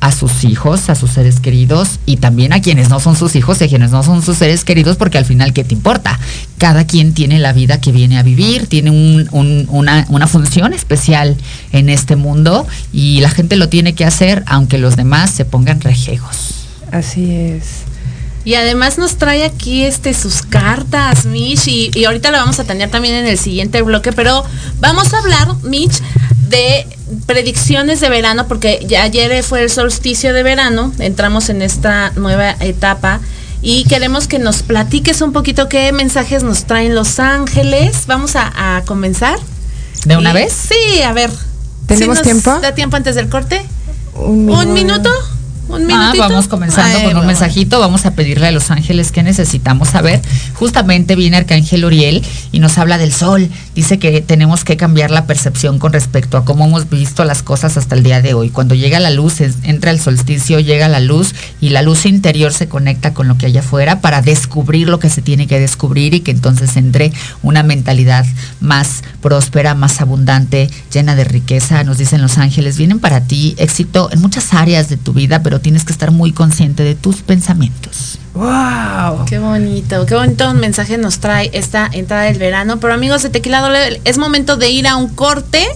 a 0.07 0.13
sus 0.13 0.45
hijos, 0.45 0.89
a 0.89 0.95
sus 0.95 1.11
seres 1.11 1.41
queridos 1.41 1.99
y 2.07 2.19
también 2.19 2.53
a 2.53 2.63
quienes 2.63 2.89
no 2.89 3.01
son 3.01 3.17
sus 3.17 3.35
hijos 3.35 3.61
y 3.61 3.65
a 3.65 3.69
quienes 3.69 3.91
no 3.91 4.05
son 4.05 4.23
sus 4.23 4.37
seres 4.39 4.63
queridos, 4.63 4.97
porque 4.97 5.19
al 5.19 5.25
final, 5.25 5.53
¿qué 5.53 5.65
te 5.65 5.75
importa? 5.75 6.21
Cada 6.59 6.87
quien 6.87 7.13
tiene 7.13 7.41
la 7.41 7.53
vida 7.53 7.81
que 7.81 7.91
viene 7.91 8.17
a 8.17 8.23
vivir, 8.23 8.69
tiene 8.69 8.93
una, 9.33 10.07
una 10.09 10.27
función 10.29 10.73
especial 10.75 11.37
en 11.73 11.89
este 11.89 12.15
mundo 12.15 12.69
y 12.93 13.21
la 13.21 13.31
gente 13.31 13.57
lo 13.57 13.69
tiene 13.69 13.95
que 13.95 14.05
hacer 14.05 14.45
aunque 14.47 14.79
los 14.79 14.95
demás 14.95 15.33
se 15.33 15.45
pongan 15.45 15.81
rejegos. 15.81 16.55
Así 16.93 17.33
es. 17.33 17.65
Y 18.45 18.55
además 18.55 18.99
nos 18.99 19.17
trae 19.17 19.43
aquí 19.43 19.83
este 19.83 20.15
sus 20.15 20.43
cartas, 20.43 21.27
Mitch, 21.27 21.67
y, 21.67 21.91
y, 21.97 22.05
ahorita 22.05 22.31
lo 22.31 22.37
vamos 22.37 22.61
a 22.61 22.65
tener 22.65 22.89
también 22.93 23.17
en 23.17 23.27
el 23.27 23.39
siguiente 23.39 23.83
bloque, 23.83 24.13
pero 24.13 24.45
vamos 24.79 25.13
a 25.13 25.19
hablar, 25.19 25.49
Mitch, 25.65 26.01
de 26.49 26.87
predicciones 27.27 28.01
de 28.01 28.09
verano, 28.09 28.47
porque 28.49 28.85
ya 28.87 29.03
ayer 29.03 29.43
fue 29.43 29.63
el 29.63 29.71
solsticio 29.71 30.33
de 30.33 30.43
verano, 30.43 30.93
entramos 30.99 31.49
en 31.49 31.63
esta 31.63 32.13
nueva 32.17 32.51
etapa 32.61 33.21
y 33.63 33.85
queremos 33.85 34.29
que 34.29 34.39
nos 34.39 34.63
platiques 34.63 35.21
un 35.21 35.33
poquito 35.33 35.69
qué 35.69 35.93
mensajes 35.93 36.43
nos 36.43 36.65
traen 36.65 36.95
los 36.95 37.19
ángeles. 37.19 38.07
Vamos 38.07 38.37
a, 38.37 38.83
comenzar. 38.87 39.39
¿De 40.05 40.17
una 40.17 40.33
vez? 40.33 40.53
Sí, 40.53 41.03
a 41.03 41.13
ver. 41.13 41.31
¿Tenemos 41.87 42.23
tiempo? 42.23 42.59
¿Da 42.61 42.75
tiempo 42.75 42.97
antes 42.97 43.15
del 43.15 43.29
corte? 43.29 43.65
¿Un 44.15 44.73
minuto? 44.73 45.11
Ah, 45.69 46.13
vamos 46.17 46.47
comenzando 46.47 47.03
con 47.03 47.17
un 47.17 47.27
mensajito. 47.27 47.81
Vamos 47.81 48.07
a 48.07 48.13
pedirle 48.13 48.47
a 48.47 48.53
los 48.53 48.71
ángeles 48.71 49.11
que 49.11 49.23
necesitamos 49.23 49.89
saber. 49.89 50.21
Justamente 50.55 51.17
viene 51.17 51.37
Arcángel 51.37 51.85
Uriel 51.85 52.23
y 52.53 52.61
nos 52.61 52.79
habla 52.79 52.99
del 52.99 53.13
sol. 53.13 53.49
Dice 53.75 53.99
que 53.99 54.21
tenemos 54.21 54.65
que 54.65 54.77
cambiar 54.77 55.11
la 55.11 55.27
percepción 55.27 55.79
con 55.79 55.93
respecto 55.93 56.37
a 56.37 56.45
cómo 56.45 56.67
hemos 56.67 56.89
visto 56.89 57.25
las 57.25 57.43
cosas 57.43 57.77
hasta 57.77 57.97
el 57.97 58.03
día 58.03 58.23
de 58.23 58.35
hoy. 58.35 58.51
Cuando 58.51 58.75
llega 58.75 59.01
la 59.01 59.11
luz, 59.11 59.41
entra 59.41 59.91
el 59.91 60.01
solsticio, 60.01 60.61
llega 60.61 60.89
la 60.89 61.01
luz 61.01 61.35
y 61.61 61.71
la 61.71 61.83
luz 61.83 62.07
interior 62.07 62.53
se 62.53 62.69
conecta 62.69 63.13
con 63.13 63.27
lo 63.29 63.37
que 63.37 63.47
hay 63.47 63.59
afuera 63.59 64.01
para 64.01 64.23
descubrir 64.23 64.89
lo 64.89 64.99
que 64.99 65.11
se 65.11 65.23
tiene 65.23 65.47
que 65.47 65.59
descubrir 65.59 66.15
y 66.15 66.21
que 66.21 66.31
entonces 66.31 66.77
entre 66.77 67.13
una 67.43 67.63
mentalidad 67.63 68.25
más 68.61 69.03
próspera, 69.21 69.75
más 69.75 70.01
abundante, 70.01 70.71
llena 70.93 71.17
de 71.17 71.25
riqueza. 71.25 71.83
Nos 71.85 71.99
dicen 71.99 72.23
los 72.23 72.39
ángeles, 72.39 72.79
vienen 72.79 73.01
para 73.01 73.23
ti 73.23 73.55
éxito 73.59 74.11
en 74.13 74.21
muchas 74.21 74.55
áreas 74.55 74.89
de 74.89 74.97
tu 74.97 75.13
vida, 75.13 75.43
pero 75.43 75.56
tienes 75.61 75.85
que 75.85 75.93
estar 75.93 76.11
muy 76.11 76.33
consciente 76.33 76.83
de 76.83 76.95
tus 76.95 77.23
pensamientos. 77.23 78.19
¡Wow! 78.35 79.25
Qué 79.27 79.39
bonito, 79.39 80.05
qué 80.07 80.15
bonito 80.15 80.51
un 80.51 80.59
mensaje 80.59 80.99
nos 80.99 81.19
trae 81.19 81.51
esta 81.53 81.89
entrada 81.91 82.25
del 82.25 82.39
verano. 82.39 82.79
Pero 82.79 82.93
amigos 82.93 83.23
de 83.23 83.31
Tequila 83.31 83.61
Doble, 83.61 84.01
es 84.05 84.19
momento 84.19 84.57
de 84.57 84.71
ir 84.71 84.87
a 84.87 84.97
un 84.97 85.09
corte 85.09 85.67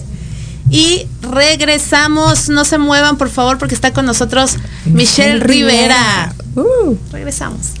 y 0.69 1.07
regresamos. 1.21 2.49
No 2.49 2.65
se 2.65 2.77
muevan, 2.77 3.17
por 3.17 3.29
favor, 3.29 3.57
porque 3.57 3.75
está 3.75 3.93
con 3.93 4.05
nosotros 4.05 4.57
Michelle, 4.85 5.39
Rivera. 5.39 6.33
Uh. 6.55 6.95
regresamos. 7.11 7.80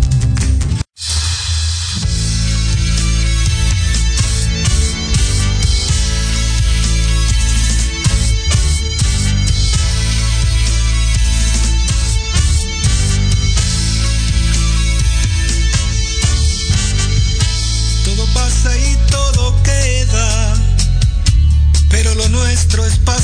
Nuestro 22.77 22.85
es 22.85 23.20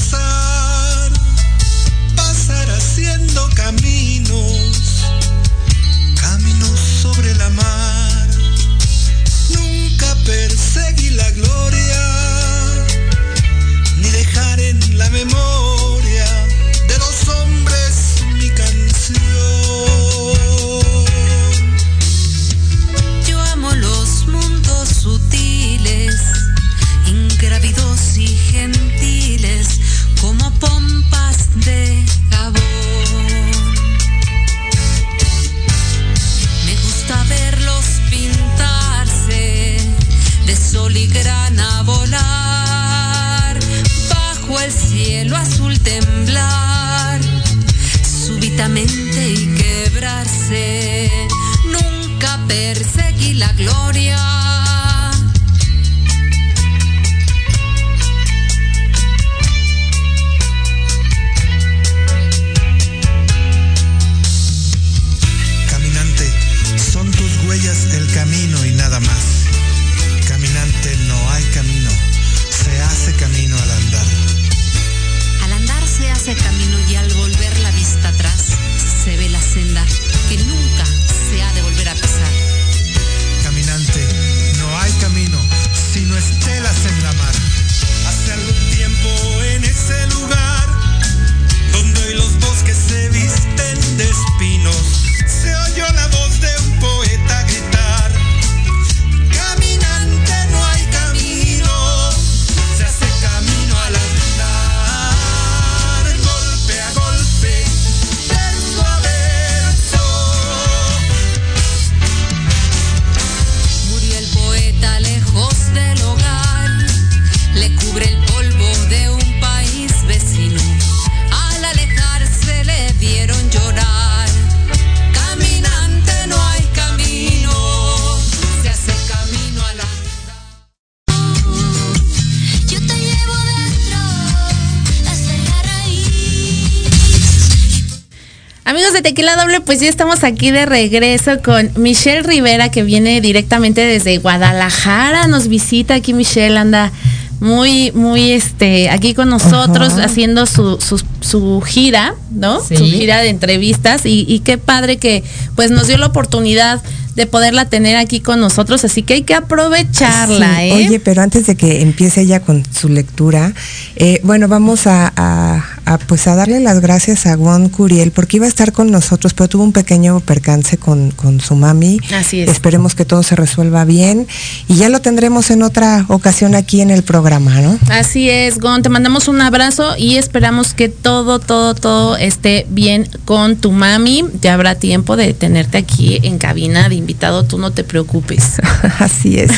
Tequila 139.17 139.35
Doble, 139.35 139.61
pues 139.61 139.79
ya 139.79 139.89
estamos 139.89 140.23
aquí 140.23 140.51
de 140.51 140.67
regreso 140.67 141.41
con 141.43 141.71
Michelle 141.75 142.21
Rivera, 142.21 142.69
que 142.69 142.83
viene 142.83 143.19
directamente 143.19 143.81
desde 143.81 144.19
Guadalajara. 144.19 145.25
Nos 145.25 145.47
visita 145.47 145.95
aquí 145.95 146.13
Michelle, 146.13 146.55
anda 146.55 146.91
muy, 147.39 147.91
muy 147.93 148.33
este, 148.33 148.91
aquí 148.91 149.15
con 149.15 149.29
nosotros 149.29 149.93
haciendo 149.93 150.45
su, 150.45 150.77
su, 151.21 151.61
gira, 151.61 152.13
¿no? 152.29 152.61
Su 152.61 152.75
gira 152.75 153.21
de 153.21 153.29
entrevistas 153.29 154.05
y, 154.05 154.23
y, 154.29 154.41
qué 154.41 154.59
padre 154.59 154.97
que 154.97 155.23
pues 155.55 155.71
nos 155.71 155.87
dio 155.87 155.97
la 155.97 156.05
oportunidad 156.05 156.83
de 157.17 157.25
poderla 157.25 157.65
tener 157.65 157.97
aquí 157.97 158.19
con 158.19 158.39
nosotros, 158.39 158.85
así 158.85 159.01
que 159.01 159.15
hay 159.15 159.23
que 159.23 159.33
aprovecharla. 159.33 160.63
¿eh? 160.63 160.73
Oye, 160.73 160.99
pero 160.99 161.23
antes 161.23 161.47
de 161.47 161.55
que 161.55 161.81
empiece 161.81 162.21
ella 162.21 162.41
con 162.41 162.63
su 162.71 162.89
lectura, 162.89 163.53
eh, 163.95 164.21
bueno, 164.23 164.47
vamos 164.47 164.85
a, 164.85 165.65
pues 166.05 166.27
a 166.27 166.35
darle 166.35 166.59
las 166.59 166.79
gracias 166.79 167.25
a 167.25 167.35
Juan 167.35 167.69
Curiel 167.69 168.11
porque 168.11 168.37
iba 168.37 168.45
a 168.45 168.49
estar 168.49 168.71
con 168.71 168.91
nosotros, 168.91 169.33
pero 169.33 169.49
tuvo 169.49 169.63
un 169.63 169.73
pequeño 169.73 170.19
percance 170.19 170.77
con, 170.77 171.09
con 171.09 171.41
su 171.41 171.55
mami. 171.55 171.99
Así 172.13 172.41
es. 172.41 172.49
Esperemos 172.49 172.93
que 172.93 173.03
todo 173.03 173.23
se 173.23 173.35
resuelva 173.35 173.83
bien 173.83 174.27
y 174.67 174.75
ya 174.75 174.87
lo 174.87 175.01
tendremos 175.01 175.49
en 175.49 175.63
otra 175.63 176.05
ocasión 176.09 176.53
aquí 176.53 176.81
en 176.81 176.91
el 176.91 177.01
programa, 177.01 177.61
¿no? 177.61 177.79
Así 177.89 178.29
es, 178.29 178.59
Gon, 178.59 178.83
te 178.83 178.89
mandamos 178.89 179.27
un 179.27 179.41
abrazo 179.41 179.97
y 179.97 180.17
esperamos 180.17 180.75
que 180.75 180.87
todo, 180.87 181.39
todo, 181.39 181.73
todo 181.73 182.15
esté 182.15 182.67
bien 182.69 183.09
con 183.25 183.55
tu 183.55 183.71
mami. 183.71 184.23
Ya 184.39 184.53
habrá 184.53 184.75
tiempo 184.75 185.15
de 185.15 185.33
tenerte 185.33 185.79
aquí 185.79 186.19
en 186.21 186.37
cabina 186.37 186.89
de 186.89 187.06
invitado, 187.07 187.43
tú 187.43 187.57
no 187.57 187.71
te 187.71 187.85
preocupes. 187.85 188.61
Así 188.99 189.39
es. 189.39 189.51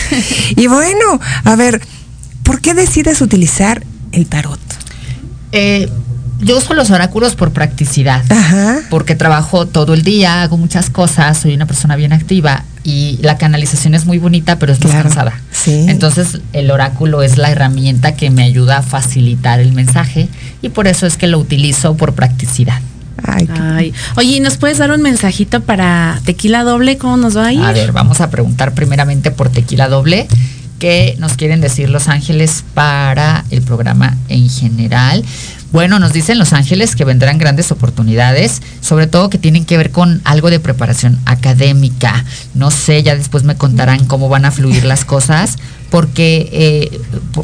y 0.56 0.68
bueno, 0.68 1.20
a 1.44 1.56
ver, 1.56 1.82
¿por 2.44 2.62
qué 2.62 2.76
decides 2.76 3.22
utilizar 3.22 3.84
el 4.12 4.28
tarot? 4.28 4.60
Eh, 5.52 5.90
yo 6.42 6.58
uso 6.58 6.76
los 6.76 6.92
oráculos 6.92 7.36
por 7.36 7.52
practicidad, 7.52 8.24
porque 8.90 9.16
trabajo 9.16 9.66
todo 9.66 9.94
el 9.94 10.04
día, 10.04 10.44
hago 10.44 10.58
muchas 10.58 10.90
cosas, 10.90 11.40
soy 11.40 11.54
una 11.56 11.66
persona 11.66 11.96
bien 11.96 12.14
activa 12.14 12.64
y 12.84 13.18
la 13.22 13.38
canalización 13.38 13.94
es 13.94 14.06
muy 14.06 14.20
bonita, 14.20 14.58
pero 14.58 14.72
es 14.72 14.80
cansada. 14.80 15.42
Entonces 15.66 16.40
el 16.54 16.72
oráculo 16.72 17.24
es 17.24 17.38
la 17.38 17.52
herramienta 17.52 18.16
que 18.16 18.30
me 18.30 18.44
ayuda 18.44 18.78
a 18.78 18.82
facilitar 18.84 19.60
el 19.60 19.74
mensaje 19.74 20.30
y 20.62 20.70
por 20.70 20.88
eso 20.88 21.08
es 21.08 21.18
que 21.18 21.28
lo 21.28 21.40
utilizo 21.40 21.98
por 21.98 22.14
practicidad. 22.14 22.80
Ay, 23.24 23.94
Oye, 24.16 24.40
¿nos 24.40 24.58
puedes 24.58 24.78
dar 24.78 24.92
un 24.92 25.02
mensajito 25.02 25.62
para 25.62 26.20
tequila 26.26 26.64
doble? 26.64 26.98
¿Cómo 26.98 27.18
nos 27.18 27.38
va 27.38 27.48
a 27.48 27.54
ir? 27.54 27.62
A 27.62 27.72
ver, 27.72 27.92
vamos 27.92 28.22
a 28.22 28.30
preguntar 28.30 28.74
primeramente 28.74 29.32
por 29.32 29.50
tequila 29.50 29.88
doble. 29.88 30.28
¿Qué 30.80 31.16
nos 31.20 31.34
quieren 31.34 31.60
decir 31.60 31.90
Los 31.90 32.08
Ángeles 32.08 32.64
para 32.74 33.44
el 33.52 33.62
programa 33.62 34.16
en 34.30 34.50
general? 34.50 35.26
Bueno, 35.72 36.00
nos 36.00 36.14
dicen 36.14 36.40
Los 36.40 36.54
Ángeles 36.54 36.96
que 36.96 37.04
vendrán 37.06 37.38
grandes 37.38 37.72
oportunidades, 37.72 38.62
sobre 38.82 39.06
todo 39.06 39.30
que 39.30 39.38
tienen 39.38 39.66
que 39.66 39.78
ver 39.78 39.92
con 39.92 40.22
algo 40.24 40.50
de 40.50 40.60
preparación 40.60 41.20
académica. 41.26 42.26
No 42.56 42.72
sé, 42.72 43.04
ya 43.04 43.16
después 43.16 43.44
me 43.44 43.56
contarán 43.56 44.06
cómo 44.06 44.30
van 44.30 44.46
a 44.46 44.52
fluir 44.52 44.86
las 44.86 45.06
cosas, 45.06 45.58
porque, 45.92 46.50
eh, 46.54 47.02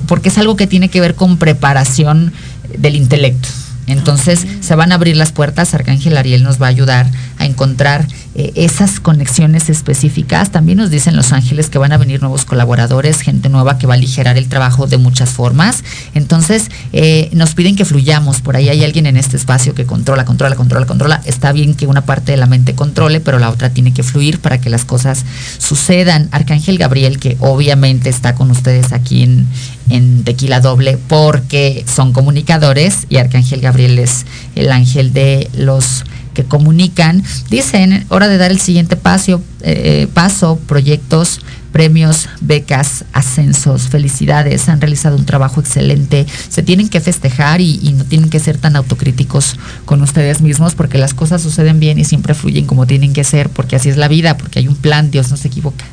porque 0.07 0.29
es 0.29 0.37
algo 0.37 0.55
que 0.55 0.65
tiene 0.65 0.89
que 0.89 1.01
ver 1.01 1.15
con 1.15 1.37
preparación 1.37 2.31
del 2.77 2.95
intelecto. 2.95 3.49
Entonces 3.87 4.45
se 4.61 4.75
van 4.75 4.91
a 4.91 4.95
abrir 4.95 5.15
las 5.15 5.31
puertas, 5.31 5.73
Arcángel 5.73 6.17
Ariel 6.17 6.43
nos 6.43 6.61
va 6.61 6.67
a 6.67 6.69
ayudar 6.69 7.07
a 7.37 7.45
encontrar 7.45 8.07
eh, 8.35 8.51
esas 8.55 8.99
conexiones 8.99 9.69
específicas. 9.69 10.51
También 10.51 10.77
nos 10.77 10.89
dicen 10.89 11.15
los 11.15 11.31
ángeles 11.31 11.69
que 11.69 11.77
van 11.77 11.93
a 11.93 11.97
venir 11.97 12.21
nuevos 12.21 12.43
colaboradores, 12.43 13.21
gente 13.21 13.49
nueva 13.49 13.77
que 13.77 13.87
va 13.87 13.93
a 13.93 13.97
aligerar 13.97 14.37
el 14.37 14.49
trabajo 14.49 14.87
de 14.87 14.97
muchas 14.97 15.29
formas. 15.29 15.83
Entonces 16.13 16.69
eh, 16.91 17.29
nos 17.33 17.53
piden 17.53 17.75
que 17.75 17.85
fluyamos. 17.85 18.41
Por 18.41 18.57
ahí 18.57 18.69
hay 18.69 18.83
alguien 18.83 19.05
en 19.05 19.17
este 19.17 19.37
espacio 19.37 19.73
que 19.73 19.85
controla, 19.85 20.25
controla, 20.25 20.55
controla, 20.55 20.85
controla. 20.85 21.21
Está 21.25 21.51
bien 21.51 21.75
que 21.75 21.87
una 21.87 22.05
parte 22.05 22.33
de 22.33 22.37
la 22.37 22.45
mente 22.45 22.75
controle, 22.75 23.21
pero 23.21 23.39
la 23.39 23.49
otra 23.49 23.69
tiene 23.69 23.93
que 23.93 24.03
fluir 24.03 24.39
para 24.39 24.59
que 24.59 24.69
las 24.69 24.85
cosas 24.85 25.23
sucedan. 25.57 26.27
Arcángel 26.31 26.77
Gabriel, 26.77 27.19
que 27.19 27.37
obviamente 27.39 28.09
está 28.09 28.35
con 28.35 28.51
ustedes 28.51 28.91
aquí 28.91 29.23
en, 29.23 29.47
en 29.89 30.23
Tequila 30.23 30.59
Doble 30.59 30.97
porque 31.07 31.85
son 31.87 32.11
comunicadores 32.11 33.05
y 33.09 33.17
Arcángel 33.17 33.61
Gabriel 33.61 33.99
es 33.99 34.25
el 34.55 34.71
ángel 34.71 35.13
de 35.13 35.49
los 35.55 36.03
que 36.35 36.43
comunican. 36.43 37.23
Dicen, 37.49 38.05
hora 38.09 38.27
de 38.27 38.37
dar 38.37 38.51
el 38.51 38.59
siguiente 38.59 38.95
paso, 38.95 39.41
eh, 39.61 40.07
paso, 40.13 40.59
proyectos, 40.67 41.39
premios, 41.71 42.29
becas, 42.39 43.03
ascensos, 43.11 43.89
felicidades, 43.89 44.69
han 44.69 44.79
realizado 44.79 45.17
un 45.17 45.25
trabajo 45.25 45.59
excelente, 45.59 46.25
se 46.47 46.63
tienen 46.63 46.87
que 46.87 47.01
festejar 47.01 47.59
y, 47.59 47.79
y, 47.81 47.91
no 47.91 48.05
tienen 48.05 48.29
que 48.29 48.39
ser 48.39 48.57
tan 48.57 48.77
autocríticos 48.77 49.57
con 49.83 50.01
ustedes 50.01 50.39
mismos 50.39 50.73
porque 50.75 50.97
las 50.97 51.13
cosas 51.13 51.41
suceden 51.41 51.81
bien 51.81 51.99
y 51.99 52.05
siempre 52.05 52.33
fluyen 52.33 52.65
como 52.65 52.85
tienen 52.87 53.11
que 53.11 53.23
ser, 53.25 53.49
porque 53.49 53.75
así 53.75 53.89
es 53.89 53.97
la 53.97 54.07
vida, 54.07 54.37
porque 54.37 54.59
hay 54.59 54.69
un 54.69 54.75
plan, 54.75 55.11
Dios 55.11 55.31
no 55.31 55.37
se 55.37 55.49
equivoca. 55.49 55.83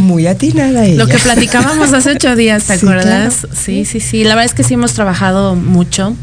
Muy 0.00 0.26
atinada 0.26 0.84
ella. 0.84 0.96
Lo 0.96 1.06
que 1.06 1.18
platicábamos 1.18 1.92
hace 1.92 2.12
ocho 2.12 2.36
días, 2.36 2.64
¿te 2.64 2.74
acuerdas? 2.74 3.46
Sí, 3.52 3.84
sí, 3.84 4.00
sí. 4.00 4.24
La 4.24 4.30
verdad 4.30 4.46
es 4.46 4.54
que 4.54 4.62
sí 4.62 4.74
hemos 4.74 4.92
trabajado 4.92 5.54
mucho. 5.54 6.14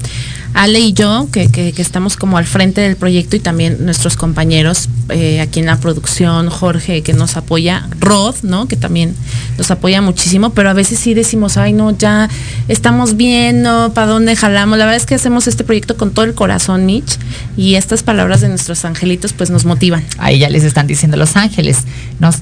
Ale 0.54 0.80
y 0.80 0.94
yo, 0.94 1.28
que, 1.32 1.50
que, 1.50 1.74
estamos 1.78 2.18
como 2.18 2.38
al 2.38 2.46
frente 2.46 2.82
del 2.82 2.96
proyecto 2.96 3.36
y 3.36 3.40
también 3.40 3.86
nuestros 3.86 4.18
compañeros 4.18 4.90
eh, 5.10 5.40
aquí 5.40 5.60
en 5.60 5.66
la 5.66 5.78
producción, 5.78 6.50
Jorge, 6.50 7.04
que 7.04 7.14
nos 7.14 7.38
apoya, 7.38 7.88
Rod, 8.00 8.36
¿no? 8.44 8.68
Que 8.68 8.76
también 8.76 9.16
nos 9.58 9.72
apoya 9.72 10.02
muchísimo, 10.02 10.52
pero 10.52 10.70
a 10.70 10.74
veces 10.74 11.00
sí 11.00 11.14
decimos, 11.14 11.58
ay, 11.58 11.74
no, 11.74 11.98
ya 11.98 12.30
estamos 12.68 13.16
bien, 13.16 13.62
¿no? 13.62 13.94
¿Para 13.94 14.08
dónde 14.08 14.36
jalamos? 14.36 14.78
La 14.78 14.86
verdad 14.86 14.98
es 14.98 15.06
que 15.06 15.16
hacemos 15.16 15.48
este 15.48 15.64
proyecto 15.64 15.96
con 15.96 16.12
todo 16.12 16.26
el 16.26 16.34
corazón, 16.34 16.86
Mitch, 16.86 17.18
y 17.56 17.76
estas 17.76 18.04
palabras 18.04 18.42
de 18.42 18.50
nuestros 18.50 18.84
angelitos 18.86 19.34
pues 19.34 19.50
nos 19.50 19.66
motivan. 19.66 20.04
Ahí 20.18 20.40
ya 20.40 20.50
les 20.50 20.64
están 20.64 20.86
diciendo 20.86 21.18
los 21.18 21.38
ángeles, 21.38 21.80
nos, 22.20 22.42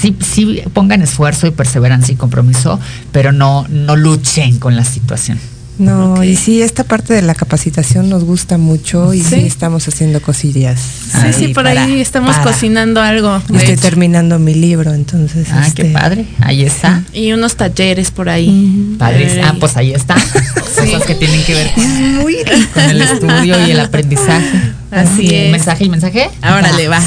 sí, 0.00 0.16
sí 0.20 0.62
pongan 0.72 1.02
esfuerzo 1.02 1.46
y 1.46 1.50
perseverancia 1.50 2.12
y 2.12 2.16
compromiso, 2.16 2.78
pero 3.12 3.32
no, 3.32 3.66
no 3.68 3.96
luchen 3.96 4.58
con 4.58 4.76
la 4.76 4.84
situación. 4.84 5.38
No, 5.78 6.24
y 6.24 6.34
sí, 6.34 6.60
esta 6.60 6.82
parte 6.82 7.14
de 7.14 7.22
la 7.22 7.34
capacitación 7.34 8.08
nos 8.08 8.24
gusta 8.24 8.58
mucho 8.58 9.14
y 9.14 9.22
sí, 9.22 9.36
estamos 9.46 9.86
haciendo 9.86 10.20
cosillas. 10.20 10.80
Sí, 11.22 11.32
sí, 11.32 11.48
por 11.48 11.66
ahí 11.68 12.00
estamos 12.00 12.36
cocinando 12.38 13.00
algo. 13.00 13.40
Estoy 13.54 13.76
terminando 13.76 14.38
mi 14.40 14.54
libro, 14.54 14.92
entonces. 14.92 15.46
Ah, 15.52 15.62
qué 15.74 15.82
este, 15.82 15.92
padre, 15.92 16.26
ahí 16.40 16.64
está. 16.64 17.04
Y 17.12 17.32
unos 17.32 17.56
talleres 17.56 18.10
por 18.10 18.28
ahí. 18.28 18.96
Padres, 18.98 19.40
ah, 19.44 19.54
pues 19.60 19.76
ahí 19.76 19.92
está. 19.92 20.14
Cosas 20.54 21.04
que 21.06 21.14
tienen 21.14 21.44
que 21.44 21.54
ver 21.54 21.70
con, 21.72 22.82
el 22.82 23.00
estudio 23.00 23.66
y 23.66 23.70
el 23.70 23.80
aprendizaje. 23.80 24.72
Así 24.90 25.34
es. 25.34 25.52
¿Mensaje 25.52 25.84
y 25.84 25.88
mensaje? 25.88 26.30
Ahora 26.42 26.72
le 26.72 26.88
va. 26.88 27.00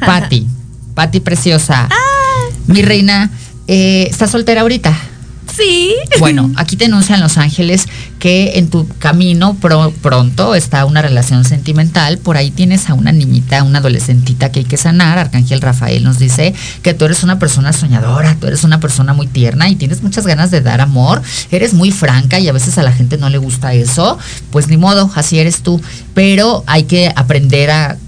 Pati, 0.00 0.46
Pati 0.94 1.20
preciosa. 1.20 1.88
Ah. 1.90 1.94
Mi 2.66 2.82
reina, 2.82 3.30
eh, 3.66 4.08
¿estás 4.10 4.30
soltera 4.30 4.60
ahorita? 4.62 4.94
Sí. 5.56 5.94
Bueno, 6.18 6.50
aquí 6.56 6.76
te 6.76 6.86
anuncian 6.86 7.20
Los 7.20 7.38
Ángeles 7.38 7.86
que 8.18 8.58
en 8.58 8.70
tu 8.70 8.88
camino 8.98 9.56
pronto 10.00 10.54
está 10.54 10.84
una 10.84 11.02
relación 11.02 11.44
sentimental. 11.44 12.18
Por 12.18 12.36
ahí 12.36 12.50
tienes 12.50 12.88
a 12.88 12.94
una 12.94 13.12
niñita, 13.12 13.62
una 13.62 13.78
adolescentita 13.78 14.50
que 14.50 14.60
hay 14.60 14.64
que 14.64 14.76
sanar. 14.76 15.18
Arcángel 15.18 15.60
Rafael 15.60 16.02
nos 16.02 16.18
dice 16.18 16.54
que 16.82 16.94
tú 16.94 17.04
eres 17.04 17.22
una 17.22 17.38
persona 17.38 17.72
soñadora, 17.72 18.36
tú 18.40 18.46
eres 18.46 18.64
una 18.64 18.80
persona 18.80 19.12
muy 19.12 19.26
tierna 19.26 19.68
y 19.68 19.76
tienes 19.76 20.02
muchas 20.02 20.26
ganas 20.26 20.50
de 20.50 20.60
dar 20.60 20.80
amor. 20.80 21.22
Eres 21.50 21.74
muy 21.74 21.90
franca 21.90 22.38
y 22.38 22.48
a 22.48 22.52
veces 22.52 22.78
a 22.78 22.82
la 22.82 22.92
gente 22.92 23.18
no 23.18 23.28
le 23.28 23.38
gusta 23.38 23.74
eso. 23.74 24.18
Pues 24.50 24.68
ni 24.68 24.76
modo, 24.76 25.10
así 25.14 25.38
eres 25.38 25.60
tú. 25.62 25.80
Pero 26.14 26.64
hay 26.66 26.84
que 26.84 27.12
aprender 27.14 27.70
a 27.70 27.98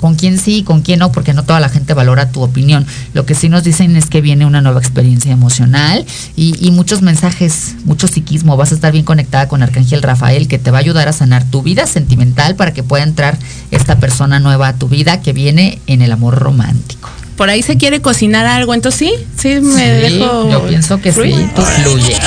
con 0.00 0.14
quién 0.14 0.38
sí 0.38 0.58
y 0.58 0.62
con 0.62 0.82
quién 0.82 1.00
no, 1.00 1.12
porque 1.12 1.34
no 1.34 1.44
toda 1.44 1.60
la 1.60 1.68
gente 1.68 1.94
valora 1.94 2.30
tu 2.30 2.42
opinión. 2.42 2.86
Lo 3.14 3.26
que 3.26 3.34
sí 3.34 3.48
nos 3.48 3.64
dicen 3.64 3.96
es 3.96 4.06
que 4.06 4.20
viene 4.20 4.46
una 4.46 4.60
nueva 4.60 4.80
experiencia 4.80 5.32
emocional 5.32 6.04
y, 6.36 6.70
muchos 6.70 7.02
mensajes, 7.02 7.76
mucho 7.84 8.08
psiquismo. 8.08 8.56
Vas 8.56 8.72
a 8.72 8.74
estar 8.74 8.92
bien 8.92 9.04
conectada 9.04 9.48
con 9.48 9.62
Arcángel 9.62 10.02
Rafael, 10.02 10.48
que 10.48 10.58
te 10.58 10.70
va 10.70 10.78
a 10.78 10.80
ayudar 10.80 11.08
a 11.08 11.12
sanar 11.12 11.44
tu 11.44 11.62
vida 11.62 11.86
sentimental 11.86 12.56
para 12.56 12.72
que 12.72 12.82
pueda 12.82 13.04
entrar 13.04 13.38
esta 13.70 13.98
persona 13.98 14.40
nueva 14.40 14.68
a 14.68 14.74
tu 14.74 14.88
vida 14.88 15.22
que 15.22 15.32
viene 15.32 15.78
en 15.86 16.02
el 16.02 16.12
amor 16.12 16.38
romántico 16.38 17.08
por 17.36 17.50
ahí 17.50 17.62
se 17.62 17.76
quiere 17.76 18.00
cocinar 18.00 18.46
algo, 18.46 18.72
entonces 18.74 18.98
sí, 18.98 19.12
sí 19.36 19.60
me 19.60 19.88
dejo. 19.90 20.50
Yo 20.50 20.66
pienso 20.66 21.00
que 21.00 21.12
sí, 21.12 21.32
tú 21.54 21.62
fluye. 21.62 22.16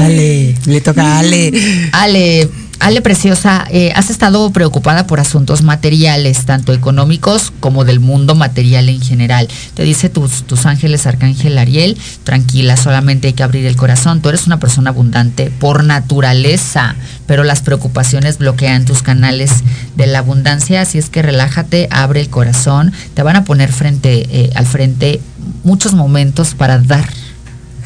Ale, 0.00 0.56
le 0.64 0.80
toca 0.80 1.02
a 1.02 1.18
Ale. 1.18 1.52
Ale, 1.92 2.48
Ale 2.82 3.00
Preciosa, 3.00 3.64
eh, 3.70 3.92
has 3.94 4.10
estado 4.10 4.50
preocupada 4.50 5.06
por 5.06 5.20
asuntos 5.20 5.62
materiales, 5.62 6.44
tanto 6.46 6.72
económicos 6.72 7.52
como 7.60 7.84
del 7.84 8.00
mundo 8.00 8.34
material 8.34 8.88
en 8.88 9.00
general. 9.00 9.46
Te 9.74 9.84
dice 9.84 10.08
tus, 10.08 10.42
tus 10.42 10.66
ángeles, 10.66 11.06
Arcángel 11.06 11.58
Ariel, 11.58 11.96
tranquila, 12.24 12.76
solamente 12.76 13.28
hay 13.28 13.34
que 13.34 13.44
abrir 13.44 13.66
el 13.66 13.76
corazón. 13.76 14.20
Tú 14.20 14.30
eres 14.30 14.48
una 14.48 14.58
persona 14.58 14.90
abundante 14.90 15.52
por 15.60 15.84
naturaleza, 15.84 16.96
pero 17.26 17.44
las 17.44 17.62
preocupaciones 17.62 18.38
bloquean 18.38 18.84
tus 18.84 19.02
canales 19.02 19.62
de 19.94 20.08
la 20.08 20.18
abundancia, 20.18 20.80
así 20.80 20.98
es 20.98 21.08
que 21.08 21.22
relájate, 21.22 21.86
abre 21.92 22.20
el 22.20 22.30
corazón. 22.30 22.92
Te 23.14 23.22
van 23.22 23.36
a 23.36 23.44
poner 23.44 23.72
frente, 23.72 24.26
eh, 24.28 24.50
al 24.56 24.66
frente 24.66 25.20
muchos 25.62 25.94
momentos 25.94 26.56
para 26.56 26.78
dar 26.78 27.08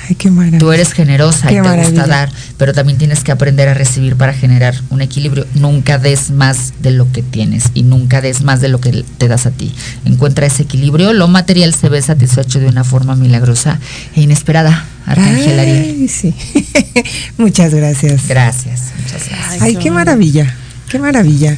Ay, 0.08 0.14
qué 0.14 0.30
maravilla. 0.30 0.58
Tú 0.58 0.72
eres 0.72 0.92
generosa 0.92 1.48
Qué 1.48 1.54
y 1.54 1.56
te 1.56 1.62
maravilla. 1.62 1.88
gusta 1.88 2.06
dar, 2.06 2.32
pero 2.58 2.72
también 2.72 2.98
tienes 2.98 3.24
que 3.24 3.32
aprender 3.32 3.68
a 3.68 3.74
recibir 3.74 4.16
para 4.16 4.32
generar 4.32 4.74
un 4.90 5.02
equilibrio. 5.02 5.46
Nunca 5.54 5.98
des 5.98 6.30
más 6.30 6.74
de 6.80 6.90
lo 6.92 7.10
que 7.12 7.22
tienes 7.22 7.70
y 7.74 7.82
nunca 7.82 8.20
des 8.20 8.42
más 8.42 8.60
de 8.60 8.68
lo 8.68 8.80
que 8.80 9.04
te 9.18 9.28
das 9.28 9.46
a 9.46 9.50
ti. 9.50 9.72
Encuentra 10.04 10.46
ese 10.46 10.62
equilibrio. 10.64 11.12
Lo 11.12 11.28
material 11.28 11.74
se 11.74 11.88
ve 11.88 12.00
satisfecho 12.02 12.60
de 12.60 12.66
una 12.66 12.84
forma 12.84 13.16
milagrosa 13.16 13.78
e 14.14 14.22
inesperada. 14.22 14.86
Arcángel 15.06 15.58
Ariel. 15.58 16.08
Sí. 16.08 16.34
muchas 17.38 17.72
gracias. 17.74 18.26
Gracias, 18.28 18.92
muchas 18.98 19.28
gracias. 19.28 19.62
Ay, 19.62 19.76
qué 19.76 19.90
maravilla. 19.90 20.54
Qué 20.88 20.98
maravilla. 20.98 21.56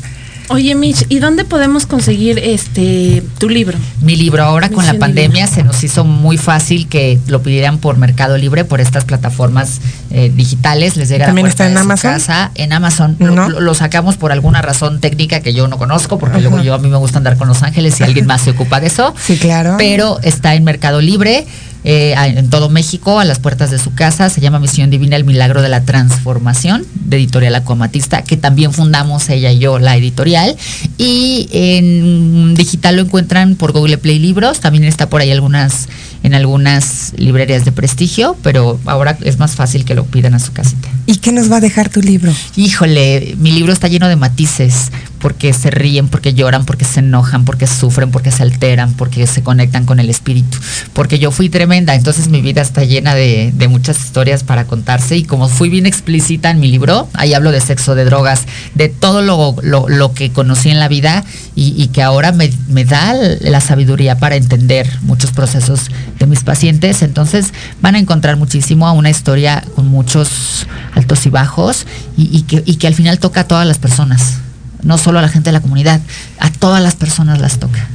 Oye, 0.51 0.75
Mitch, 0.75 1.05
¿y 1.11 1.19
dónde 1.19 1.45
podemos 1.45 1.85
conseguir 1.85 2.39
este 2.39 3.23
tu 3.39 3.51
libro? 3.51 3.77
Mi 4.01 4.17
libro 4.17 4.43
ahora 4.43 4.71
con 4.71 4.87
la 4.87 4.95
pandemia 4.95 5.47
se 5.47 5.63
nos 5.63 5.85
hizo 5.85 6.05
muy 6.05 6.39
fácil 6.39 6.89
que 6.89 7.19
lo 7.27 7.43
pidieran 7.43 7.77
por 7.77 7.99
Mercado 7.99 8.39
Libre, 8.39 8.65
por 8.65 8.81
estas 8.81 9.05
plataformas 9.05 9.81
eh, 10.11 10.33
digitales. 10.35 10.97
Les 10.97 11.11
llega 11.11 11.25
a 11.25 11.29
la 11.29 11.35
¿También 11.35 11.45
puerta 11.49 11.65
está 11.65 11.67
en 11.67 11.75
de 11.75 11.79
su 11.81 11.85
Amazon? 11.85 12.13
casa. 12.13 12.51
En 12.55 12.73
Amazon 12.73 13.17
lo- 13.19 13.35
¿No? 13.35 13.49
lo, 13.51 13.61
lo 13.61 13.75
sacamos 13.75 14.17
por 14.17 14.33
alguna 14.33 14.63
razón 14.63 15.01
técnica 15.01 15.41
que 15.41 15.53
yo 15.53 15.69
no 15.69 15.77
conozco, 15.77 16.19
porque 16.19 16.39
Ajá. 16.39 16.49
luego 16.49 16.63
yo 16.65 16.73
a 16.73 16.79
mí 16.79 16.89
me 16.89 16.97
gusta 16.97 17.19
andar 17.19 17.37
con 17.37 17.47
Los 17.47 17.63
Ángeles 17.63 18.01
y 18.01 18.05
alguien 18.05 18.25
más 18.27 18.41
se 18.41 18.51
ocupa 18.51 18.81
de 18.81 18.87
eso. 18.87 19.15
Sí, 19.23 19.37
claro. 19.37 19.75
Pero 19.77 20.19
está 20.23 20.55
en 20.55 20.65
Mercado 20.65 21.03
Libre. 21.03 21.47
Eh, 21.85 22.15
en 22.17 22.51
todo 22.51 22.69
México, 22.69 23.21
a 23.21 23.25
las 23.25 23.39
puertas 23.39 23.71
de 23.71 23.79
su 23.79 23.95
casa, 23.95 24.29
se 24.29 24.41
llama 24.41 24.59
Misión 24.59 24.91
Divina, 24.91 25.17
el 25.17 25.25
Milagro 25.25 25.63
de 25.63 25.69
la 25.69 25.85
Transformación, 25.85 26.85
de 26.95 27.19
Editorial 27.19 27.55
Acuamatista, 27.55 28.23
que 28.23 28.37
también 28.37 28.73
fundamos 28.73 29.29
ella 29.31 29.53
y 29.53 29.59
yo 29.59 29.79
la 29.79 29.97
editorial. 29.97 30.57
Y 30.99 31.49
en 31.53 32.55
digital 32.55 32.97
lo 32.97 33.03
encuentran 33.03 33.55
por 33.55 33.73
Google 33.73 33.99
Play 33.99 34.19
Libros, 34.19 34.61
también 34.61 34.85
está 34.85 35.09
por 35.09 35.21
ahí 35.21 35.31
algunas, 35.31 35.89
en 36.23 36.35
algunas 36.35 37.13
librerías 37.17 37.65
de 37.65 37.73
prestigio, 37.73 38.37
pero 38.43 38.81
ahora 38.87 39.17
es 39.23 39.39
más 39.39 39.55
fácil 39.55 39.85
que 39.85 39.95
lo 39.95 40.05
pidan 40.05 40.35
a 40.35 40.39
su 40.41 40.53
casita. 40.53 40.89
¿Y 41.07 41.17
qué 41.17 41.33
nos 41.33 41.51
va 41.51 41.57
a 41.57 41.61
dejar 41.61 41.89
tu 41.89 42.03
libro? 42.03 42.33
Híjole, 42.57 43.37
mi 43.39 43.53
libro 43.53 43.73
está 43.73 43.89
lleno 43.89 44.09
de 44.09 44.17
matices, 44.17 44.91
porque 45.21 45.53
se 45.53 45.71
ríen, 45.71 46.09
porque 46.09 46.35
lloran, 46.35 46.65
porque 46.65 46.85
se 46.85 47.01
enojan, 47.01 47.45
porque 47.45 47.67
sufren, 47.67 48.11
porque 48.11 48.31
se 48.31 48.43
alteran, 48.43 48.93
porque 48.95 49.27
se 49.27 49.43
conectan 49.43 49.85
con 49.85 50.01
el 50.01 50.11
espíritu, 50.11 50.59
porque 50.93 51.19
yo 51.19 51.31
fui 51.31 51.49
tremenda, 51.49 51.95
entonces 51.95 52.29
mi 52.29 52.41
vida 52.41 52.63
está 52.63 52.85
llena 52.85 53.15
de, 53.15 53.53
muchas 53.69 54.03
historias 54.03 54.45
para 54.45 54.65
contarse 54.65 55.17
y 55.17 55.25
como 55.25 55.47
fui 55.47 55.69
bien 55.69 55.85
explícita 55.85 56.51
en 56.51 56.59
mi 56.59 56.69
libro, 56.69 57.07
ahí 57.13 57.35
hablo 57.35 57.51
de 57.51 57.61
sexo, 57.61 57.95
de 57.95 58.07
drogas, 58.07 58.47
de 58.75 58.89
todo 58.89 59.21
lo, 59.21 59.57
lo- 59.63 60.15
que 60.15 60.31
conocí 60.33 60.71
en 60.71 60.81
la 60.81 60.89
vida 60.89 61.23
y, 61.55 61.89
que 61.89 62.03
ahora 62.03 62.33
me, 62.33 62.51
me 62.69 62.87
da 62.87 63.15
la 63.41 63.61
sabiduría 63.61 64.19
para 64.19 64.37
entender 64.37 64.89
muchos 65.03 65.33
procesos 65.33 65.91
de 66.19 66.27
mis 66.27 66.43
pacientes, 66.45 67.03
entonces 67.03 67.53
van 67.83 67.95
a 67.95 67.99
encontrar 67.99 68.37
muchísimo 68.37 68.89
a 68.89 68.93
una 68.93 69.11
historia 69.11 69.63
con 69.75 69.87
muchos 69.89 70.67
altos 70.95 71.27
y 71.27 71.31
bajos 71.31 71.87
y 72.17 72.43
que, 72.43 72.63
y 72.65 72.77
que 72.77 72.87
al 72.87 72.95
final 72.95 73.19
toca 73.19 73.43
a 73.43 73.45
todas 73.45 73.67
las 73.67 73.79
personas, 73.79 74.39
no 74.83 74.99
solo 74.99 75.19
a 75.19 75.23
la 75.23 75.29
gente 75.29 75.49
de 75.49 75.53
la 75.53 75.61
comunidad, 75.61 76.01
a 76.39 76.51
todas 76.51 76.83
las 76.83 76.95
personas 76.97 77.41
las 77.41 77.59
toca. 77.59 77.89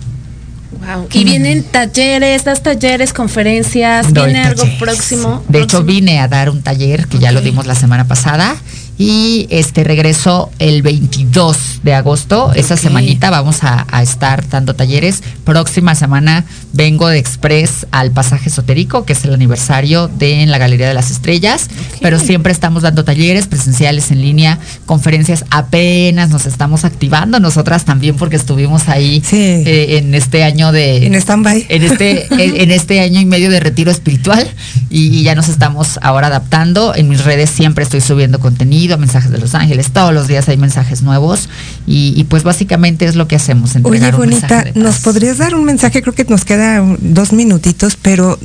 Wow. 0.71 1.07
Y 1.13 1.23
vienen 1.23 1.63
talleres, 1.63 2.43
das 2.43 2.63
talleres, 2.63 3.13
conferencias, 3.13 4.11
Doy 4.11 4.25
viene 4.25 4.43
algo 4.43 4.65
próximo. 4.79 5.43
De 5.47 5.61
hecho, 5.61 5.83
vine 5.83 6.19
a 6.19 6.27
dar 6.27 6.49
un 6.49 6.61
taller 6.61 7.07
que 7.07 7.19
ya 7.19 7.31
lo 7.31 7.41
dimos 7.41 7.67
la 7.67 7.75
semana 7.75 8.05
pasada 8.05 8.55
y 8.97 9.47
este 9.49 9.83
regreso 9.83 10.51
el 10.59 10.81
22 10.81 11.79
de 11.83 11.93
agosto. 11.93 12.51
Esa 12.53 12.77
semanita 12.77 13.29
vamos 13.29 13.63
a, 13.63 13.85
a 13.89 14.03
estar 14.03 14.47
dando 14.49 14.75
talleres. 14.75 15.23
Próxima 15.43 15.95
semana 15.95 16.45
vengo 16.73 17.07
de 17.07 17.17
Express 17.17 17.87
al 17.91 18.11
pasaje 18.11 18.49
esotérico, 18.49 19.05
que 19.05 19.13
es 19.13 19.23
el 19.25 19.33
aniversario 19.33 20.07
de 20.07 20.41
en 20.43 20.51
la 20.51 20.57
Galería 20.57 20.87
de 20.87 20.93
las 20.93 21.11
Estrellas. 21.11 21.69
Pero 22.01 22.19
siempre 22.19 22.51
estamos 22.53 22.83
dando 22.83 23.03
talleres 23.03 23.47
presenciales 23.47 24.11
en 24.11 24.21
línea, 24.21 24.59
conferencias. 24.85 25.45
Apenas 25.49 26.29
nos 26.29 26.45
estamos 26.45 26.85
activando 26.85 27.39
nosotras 27.39 27.85
también 27.85 28.15
porque 28.15 28.35
estuvimos 28.35 28.89
ahí 28.89 29.21
Sí. 29.25 29.37
eh, 29.37 29.97
en 29.97 30.13
este 30.15 30.43
año 30.43 30.71
de 30.71 31.05
En 31.07 31.15
stand-by. 31.15 31.65
en 31.69 31.83
este, 31.83 32.27
en, 32.33 32.61
en 32.61 32.71
este 32.71 32.99
año 33.01 33.19
y 33.19 33.25
medio 33.25 33.49
de 33.49 33.59
retiro 33.59 33.91
espiritual 33.91 34.47
y, 34.89 35.07
y 35.17 35.23
ya 35.23 35.35
nos 35.35 35.49
estamos 35.49 35.99
ahora 36.01 36.27
adaptando. 36.27 36.93
En 36.95 37.09
mis 37.09 37.23
redes 37.23 37.49
siempre 37.49 37.83
estoy 37.83 38.01
subiendo 38.01 38.39
contenido, 38.39 38.82
mensajes 38.99 39.31
de 39.31 39.37
Los 39.37 39.55
Ángeles, 39.55 39.91
todos 39.91 40.13
los 40.13 40.27
días 40.27 40.47
hay 40.49 40.57
mensajes 40.57 41.01
nuevos 41.01 41.49
y, 41.87 42.13
y 42.15 42.23
pues 42.25 42.43
básicamente 42.43 43.05
es 43.05 43.15
lo 43.15 43.27
que 43.27 43.35
hacemos, 43.35 43.71
Oye, 43.71 43.79
entregar 43.97 44.13
un 44.15 44.19
bonita, 44.29 44.65
¿nos 44.75 44.99
podrías 44.99 45.37
dar 45.37 45.55
un 45.55 45.63
mensaje? 45.65 46.01
Creo 46.01 46.13
que 46.13 46.25
nos 46.25 46.45
queda 46.45 46.81
un- 46.81 46.97
dos 47.01 47.33
minutitos, 47.33 47.97
pero 48.01 48.37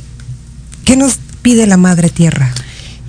¿qué 0.85 0.95
nos 0.95 1.19
pide 1.41 1.67
la 1.67 1.77
Madre 1.77 2.09
Tierra? 2.09 2.51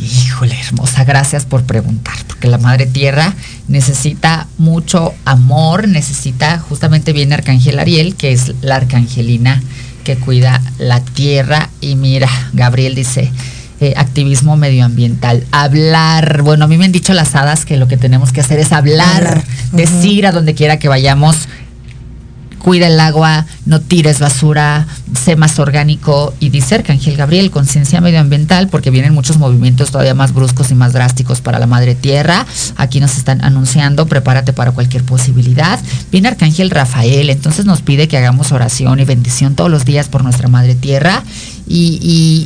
Híjole, 0.01 0.59
hermosa, 0.59 1.05
gracias 1.05 1.45
por 1.45 1.65
preguntar, 1.65 2.15
porque 2.27 2.49
la 2.49 2.57
Madre 2.59 2.87
Tierra 2.87 3.35
necesita 3.69 4.47
mucho 4.57 5.13
amor, 5.27 5.87
necesita, 5.89 6.59
justamente 6.59 7.13
viene 7.13 7.35
Arcángel 7.35 7.79
Ariel, 7.79 8.15
que 8.17 8.33
es 8.33 8.53
la 8.63 8.77
arcangelina 8.77 9.63
que 10.05 10.17
cuida 10.17 10.63
la 10.79 11.01
tierra, 11.01 11.69
y 11.83 11.97
mira, 11.97 12.31
Gabriel 12.55 12.95
dice, 12.95 13.31
eh, 13.81 13.95
activismo 13.97 14.57
medioambiental, 14.57 15.45
hablar, 15.53 16.43
bueno, 16.43 16.67
a 16.67 16.69
mí 16.69 16.77
me 16.77 16.85
han 16.85 16.93
dicho 16.93 17.15
las 17.15 17.35
hadas 17.35 17.65
que 17.65 17.79
lo 17.79 17.89
que 17.89 17.97
tenemos 17.97 18.31
que 18.31 18.43
hacer 18.43 18.59
es 18.59 18.73
hablar, 18.73 19.27
Hablar, 19.27 19.45
decir 19.73 20.27
a 20.27 20.33
donde 20.33 20.55
quiera 20.55 20.79
que 20.79 20.89
vayamos, 20.89 21.49
cuida 22.61 22.87
el 22.87 23.01
agua, 23.01 23.47
no 23.67 23.81
tires 23.81 24.21
basura, 24.21 24.87
sé 25.19 25.35
más 25.35 25.59
orgánico 25.59 26.35
y 26.39 26.51
dice 26.51 26.77
Arcángel 26.77 27.17
Gabriel, 27.17 27.51
conciencia 27.51 28.01
medioambiental, 28.01 28.69
porque 28.69 28.91
vienen 28.91 29.15
muchos 29.15 29.39
movimientos 29.39 29.91
todavía 29.91 30.15
más 30.15 30.33
bruscos 30.33 30.71
y 30.71 30.75
más 30.75 30.93
drásticos 30.93 31.41
para 31.41 31.59
la 31.59 31.67
madre 31.67 31.95
tierra. 31.95 32.47
Aquí 32.77 33.01
nos 33.01 33.17
están 33.17 33.43
anunciando, 33.43 34.07
prepárate 34.07 34.53
para 34.53 34.73
cualquier 34.73 35.03
posibilidad. 35.03 35.81
Viene 36.13 36.29
Arcángel 36.29 36.71
Rafael, 36.71 37.31
entonces 37.31 37.65
nos 37.65 37.81
pide 37.83 38.09
que 38.09 38.19
hagamos 38.19 38.53
oración 38.53 39.01
y 39.01 39.05
bendición 39.05 39.55
todos 39.55 39.71
los 39.71 39.85
días 39.85 40.09
por 40.09 40.23
nuestra 40.23 40.49
madre 40.49 40.75
tierra 40.75 41.25
y, 41.67 41.99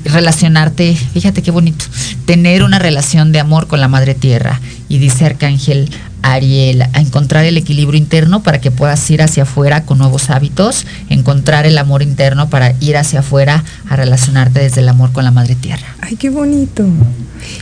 y 0.05 0.09
relacionarte, 0.09 0.95
fíjate 0.95 1.43
qué 1.43 1.51
bonito, 1.51 1.85
tener 2.25 2.63
una 2.63 2.79
relación 2.79 3.33
de 3.33 3.41
amor 3.41 3.67
con 3.67 3.81
la 3.81 3.89
madre 3.89 4.15
tierra. 4.15 4.61
Y 4.89 4.99
dice 4.99 5.27
Arcángel 5.27 5.91
Ariel, 6.33 6.83
a 6.83 7.01
encontrar 7.01 7.45
el 7.45 7.57
equilibrio 7.59 7.99
interno 7.99 8.43
para 8.43 8.61
que 8.61 8.71
puedas 8.71 9.09
ir 9.11 9.21
hacia 9.23 9.43
afuera 9.43 9.85
con 9.85 9.99
nuevos 9.99 10.31
hábitos, 10.31 10.87
encontrar 11.11 11.67
el 11.67 11.77
amor 11.79 12.03
interno 12.03 12.49
para 12.49 12.75
ir 12.81 12.97
hacia 12.97 13.21
afuera 13.21 13.63
a 13.89 13.97
relacionarte 13.97 14.61
desde 14.61 14.81
el 14.81 14.89
amor 14.89 15.13
con 15.13 15.25
la 15.25 15.31
madre 15.31 15.55
tierra. 15.55 15.85
Ay, 16.01 16.17
qué 16.17 16.31
bonito. 16.31 16.85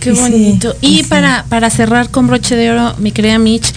Qué 0.00 0.10
Y 0.10 0.12
bonito. 0.12 0.76
y 0.80 0.86
Y 0.88 0.96
sí. 0.98 1.04
para, 1.08 1.44
para 1.48 1.70
cerrar 1.70 2.10
con 2.10 2.28
broche 2.28 2.54
de 2.54 2.70
oro, 2.70 2.94
mi 2.98 3.10
querida 3.10 3.38
Mitch, 3.38 3.72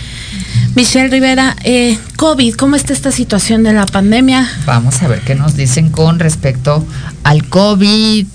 Michelle 0.76 1.08
Rivera, 1.10 1.56
eh, 1.64 1.98
COVID, 2.18 2.54
¿cómo 2.56 2.76
está 2.76 2.94
esta 2.94 3.12
situación 3.12 3.64
de 3.64 3.74
la 3.74 3.86
pandemia? 3.88 4.48
Vamos 4.66 5.02
a 5.02 5.08
ver 5.08 5.22
qué 5.22 5.34
nos 5.34 5.56
dicen 5.56 5.90
con 5.90 6.20
respecto 6.20 6.86
al 7.24 7.48
COVID, 7.50 8.28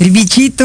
El 0.00 0.10
bichito. 0.10 0.64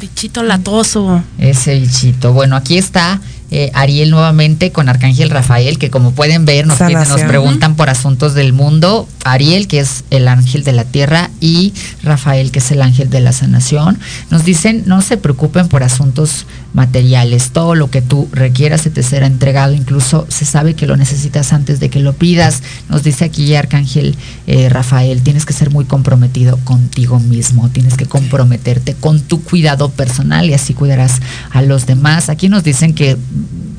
Bichito 0.00 0.42
latoso. 0.42 1.22
ese 1.38 1.78
bichito. 1.78 2.32
Bueno, 2.32 2.56
aquí 2.56 2.78
está 2.78 3.20
eh, 3.50 3.70
Ariel 3.74 4.10
nuevamente 4.10 4.70
con 4.72 4.88
Arcángel 4.88 5.30
Rafael, 5.30 5.78
que 5.78 5.90
como 5.90 6.12
pueden 6.12 6.44
ver 6.44 6.66
nos, 6.66 6.78
piden- 6.78 6.92
nos 6.98 7.08
Sanación. 7.08 7.28
preguntan 7.28 7.74
por 7.76 7.90
asuntos 7.90 8.34
del 8.34 8.52
mundo. 8.52 9.08
Ariel, 9.24 9.66
que 9.68 9.80
es 9.80 10.04
el 10.10 10.28
ángel 10.28 10.64
de 10.64 10.72
la 10.72 10.84
tierra, 10.84 11.30
y 11.40 11.72
Rafael, 12.02 12.50
que 12.52 12.60
es 12.60 12.70
el 12.70 12.80
ángel 12.82 13.10
de 13.10 13.20
la 13.20 13.32
sanación. 13.32 13.98
Nos 14.30 14.44
dicen, 14.44 14.84
no 14.86 15.02
se 15.02 15.16
preocupen 15.16 15.68
por 15.68 15.82
asuntos 15.82 16.46
materiales, 16.72 17.50
todo 17.50 17.74
lo 17.74 17.90
que 17.90 18.02
tú 18.02 18.28
requieras 18.32 18.82
se 18.82 18.90
te 18.90 19.02
será 19.02 19.26
entregado, 19.26 19.72
incluso 19.72 20.26
se 20.28 20.44
sabe 20.44 20.74
que 20.74 20.86
lo 20.86 20.96
necesitas 20.96 21.52
antes 21.52 21.80
de 21.80 21.90
que 21.90 22.00
lo 22.00 22.12
pidas. 22.12 22.62
Nos 22.88 23.02
dice 23.02 23.24
aquí 23.24 23.54
Arcángel 23.54 24.16
eh, 24.46 24.68
Rafael, 24.68 25.22
tienes 25.22 25.46
que 25.46 25.52
ser 25.52 25.70
muy 25.70 25.84
comprometido 25.84 26.58
contigo 26.64 27.18
mismo, 27.18 27.68
tienes 27.70 27.96
que 27.96 28.06
comprometerte 28.06 28.94
con 28.94 29.20
tu 29.20 29.42
cuidado 29.42 29.90
personal 29.90 30.48
y 30.48 30.54
así 30.54 30.74
cuidarás 30.74 31.20
a 31.50 31.62
los 31.62 31.86
demás. 31.86 32.28
Aquí 32.28 32.48
nos 32.48 32.64
dicen 32.64 32.94
que 32.94 33.16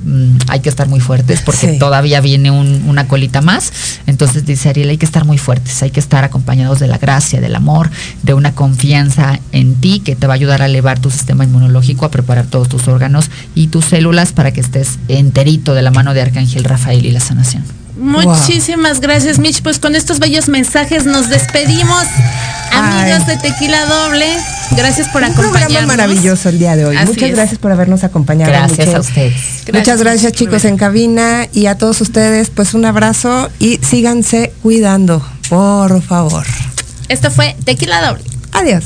mm, 0.03 0.37
hay 0.47 0.59
que 0.61 0.69
estar 0.69 0.87
muy 0.87 0.99
fuertes 0.99 1.41
porque 1.41 1.73
Sí. 1.73 1.79
todavía 1.79 2.21
viene 2.21 2.51
un- 2.51 2.83
una 2.87 3.07
colita 3.07 3.41
más. 3.41 3.71
Entonces 4.07 4.45
dice 4.45 4.69
Ariel, 4.69 4.89
hay 4.89 4.97
que 4.97 5.05
estar 5.05 5.25
muy 5.25 5.37
fuertes, 5.37 5.81
hay 5.83 5.91
que 5.91 5.99
estar 5.99 6.23
acompañados 6.23 6.79
de 6.79 6.87
la 6.87 6.97
gracia, 6.97 7.41
del 7.41 7.55
amor, 7.55 7.89
de 8.23 8.33
una 8.33 8.53
confianza 8.53 9.39
en 9.51 9.75
ti 9.75 9.99
que 9.99 10.15
te 10.15 10.27
va 10.27 10.33
a 10.33 10.35
ayudar 10.35 10.61
a 10.61 10.65
elevar 10.65 10.99
tu 10.99 11.09
sistema 11.11 11.43
inmunológico, 11.43 12.05
a 12.05 12.11
preparar 12.11 12.45
todos 12.45 12.69
tus 12.69 12.87
órganos 12.87 13.29
y 13.55 13.67
tus 13.67 13.85
células 13.85 14.31
para 14.31 14.51
que 14.53 14.61
estés 14.61 14.99
enterito 15.07 15.73
de 15.73 15.81
la 15.81 15.91
mano 15.91 16.13
de 16.13 16.21
Arcángel 16.21 16.63
Rafael 16.63 17.05
y 17.05 17.11
la 17.11 17.19
sanación. 17.19 17.63
Muchísimas 18.01 18.99
gracias, 18.99 19.39
Mitch. 19.39 19.61
Pues 19.61 19.79
con 19.79 19.95
estos 19.95 20.19
bellos 20.19 20.49
mensajes 20.49 21.05
nos 21.05 21.29
despedimos. 21.29 22.03
Amigos 22.73 23.27
de 23.27 23.37
Tequila 23.37 23.85
Doble, 23.85 24.27
gracias 24.77 25.09
por 25.09 25.21
Un 25.23 25.33
programa 25.33 25.57
acompañarnos. 25.57 25.87
maravilloso 25.87 26.49
el 26.49 26.57
día 26.57 26.75
de 26.77 26.85
hoy. 26.85 26.95
Así 26.95 27.07
Muchas 27.09 27.29
es. 27.29 27.35
gracias 27.35 27.59
por 27.59 27.71
habernos 27.71 28.03
acompañado. 28.03 28.51
Gracias 28.51 28.93
a 28.95 28.99
ustedes. 29.01 29.35
Muchas 29.73 29.99
gracias 29.99 30.31
chicos 30.33 30.63
en 30.65 30.77
cabina 30.77 31.47
y 31.51 31.65
a 31.65 31.77
todos 31.77 31.99
ustedes 32.01 32.49
pues 32.49 32.73
un 32.73 32.85
abrazo 32.85 33.49
y 33.59 33.77
síganse 33.79 34.53
cuidando, 34.63 35.21
por 35.49 36.01
favor. 36.01 36.45
Esto 37.09 37.29
fue 37.29 37.55
Tequila 37.65 38.01
Doble. 38.07 38.23
Adiós. 38.53 38.85